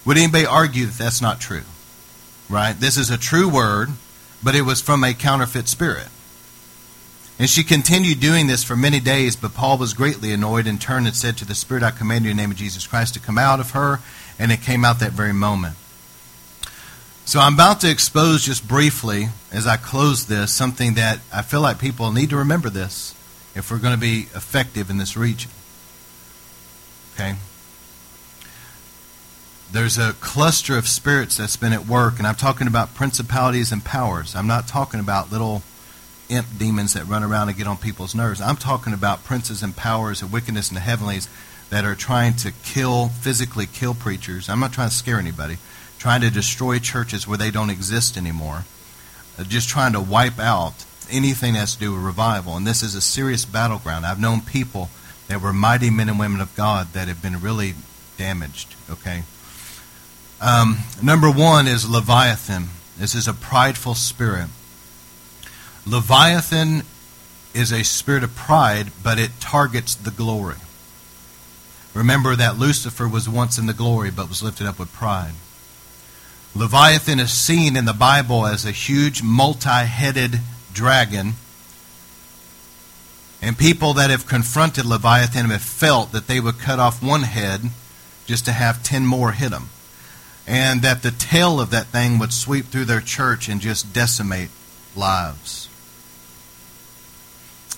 Would 0.07 0.17
anybody 0.17 0.47
argue 0.47 0.87
that 0.87 0.97
that's 0.97 1.21
not 1.21 1.41
true? 1.41 1.65
Right? 2.49 2.79
This 2.79 2.97
is 2.97 3.11
a 3.11 3.19
true 3.19 3.49
word, 3.49 3.91
but 4.43 4.55
it 4.55 4.63
was 4.63 4.81
from 4.81 5.05
a 5.05 5.13
counterfeit 5.13 5.69
spirit. 5.69 6.09
And 7.39 7.51
she 7.51 7.65
continued 7.65 8.21
doing 8.21 8.47
this 8.47 8.65
for 8.65 8.77
many 8.77 8.99
days, 8.99 9.37
but 9.37 9.53
Paul 9.53 9.77
was 9.77 9.93
greatly 9.93 10.33
annoyed 10.33 10.67
and 10.67 10.81
turned 10.81 11.07
and 11.07 11.15
said 11.15 11.37
to 11.37 11.45
the 11.45 11.55
Spirit, 11.55 11.83
I 11.83 11.91
command 11.91 12.25
you 12.25 12.31
in 12.31 12.39
the 12.39 12.43
name 12.43 12.51
of 12.51 12.57
Jesus 12.57 12.87
Christ 12.87 13.13
to 13.13 13.21
come 13.21 13.37
out 13.37 13.61
of 13.61 13.73
her. 13.73 14.01
And 14.39 14.51
it 14.51 14.63
came 14.63 14.87
out 14.87 15.01
that 15.01 15.13
very 15.13 15.35
moment. 15.35 15.77
So 17.27 17.41
I'm 17.41 17.55
about 17.55 17.81
to 17.81 17.91
expose 17.91 18.45
just 18.45 18.69
briefly, 18.69 19.31
as 19.51 19.67
I 19.67 19.77
close 19.77 20.27
this, 20.27 20.53
something 20.53 20.95
that 20.95 21.19
I 21.35 21.43
feel 21.43 21.61
like 21.61 21.81
people 21.81 22.13
need 22.13 22.31
to 22.31 22.37
remember 22.37 22.71
this 22.71 23.17
if 23.57 23.69
we're 23.69 23.81
going 23.81 23.95
to 23.95 24.01
be 24.01 24.29
effective 24.37 24.91
in 24.91 24.99
this 24.99 25.17
region. 25.17 25.51
Okay? 27.15 27.35
There's 29.73 29.99
a 29.99 30.13
cluster 30.21 30.79
of 30.79 30.87
spirits 30.87 31.37
that's 31.37 31.57
been 31.57 31.73
at 31.73 31.85
work, 31.85 32.19
and 32.19 32.29
I'm 32.29 32.37
talking 32.37 32.69
about 32.69 32.95
principalities 32.95 33.73
and 33.73 33.85
powers. 33.85 34.37
I'm 34.37 34.47
not 34.47 34.69
talking 34.69 35.01
about 35.01 35.33
little 35.33 35.65
imp 36.29 36.47
demons 36.57 36.93
that 36.93 37.09
run 37.09 37.25
around 37.25 37.49
and 37.49 37.59
get 37.59 37.67
on 37.67 37.77
people's 37.77 38.15
nerves. 38.15 38.41
I'm 38.41 38.57
talking 38.57 38.93
about 38.93 39.25
princes 39.25 39.65
and 39.65 39.75
powers 39.75 40.23
and 40.23 40.31
wickedness 40.31 40.71
in 40.71 40.77
the 40.77 40.81
heavenlies 40.81 41.29
that 41.71 41.85
are 41.85 41.97
trying 41.97 42.35
to 42.35 42.53
kill, 42.63 43.09
physically 43.09 43.67
kill 43.67 43.95
preachers. 43.95 44.49
I'm 44.49 44.61
not 44.61 44.73
trying 44.73 44.91
to 44.91 44.95
scare 44.95 45.19
anybody 45.19 45.57
trying 45.99 46.21
to 46.21 46.31
destroy 46.31 46.79
churches 46.79 47.27
where 47.27 47.39
they 47.39 47.51
don't 47.51 47.71
exist 47.71 48.17
anymore, 48.17 48.65
uh, 49.39 49.45
just 49.45 49.69
trying 49.69 49.93
to 49.93 50.01
wipe 50.01 50.39
out 50.39 50.85
anything 51.11 51.55
that 51.55 51.61
has 51.61 51.75
to 51.75 51.81
do 51.81 51.93
with 51.93 52.03
revival. 52.03 52.57
And 52.57 52.67
this 52.67 52.83
is 52.83 52.95
a 52.95 53.01
serious 53.01 53.45
battleground. 53.45 54.07
I've 54.07 54.21
known 54.21 54.41
people 54.41 54.91
that 55.29 55.41
were 55.41 55.53
mighty 55.53 55.91
men 55.91 56.09
and 56.09 56.19
women 56.19 56.41
of 56.41 56.55
God 56.55 56.93
that 56.93 57.09
have 57.09 57.23
been 57.23 57.41
really 57.41 57.75
damaged. 58.17 58.75
Okay. 58.91 59.23
Um, 60.41 60.79
number 61.03 61.31
one 61.31 61.67
is 61.67 61.89
Leviathan. 61.89 62.69
This 62.99 63.15
is 63.15 63.27
a 63.27 63.35
prideful 63.35 63.95
spirit. 63.95 64.49
Leviathan 65.87 66.83
is 67.55 67.73
a 67.73 67.85
spirit 67.85 68.23
of 68.23 68.35
pride, 68.35 68.91
but 69.03 69.19
it 69.19 69.31
targets 69.41 69.95
the 69.95 70.11
glory. 70.11 70.57
Remember 71.95 72.37
that 72.37 72.59
Lucifer 72.59 73.09
was 73.09 73.29
once 73.29 73.57
in 73.57 73.67
the 73.67 73.73
glory, 73.73 74.11
but 74.11 74.29
was 74.29 74.43
lifted 74.43 74.67
up 74.67 74.79
with 74.79 74.93
pride. 74.93 75.33
Leviathan 76.57 77.21
is 77.21 77.33
seen 77.33 77.77
in 77.77 77.85
the 77.85 77.93
Bible 77.93 78.47
as 78.47 78.65
a 78.65 78.71
huge 78.71 79.23
multi 79.23 79.69
headed 79.69 80.41
dragon. 80.73 81.35
And 83.43 83.59
people 83.59 83.93
that 83.93 84.09
have 84.09 84.27
confronted 84.27 84.87
Leviathan 84.87 85.51
have 85.51 85.61
felt 85.61 86.13
that 86.13 86.29
they 86.29 86.41
would 86.41 86.59
cut 86.59 86.79
off 86.79 87.03
one 87.03 87.25
head 87.25 87.61
just 88.25 88.47
to 88.47 88.53
have 88.53 88.83
ten 88.83 89.05
more 89.05 89.33
hit 89.33 89.51
them. 89.51 89.69
And 90.47 90.81
that 90.81 91.03
the 91.03 91.11
tail 91.11 91.61
of 91.61 91.69
that 91.71 91.89
thing 91.89 92.19
would 92.19 92.33
sweep 92.33 92.67
through 92.67 92.87
their 92.87 93.03
church 93.03 93.51
and 93.51 93.61
just 93.61 93.93
decimate 93.93 94.49
lives. 94.97 95.69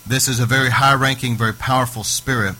This 0.07 0.29
is 0.29 0.39
a 0.39 0.47
very 0.47 0.70
high 0.70 0.95
ranking, 0.95 1.37
very 1.37 1.53
powerful 1.53 2.05
spirit. 2.05 2.55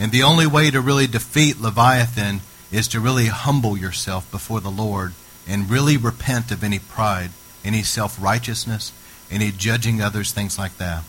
And 0.00 0.12
the 0.12 0.22
only 0.22 0.46
way 0.46 0.70
to 0.70 0.80
really 0.80 1.06
defeat 1.06 1.60
Leviathan 1.60 2.40
is 2.72 2.88
to 2.88 3.00
really 3.00 3.26
humble 3.26 3.76
yourself 3.76 4.30
before 4.30 4.60
the 4.60 4.70
Lord 4.70 5.12
and 5.48 5.70
really 5.70 5.96
repent 5.96 6.50
of 6.50 6.62
any 6.62 6.78
pride, 6.78 7.30
any 7.64 7.82
self 7.82 8.20
righteousness, 8.22 8.92
any 9.30 9.50
judging 9.50 10.00
others, 10.00 10.32
things 10.32 10.58
like 10.58 10.76
that. 10.76 11.02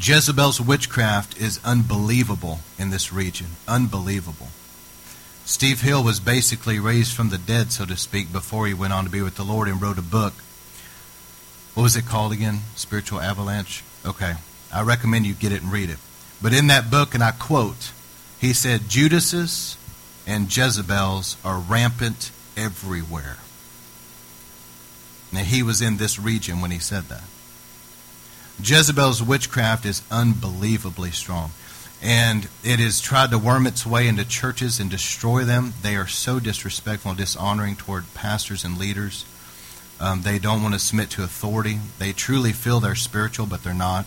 Jezebel's 0.00 0.60
witchcraft 0.60 1.38
is 1.38 1.60
unbelievable 1.64 2.60
in 2.78 2.90
this 2.90 3.12
region. 3.12 3.48
Unbelievable. 3.68 4.48
Steve 5.44 5.82
Hill 5.82 6.02
was 6.02 6.20
basically 6.20 6.78
raised 6.78 7.14
from 7.14 7.28
the 7.28 7.38
dead, 7.38 7.72
so 7.72 7.84
to 7.84 7.96
speak, 7.96 8.32
before 8.32 8.66
he 8.66 8.74
went 8.74 8.92
on 8.92 9.04
to 9.04 9.10
be 9.10 9.22
with 9.22 9.36
the 9.36 9.44
Lord 9.44 9.68
and 9.68 9.82
wrote 9.82 9.98
a 9.98 10.02
book. 10.02 10.34
What 11.74 11.82
was 11.82 11.96
it 11.96 12.06
called 12.06 12.32
again? 12.32 12.60
Spiritual 12.74 13.20
Avalanche? 13.20 13.82
Okay. 14.04 14.34
I 14.72 14.82
recommend 14.82 15.26
you 15.26 15.34
get 15.34 15.52
it 15.52 15.62
and 15.62 15.72
read 15.72 15.90
it. 15.90 15.98
But 16.40 16.54
in 16.54 16.68
that 16.68 16.90
book, 16.90 17.14
and 17.14 17.22
I 17.22 17.32
quote, 17.32 17.92
he 18.40 18.52
said, 18.52 18.88
Judas's 18.88 19.76
and 20.26 20.54
Jezebels 20.54 21.36
are 21.44 21.58
rampant 21.58 22.30
everywhere. 22.56 23.38
Now, 25.32 25.44
he 25.44 25.62
was 25.62 25.80
in 25.80 25.96
this 25.96 26.18
region 26.18 26.60
when 26.60 26.70
he 26.70 26.78
said 26.78 27.04
that. 27.04 27.24
Jezebel's 28.62 29.22
witchcraft 29.22 29.86
is 29.86 30.02
unbelievably 30.10 31.10
strong. 31.10 31.52
And 32.02 32.48
it 32.64 32.80
has 32.80 33.00
tried 33.00 33.30
to 33.30 33.38
worm 33.38 33.66
its 33.66 33.86
way 33.86 34.08
into 34.08 34.24
churches 34.24 34.80
and 34.80 34.90
destroy 34.90 35.44
them. 35.44 35.72
They 35.82 35.96
are 35.96 36.08
so 36.08 36.40
disrespectful 36.40 37.12
and 37.12 37.18
dishonoring 37.18 37.76
toward 37.76 38.12
pastors 38.12 38.64
and 38.64 38.76
leaders. 38.76 39.24
Um, 40.00 40.22
they 40.22 40.40
don't 40.40 40.62
want 40.62 40.74
to 40.74 40.80
submit 40.80 41.10
to 41.10 41.22
authority. 41.22 41.78
They 41.98 42.12
truly 42.12 42.52
feel 42.52 42.80
they're 42.80 42.96
spiritual, 42.96 43.46
but 43.46 43.62
they're 43.62 43.72
not. 43.72 44.06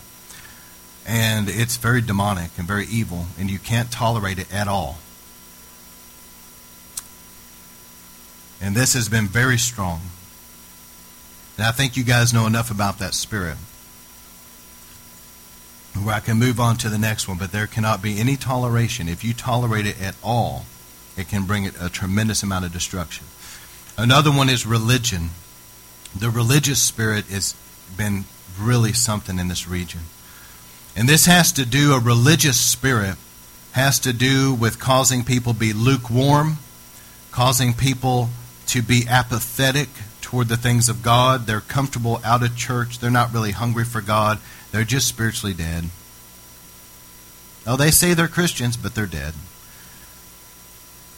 And 1.06 1.48
it's 1.48 1.78
very 1.78 2.02
demonic 2.02 2.50
and 2.58 2.68
very 2.68 2.84
evil, 2.86 3.26
and 3.38 3.50
you 3.50 3.58
can't 3.58 3.90
tolerate 3.90 4.38
it 4.38 4.52
at 4.52 4.68
all. 4.68 4.98
And 8.60 8.74
this 8.74 8.94
has 8.94 9.08
been 9.08 9.26
very 9.26 9.58
strong. 9.58 10.00
And 11.56 11.66
I 11.66 11.72
think 11.72 11.96
you 11.96 12.04
guys 12.04 12.34
know 12.34 12.46
enough 12.46 12.70
about 12.70 12.98
that 12.98 13.14
spirit 13.14 13.56
where 16.04 16.14
I 16.14 16.20
can 16.20 16.36
move 16.38 16.60
on 16.60 16.76
to 16.78 16.88
the 16.88 16.98
next 16.98 17.26
one, 17.26 17.38
but 17.38 17.52
there 17.52 17.66
cannot 17.66 18.02
be 18.02 18.20
any 18.20 18.36
toleration. 18.36 19.08
If 19.08 19.24
you 19.24 19.32
tolerate 19.32 19.86
it 19.86 20.00
at 20.00 20.14
all, 20.22 20.66
it 21.16 21.28
can 21.28 21.44
bring 21.44 21.66
a 21.66 21.88
tremendous 21.88 22.42
amount 22.42 22.66
of 22.66 22.72
destruction. 22.72 23.26
Another 23.96 24.30
one 24.30 24.50
is 24.50 24.66
religion. 24.66 25.30
The 26.14 26.28
religious 26.28 26.80
spirit 26.82 27.26
has 27.26 27.54
been 27.96 28.24
really 28.60 28.92
something 28.92 29.38
in 29.38 29.48
this 29.48 29.66
region. 29.66 30.00
And 30.94 31.08
this 31.08 31.26
has 31.26 31.52
to 31.52 31.64
do, 31.64 31.92
a 31.94 32.00
religious 32.00 32.60
spirit 32.60 33.16
has 33.72 33.98
to 34.00 34.12
do 34.12 34.54
with 34.54 34.78
causing 34.78 35.24
people 35.24 35.52
to 35.52 35.58
be 35.58 35.72
lukewarm, 35.72 36.58
causing 37.30 37.74
people 37.74 38.28
to 38.66 38.82
be 38.82 39.06
apathetic 39.08 39.88
toward 40.20 40.48
the 40.48 40.56
things 40.56 40.88
of 40.88 41.02
God. 41.02 41.46
They're 41.46 41.60
comfortable 41.60 42.20
out 42.24 42.42
of 42.42 42.56
church. 42.56 42.98
They're 42.98 43.10
not 43.10 43.32
really 43.32 43.52
hungry 43.52 43.84
for 43.84 44.00
God. 44.00 44.38
They're 44.72 44.84
just 44.84 45.08
spiritually 45.08 45.54
dead. 45.54 45.84
Oh, 47.66 47.76
they 47.76 47.90
say 47.90 48.14
they're 48.14 48.28
Christians, 48.28 48.76
but 48.76 48.94
they're 48.94 49.06
dead. 49.06 49.34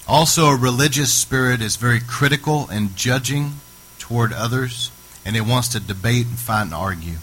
Also, 0.07 0.47
a 0.47 0.57
religious 0.57 1.13
spirit 1.13 1.61
is 1.61 1.77
very 1.77 2.01
critical 2.01 2.69
and 2.71 2.97
judging 2.97 3.55
toward 3.99 4.33
others, 4.33 4.91
and 5.25 5.37
it 5.37 5.43
wants 5.43 5.69
to 5.69 5.81
debate 5.81 6.27
and 6.27 6.39
fight 6.39 6.63
and 6.63 6.75
argue. 6.75 7.17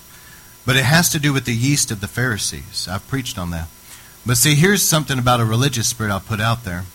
But 0.66 0.76
it 0.76 0.86
has 0.86 1.10
to 1.10 1.20
do 1.20 1.34
with 1.34 1.46
the 1.46 1.56
yeast 1.56 1.92
of 1.92 2.02
the 2.02 2.08
Pharisees. 2.08 2.88
I've 2.88 3.08
preached 3.08 3.38
on 3.38 3.52
that. 3.52 3.68
But 4.26 4.38
see, 4.38 4.56
here's 4.56 4.82
something 4.82 5.20
about 5.20 5.40
a 5.40 5.46
religious 5.46 5.88
spirit 5.88 6.12
I'll 6.12 6.20
put 6.20 6.42
out 6.42 6.64
there 6.64 6.86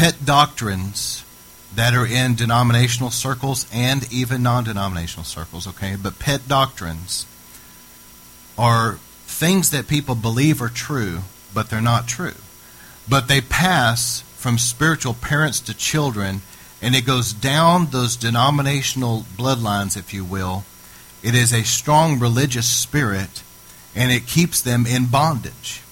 pet 0.00 0.24
doctrines 0.24 1.26
that 1.74 1.92
are 1.92 2.06
in 2.06 2.34
denominational 2.34 3.10
circles 3.10 3.66
and 3.70 4.10
even 4.10 4.42
non 4.42 4.64
denominational 4.64 5.24
circles, 5.24 5.66
okay? 5.66 5.94
But 5.94 6.18
pet 6.18 6.48
doctrines 6.48 7.26
are 8.56 8.94
things 9.26 9.68
that 9.72 9.88
people 9.88 10.14
believe 10.14 10.62
are 10.62 10.70
true, 10.70 11.18
but 11.52 11.68
they're 11.68 11.82
not 11.82 12.08
true. 12.08 12.40
But 13.10 13.28
they 13.28 13.42
pass 13.42 14.22
from 14.38 14.56
spiritual 14.56 15.12
parents 15.12 15.60
to 15.60 15.76
children, 15.76 16.40
and 16.80 16.94
it 16.96 17.04
goes 17.04 17.34
down 17.34 17.88
those 17.90 18.16
denominational 18.16 19.26
bloodlines, 19.36 19.98
if 19.98 20.14
you 20.14 20.24
will. 20.24 20.64
It 21.22 21.34
is 21.34 21.52
a 21.52 21.62
strong 21.62 22.18
religious 22.18 22.66
spirit, 22.66 23.42
and 23.94 24.10
it 24.10 24.26
keeps 24.26 24.62
them 24.62 24.86
in 24.86 25.08
bondage. 25.08 25.82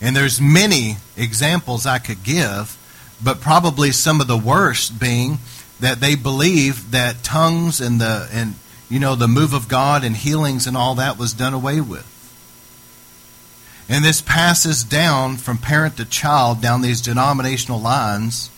And 0.00 0.16
there's 0.16 0.40
many 0.40 0.96
examples 1.16 1.86
I 1.86 2.00
could 2.00 2.24
give 2.24 2.76
but 3.22 3.40
probably 3.40 3.92
some 3.92 4.20
of 4.20 4.26
the 4.26 4.36
worst 4.36 4.98
being 5.00 5.38
that 5.80 6.00
they 6.00 6.14
believe 6.14 6.90
that 6.90 7.22
tongues 7.22 7.80
and 7.80 8.00
the 8.00 8.28
and 8.32 8.54
you 8.88 8.98
know 8.98 9.14
the 9.14 9.28
move 9.28 9.52
of 9.52 9.68
God 9.68 10.04
and 10.04 10.16
healings 10.16 10.66
and 10.66 10.76
all 10.76 10.94
that 10.96 11.18
was 11.18 11.32
done 11.32 11.54
away 11.54 11.80
with. 11.80 12.12
And 13.88 14.04
this 14.04 14.20
passes 14.20 14.82
down 14.82 15.36
from 15.36 15.58
parent 15.58 15.96
to 15.98 16.04
child 16.04 16.60
down 16.60 16.82
these 16.82 17.00
denominational 17.00 17.80
lines. 17.80 18.50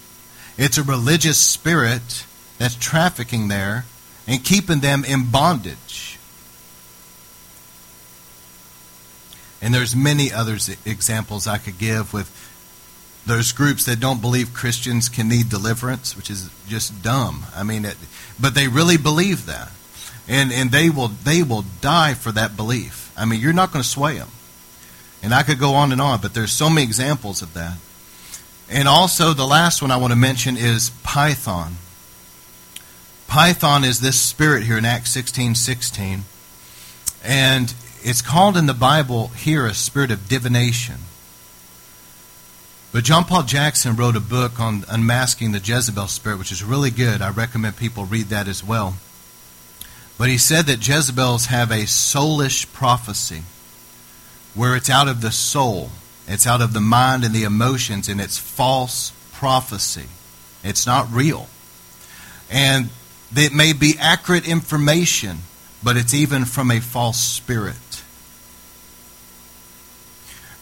It's 0.57 0.79
a 0.79 0.83
religious 0.83 1.39
spirit 1.39 2.25
that's 2.57 2.75
trafficking 2.75 3.49
there 3.49 3.85
and 4.27 4.43
keeping 4.43 4.81
them 4.81 5.05
in 5.05 5.31
bondage. 5.31 6.19
And 9.61 9.75
there's 9.75 9.95
many 9.95 10.33
other 10.33 10.57
examples 10.87 11.47
I 11.47 11.59
could 11.59 11.79
give 11.79 12.13
with 12.13 12.31
those 13.29 13.53
groups 13.53 13.85
that 13.85 14.01
don't 14.01 14.21
believe 14.21 14.53
Christians 14.53 15.09
can 15.09 15.29
need 15.29 15.49
deliverance, 15.49 16.17
which 16.17 16.31
is 16.31 16.51
just 16.67 17.03
dumb. 17.03 17.45
I 17.55 17.63
mean, 17.63 17.85
it, 17.85 17.97
but 18.41 18.55
they 18.55 18.67
really 18.67 18.97
believe 18.97 19.47
that, 19.47 19.71
and 20.27 20.53
and 20.53 20.73
they 20.73 20.91
will 20.91 21.09
they 21.09 21.43
will 21.43 21.65
die 21.81 22.15
for 22.15 22.33
that 22.33 22.57
belief. 22.57 23.13
I 23.17 23.25
mean, 23.25 23.41
you're 23.41 23.53
not 23.53 23.73
going 23.73 23.83
to 23.83 23.89
sway 23.89 24.19
them. 24.19 24.29
And 25.23 25.35
I 25.35 25.43
could 25.43 25.59
go 25.59 25.75
on 25.75 25.91
and 25.93 26.01
on, 26.01 26.21
but 26.21 26.35
there's 26.35 26.53
so 26.53 26.71
many 26.71 26.85
examples 26.85 27.43
of 27.43 27.55
that. 27.55 27.77
And 28.71 28.87
also, 28.87 29.33
the 29.33 29.47
last 29.47 29.83
one 29.83 29.91
I 29.91 29.97
want 29.97 30.13
to 30.13 30.19
mention 30.19 30.57
is 30.57 30.91
Python. 31.03 31.77
Python 33.27 33.85
is 33.85 34.01
this 34.01 34.21
spirit 34.21 34.63
here 34.63 34.79
in 34.79 34.85
Acts 34.85 35.11
16 35.11 35.55
16. 35.55 36.25
And 37.25 37.75
it's 38.03 38.23
called 38.23 38.57
in 38.57 38.67
the 38.67 38.75
Bible 38.75 39.29
here 39.29 39.67
a 39.67 39.75
spirit 39.75 40.11
of 40.11 40.29
divination. 40.29 40.97
But 42.91 43.05
John 43.05 43.25
Paul 43.25 43.43
Jackson 43.43 43.97
wrote 43.97 44.17
a 44.17 44.21
book 44.21 44.59
on 44.59 44.85
unmasking 44.89 45.53
the 45.53 45.59
Jezebel 45.59 46.09
spirit, 46.09 46.39
which 46.39 46.53
is 46.53 46.65
really 46.65 46.91
good. 46.91 47.21
I 47.21 47.31
recommend 47.31 47.77
people 47.77 48.07
read 48.07 48.27
that 48.27 48.49
as 48.49 48.65
well. 48.65 48.95
But 50.17 50.29
he 50.29 50.39
said 50.39 50.67
that 50.67 50.87
Jezebels 50.87 51.47
have 51.47 51.71
a 51.71 51.85
soulish 51.85 52.73
prophecy, 52.73 53.43
where 54.55 54.75
it's 54.75 54.91
out 54.91 55.07
of 55.07 55.21
the 55.21 55.31
soul, 55.31 55.91
it's 56.27 56.47
out 56.47 56.63
of 56.63 56.73
the 56.73 56.81
mind 56.81 57.25
and 57.25 57.35
the 57.35 57.45
emotions, 57.45 58.09
and 58.09 58.21
it's 58.21 58.39
false 58.39 59.13
prophecy. 59.33 60.07
It's 60.65 60.87
not 60.87 61.13
real. 61.13 61.47
And 62.51 62.89
it 63.37 63.53
may 63.53 63.75
be 63.75 63.97
accurate 63.99 64.49
information, 64.49 65.39
but 65.85 65.97
it's 65.97 66.15
even 66.15 66.47
from 66.47 66.71
a 66.71 66.81
false 66.81 67.21
spirit. 67.21 67.77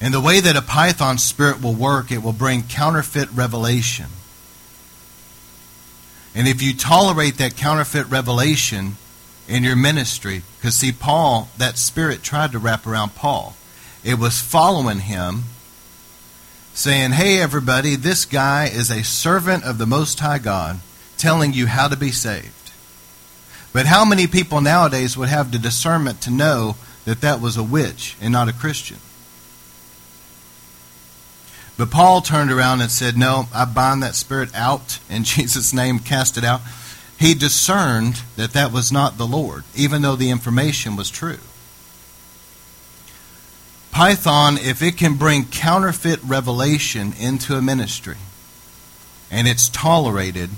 And 0.01 0.13
the 0.13 0.21
way 0.21 0.41
that 0.41 0.57
a 0.57 0.63
python 0.63 1.19
spirit 1.19 1.63
will 1.63 1.75
work, 1.75 2.13
it 2.13 2.23
will 2.23 2.33
bring 2.33 2.63
counterfeit 2.63 3.31
revelation. 3.33 4.07
And 6.35 6.47
if 6.47 6.61
you 6.61 6.75
tolerate 6.75 7.39
that 7.39 7.57
counterfeit 7.57 8.07
revelation 8.09 8.97
in 9.49 9.65
your 9.65 9.77
ministry, 9.77 10.43
because 10.59 10.75
see, 10.75 10.93
Paul, 10.93 11.49
that 11.57 11.79
spirit 11.79 12.23
tried 12.23 12.53
to 12.53 12.59
wrap 12.59 12.87
around 12.87 13.15
Paul. 13.15 13.57
It 14.05 14.19
was 14.19 14.41
following 14.41 15.01
him, 15.01 15.45
saying, 16.75 17.13
Hey, 17.13 17.41
everybody, 17.41 17.97
this 17.97 18.27
guy 18.27 18.67
is 18.67 18.91
a 18.91 19.03
servant 19.03 19.65
of 19.65 19.79
the 19.79 19.87
Most 19.87 20.21
High 20.21 20.39
God, 20.39 20.81
telling 21.17 21.55
you 21.55 21.67
how 21.67 21.89
to 21.89 21.97
be 21.97 22.11
saved. 22.11 22.53
But 23.73 23.87
how 23.87 24.05
many 24.05 24.27
people 24.27 24.61
nowadays 24.61 25.17
would 25.17 25.31
have 25.31 25.53
the 25.53 25.59
discernment 25.59 26.21
to 26.23 26.31
know 26.31 26.77
that 27.07 27.23
that 27.23 27.41
was 27.41 27.57
a 27.57 27.63
witch 27.63 28.17
and 28.21 28.31
not 28.31 28.49
a 28.49 28.53
Christian? 28.53 28.99
But 31.79 31.91
Paul 31.91 32.23
turned 32.23 32.51
around 32.51 32.81
and 32.81 32.91
said, 32.91 33.17
No, 33.17 33.49
I 33.55 33.65
bind 33.65 34.03
that 34.03 34.15
spirit 34.15 34.55
out 34.55 34.99
in 35.11 35.25
Jesus' 35.25 35.73
name, 35.73 35.99
cast 35.99 36.39
it 36.39 36.45
out. 36.45 36.63
He 37.19 37.35
discerned 37.35 38.23
that 38.37 38.53
that 38.53 38.73
was 38.73 38.93
not 38.93 39.17
the 39.17 39.27
Lord, 39.27 39.65
even 39.75 40.03
though 40.03 40.17
the 40.17 40.31
information 40.31 40.97
was 40.97 41.11
true. 41.11 41.39
Python, 43.91 44.59
if 44.59 44.83
it 44.83 44.99
can 44.99 45.15
bring 45.15 45.47
counterfeit 45.47 46.21
revelation 46.23 47.15
into 47.19 47.55
a 47.55 47.63
ministry 47.63 48.19
and 49.31 49.49
it's 49.49 49.71
tolerated, 49.71 50.51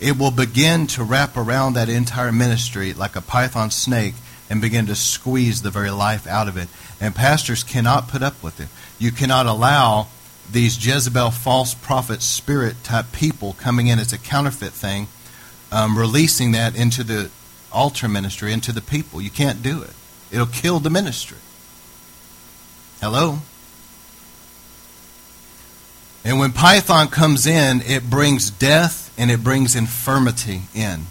it 0.00 0.18
will 0.18 0.30
begin 0.30 0.86
to 0.86 1.04
wrap 1.04 1.36
around 1.36 1.74
that 1.74 1.90
entire 1.90 2.32
ministry 2.32 2.94
like 2.94 3.14
a 3.14 3.20
python 3.20 3.70
snake 3.70 4.14
and 4.48 4.62
begin 4.62 4.86
to 4.86 4.94
squeeze 4.94 5.60
the 5.60 5.70
very 5.70 5.90
life 5.90 6.26
out 6.26 6.48
of 6.48 6.56
it. 6.56 6.68
And 6.98 7.14
pastors 7.14 7.62
cannot 7.62 8.08
put 8.08 8.22
up 8.22 8.42
with 8.42 8.58
it. 8.58 8.68
You 8.98 9.12
cannot 9.12 9.44
allow 9.44 10.08
these 10.50 10.84
Jezebel 10.84 11.30
false 11.30 11.74
prophet 11.74 12.22
spirit 12.22 12.82
type 12.84 13.12
people 13.12 13.54
coming 13.54 13.86
in 13.86 13.98
as 13.98 14.12
a 14.12 14.18
counterfeit 14.18 14.72
thing, 14.72 15.08
um, 15.70 15.98
releasing 15.98 16.52
that 16.52 16.76
into 16.76 17.02
the 17.02 17.30
altar 17.72 18.08
ministry, 18.08 18.52
into 18.52 18.72
the 18.72 18.80
people. 18.80 19.20
You 19.20 19.30
can't 19.30 19.62
do 19.62 19.82
it. 19.82 19.92
It'll 20.30 20.46
kill 20.46 20.78
the 20.78 20.90
ministry. 20.90 21.38
Hello? 23.00 23.38
And 26.24 26.38
when 26.38 26.52
Python 26.52 27.08
comes 27.08 27.46
in, 27.46 27.82
it 27.82 28.08
brings 28.08 28.50
death 28.50 29.12
and 29.18 29.30
it 29.30 29.42
brings 29.42 29.74
infirmity 29.74 30.62
in. 30.74 31.06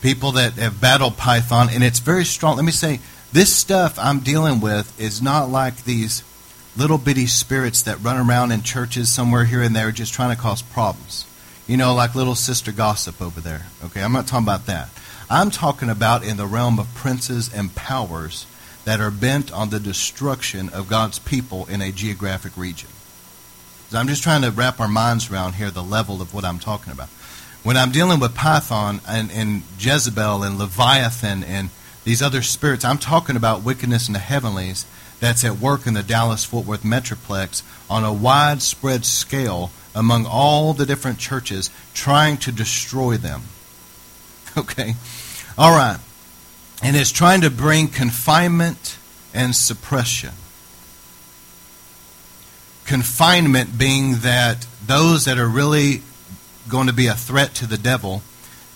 People 0.00 0.32
that 0.32 0.54
have 0.54 0.80
battled 0.80 1.16
Python, 1.16 1.68
and 1.70 1.82
it's 1.82 1.98
very 1.98 2.24
strong. 2.24 2.56
Let 2.56 2.64
me 2.64 2.72
say, 2.72 3.00
this 3.32 3.54
stuff 3.54 3.98
I'm 3.98 4.20
dealing 4.20 4.60
with 4.60 4.98
is 5.00 5.20
not 5.20 5.50
like 5.50 5.84
these 5.84 6.22
little 6.76 6.98
bitty 6.98 7.26
spirits 7.26 7.82
that 7.82 8.02
run 8.02 8.28
around 8.28 8.52
in 8.52 8.62
churches 8.62 9.10
somewhere 9.10 9.44
here 9.44 9.62
and 9.62 9.74
there 9.74 9.92
just 9.92 10.12
trying 10.12 10.34
to 10.34 10.40
cause 10.40 10.62
problems. 10.62 11.26
You 11.66 11.76
know, 11.76 11.94
like 11.94 12.14
little 12.14 12.34
sister 12.34 12.72
gossip 12.72 13.22
over 13.22 13.40
there. 13.40 13.66
Okay, 13.84 14.02
I'm 14.02 14.12
not 14.12 14.26
talking 14.26 14.46
about 14.46 14.66
that. 14.66 14.90
I'm 15.30 15.50
talking 15.50 15.88
about 15.88 16.24
in 16.24 16.36
the 16.36 16.46
realm 16.46 16.78
of 16.78 16.94
princes 16.94 17.52
and 17.52 17.74
powers 17.74 18.46
that 18.84 19.00
are 19.00 19.10
bent 19.10 19.50
on 19.52 19.70
the 19.70 19.80
destruction 19.80 20.68
of 20.68 20.88
God's 20.88 21.18
people 21.18 21.66
in 21.66 21.80
a 21.80 21.90
geographic 21.90 22.56
region. 22.56 22.90
So 23.88 23.98
I'm 23.98 24.08
just 24.08 24.22
trying 24.22 24.42
to 24.42 24.50
wrap 24.50 24.80
our 24.80 24.88
minds 24.88 25.30
around 25.30 25.54
here 25.54 25.70
the 25.70 25.82
level 25.82 26.20
of 26.20 26.34
what 26.34 26.44
I'm 26.44 26.58
talking 26.58 26.92
about. 26.92 27.08
When 27.62 27.78
I'm 27.78 27.92
dealing 27.92 28.20
with 28.20 28.34
Python 28.34 29.00
and, 29.08 29.30
and 29.30 29.62
Jezebel 29.78 30.42
and 30.42 30.58
Leviathan 30.58 31.44
and 31.44 31.70
these 32.04 32.20
other 32.20 32.42
spirits, 32.42 32.84
I'm 32.84 32.98
talking 32.98 33.36
about 33.36 33.64
wickedness 33.64 34.06
in 34.06 34.12
the 34.12 34.18
heavenlies 34.18 34.84
that's 35.20 35.44
at 35.44 35.58
work 35.58 35.86
in 35.86 35.94
the 35.94 36.02
Dallas 36.02 36.44
Fort 36.44 36.66
Worth 36.66 36.82
Metroplex 36.82 37.62
on 37.88 38.04
a 38.04 38.12
widespread 38.12 39.04
scale 39.04 39.70
among 39.94 40.26
all 40.26 40.72
the 40.72 40.86
different 40.86 41.18
churches 41.18 41.70
trying 41.94 42.36
to 42.38 42.52
destroy 42.52 43.16
them. 43.16 43.42
Okay? 44.56 44.94
All 45.58 45.72
right. 45.76 45.98
And 46.80 46.94
it's 46.94 47.10
trying 47.10 47.40
to 47.40 47.50
bring 47.50 47.88
confinement 47.88 48.98
and 49.34 49.52
suppression. 49.52 50.30
Confinement 52.84 53.76
being 53.76 54.18
that 54.18 54.68
those 54.86 55.24
that 55.24 55.38
are 55.38 55.48
really 55.48 56.02
going 56.68 56.86
to 56.86 56.92
be 56.92 57.08
a 57.08 57.14
threat 57.14 57.52
to 57.56 57.66
the 57.66 57.76
devil 57.76 58.22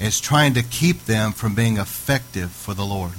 is 0.00 0.20
trying 0.20 0.54
to 0.54 0.62
keep 0.64 1.04
them 1.04 1.32
from 1.32 1.54
being 1.54 1.76
effective 1.76 2.50
for 2.50 2.74
the 2.74 2.84
Lord. 2.84 3.12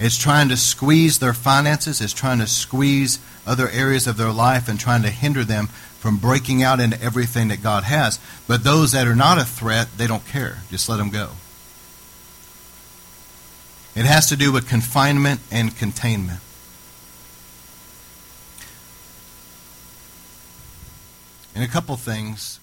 It's 0.00 0.16
trying 0.16 0.48
to 0.50 0.56
squeeze 0.56 1.18
their 1.18 1.34
finances, 1.34 2.00
it's 2.00 2.12
trying 2.12 2.38
to 2.38 2.46
squeeze 2.46 3.18
other 3.46 3.68
areas 3.68 4.06
of 4.06 4.16
their 4.16 4.30
life 4.30 4.68
and 4.68 4.78
trying 4.78 5.02
to 5.02 5.10
hinder 5.10 5.44
them 5.44 5.66
from 5.98 6.18
breaking 6.18 6.62
out 6.62 6.78
into 6.78 7.00
everything 7.02 7.48
that 7.48 7.62
God 7.62 7.82
has. 7.84 8.20
But 8.46 8.62
those 8.62 8.92
that 8.92 9.08
are 9.08 9.16
not 9.16 9.38
a 9.38 9.44
threat, 9.44 9.88
they 9.96 10.06
don't 10.06 10.24
care. 10.26 10.58
Just 10.70 10.88
let 10.88 10.98
them 10.98 11.10
go. 11.10 11.30
It 13.96 14.06
has 14.06 14.28
to 14.28 14.36
do 14.36 14.52
with 14.52 14.68
confinement 14.68 15.40
and 15.50 15.76
containment. 15.76 16.40
And 21.56 21.64
a 21.64 21.68
couple 21.68 21.96
things 21.96 22.57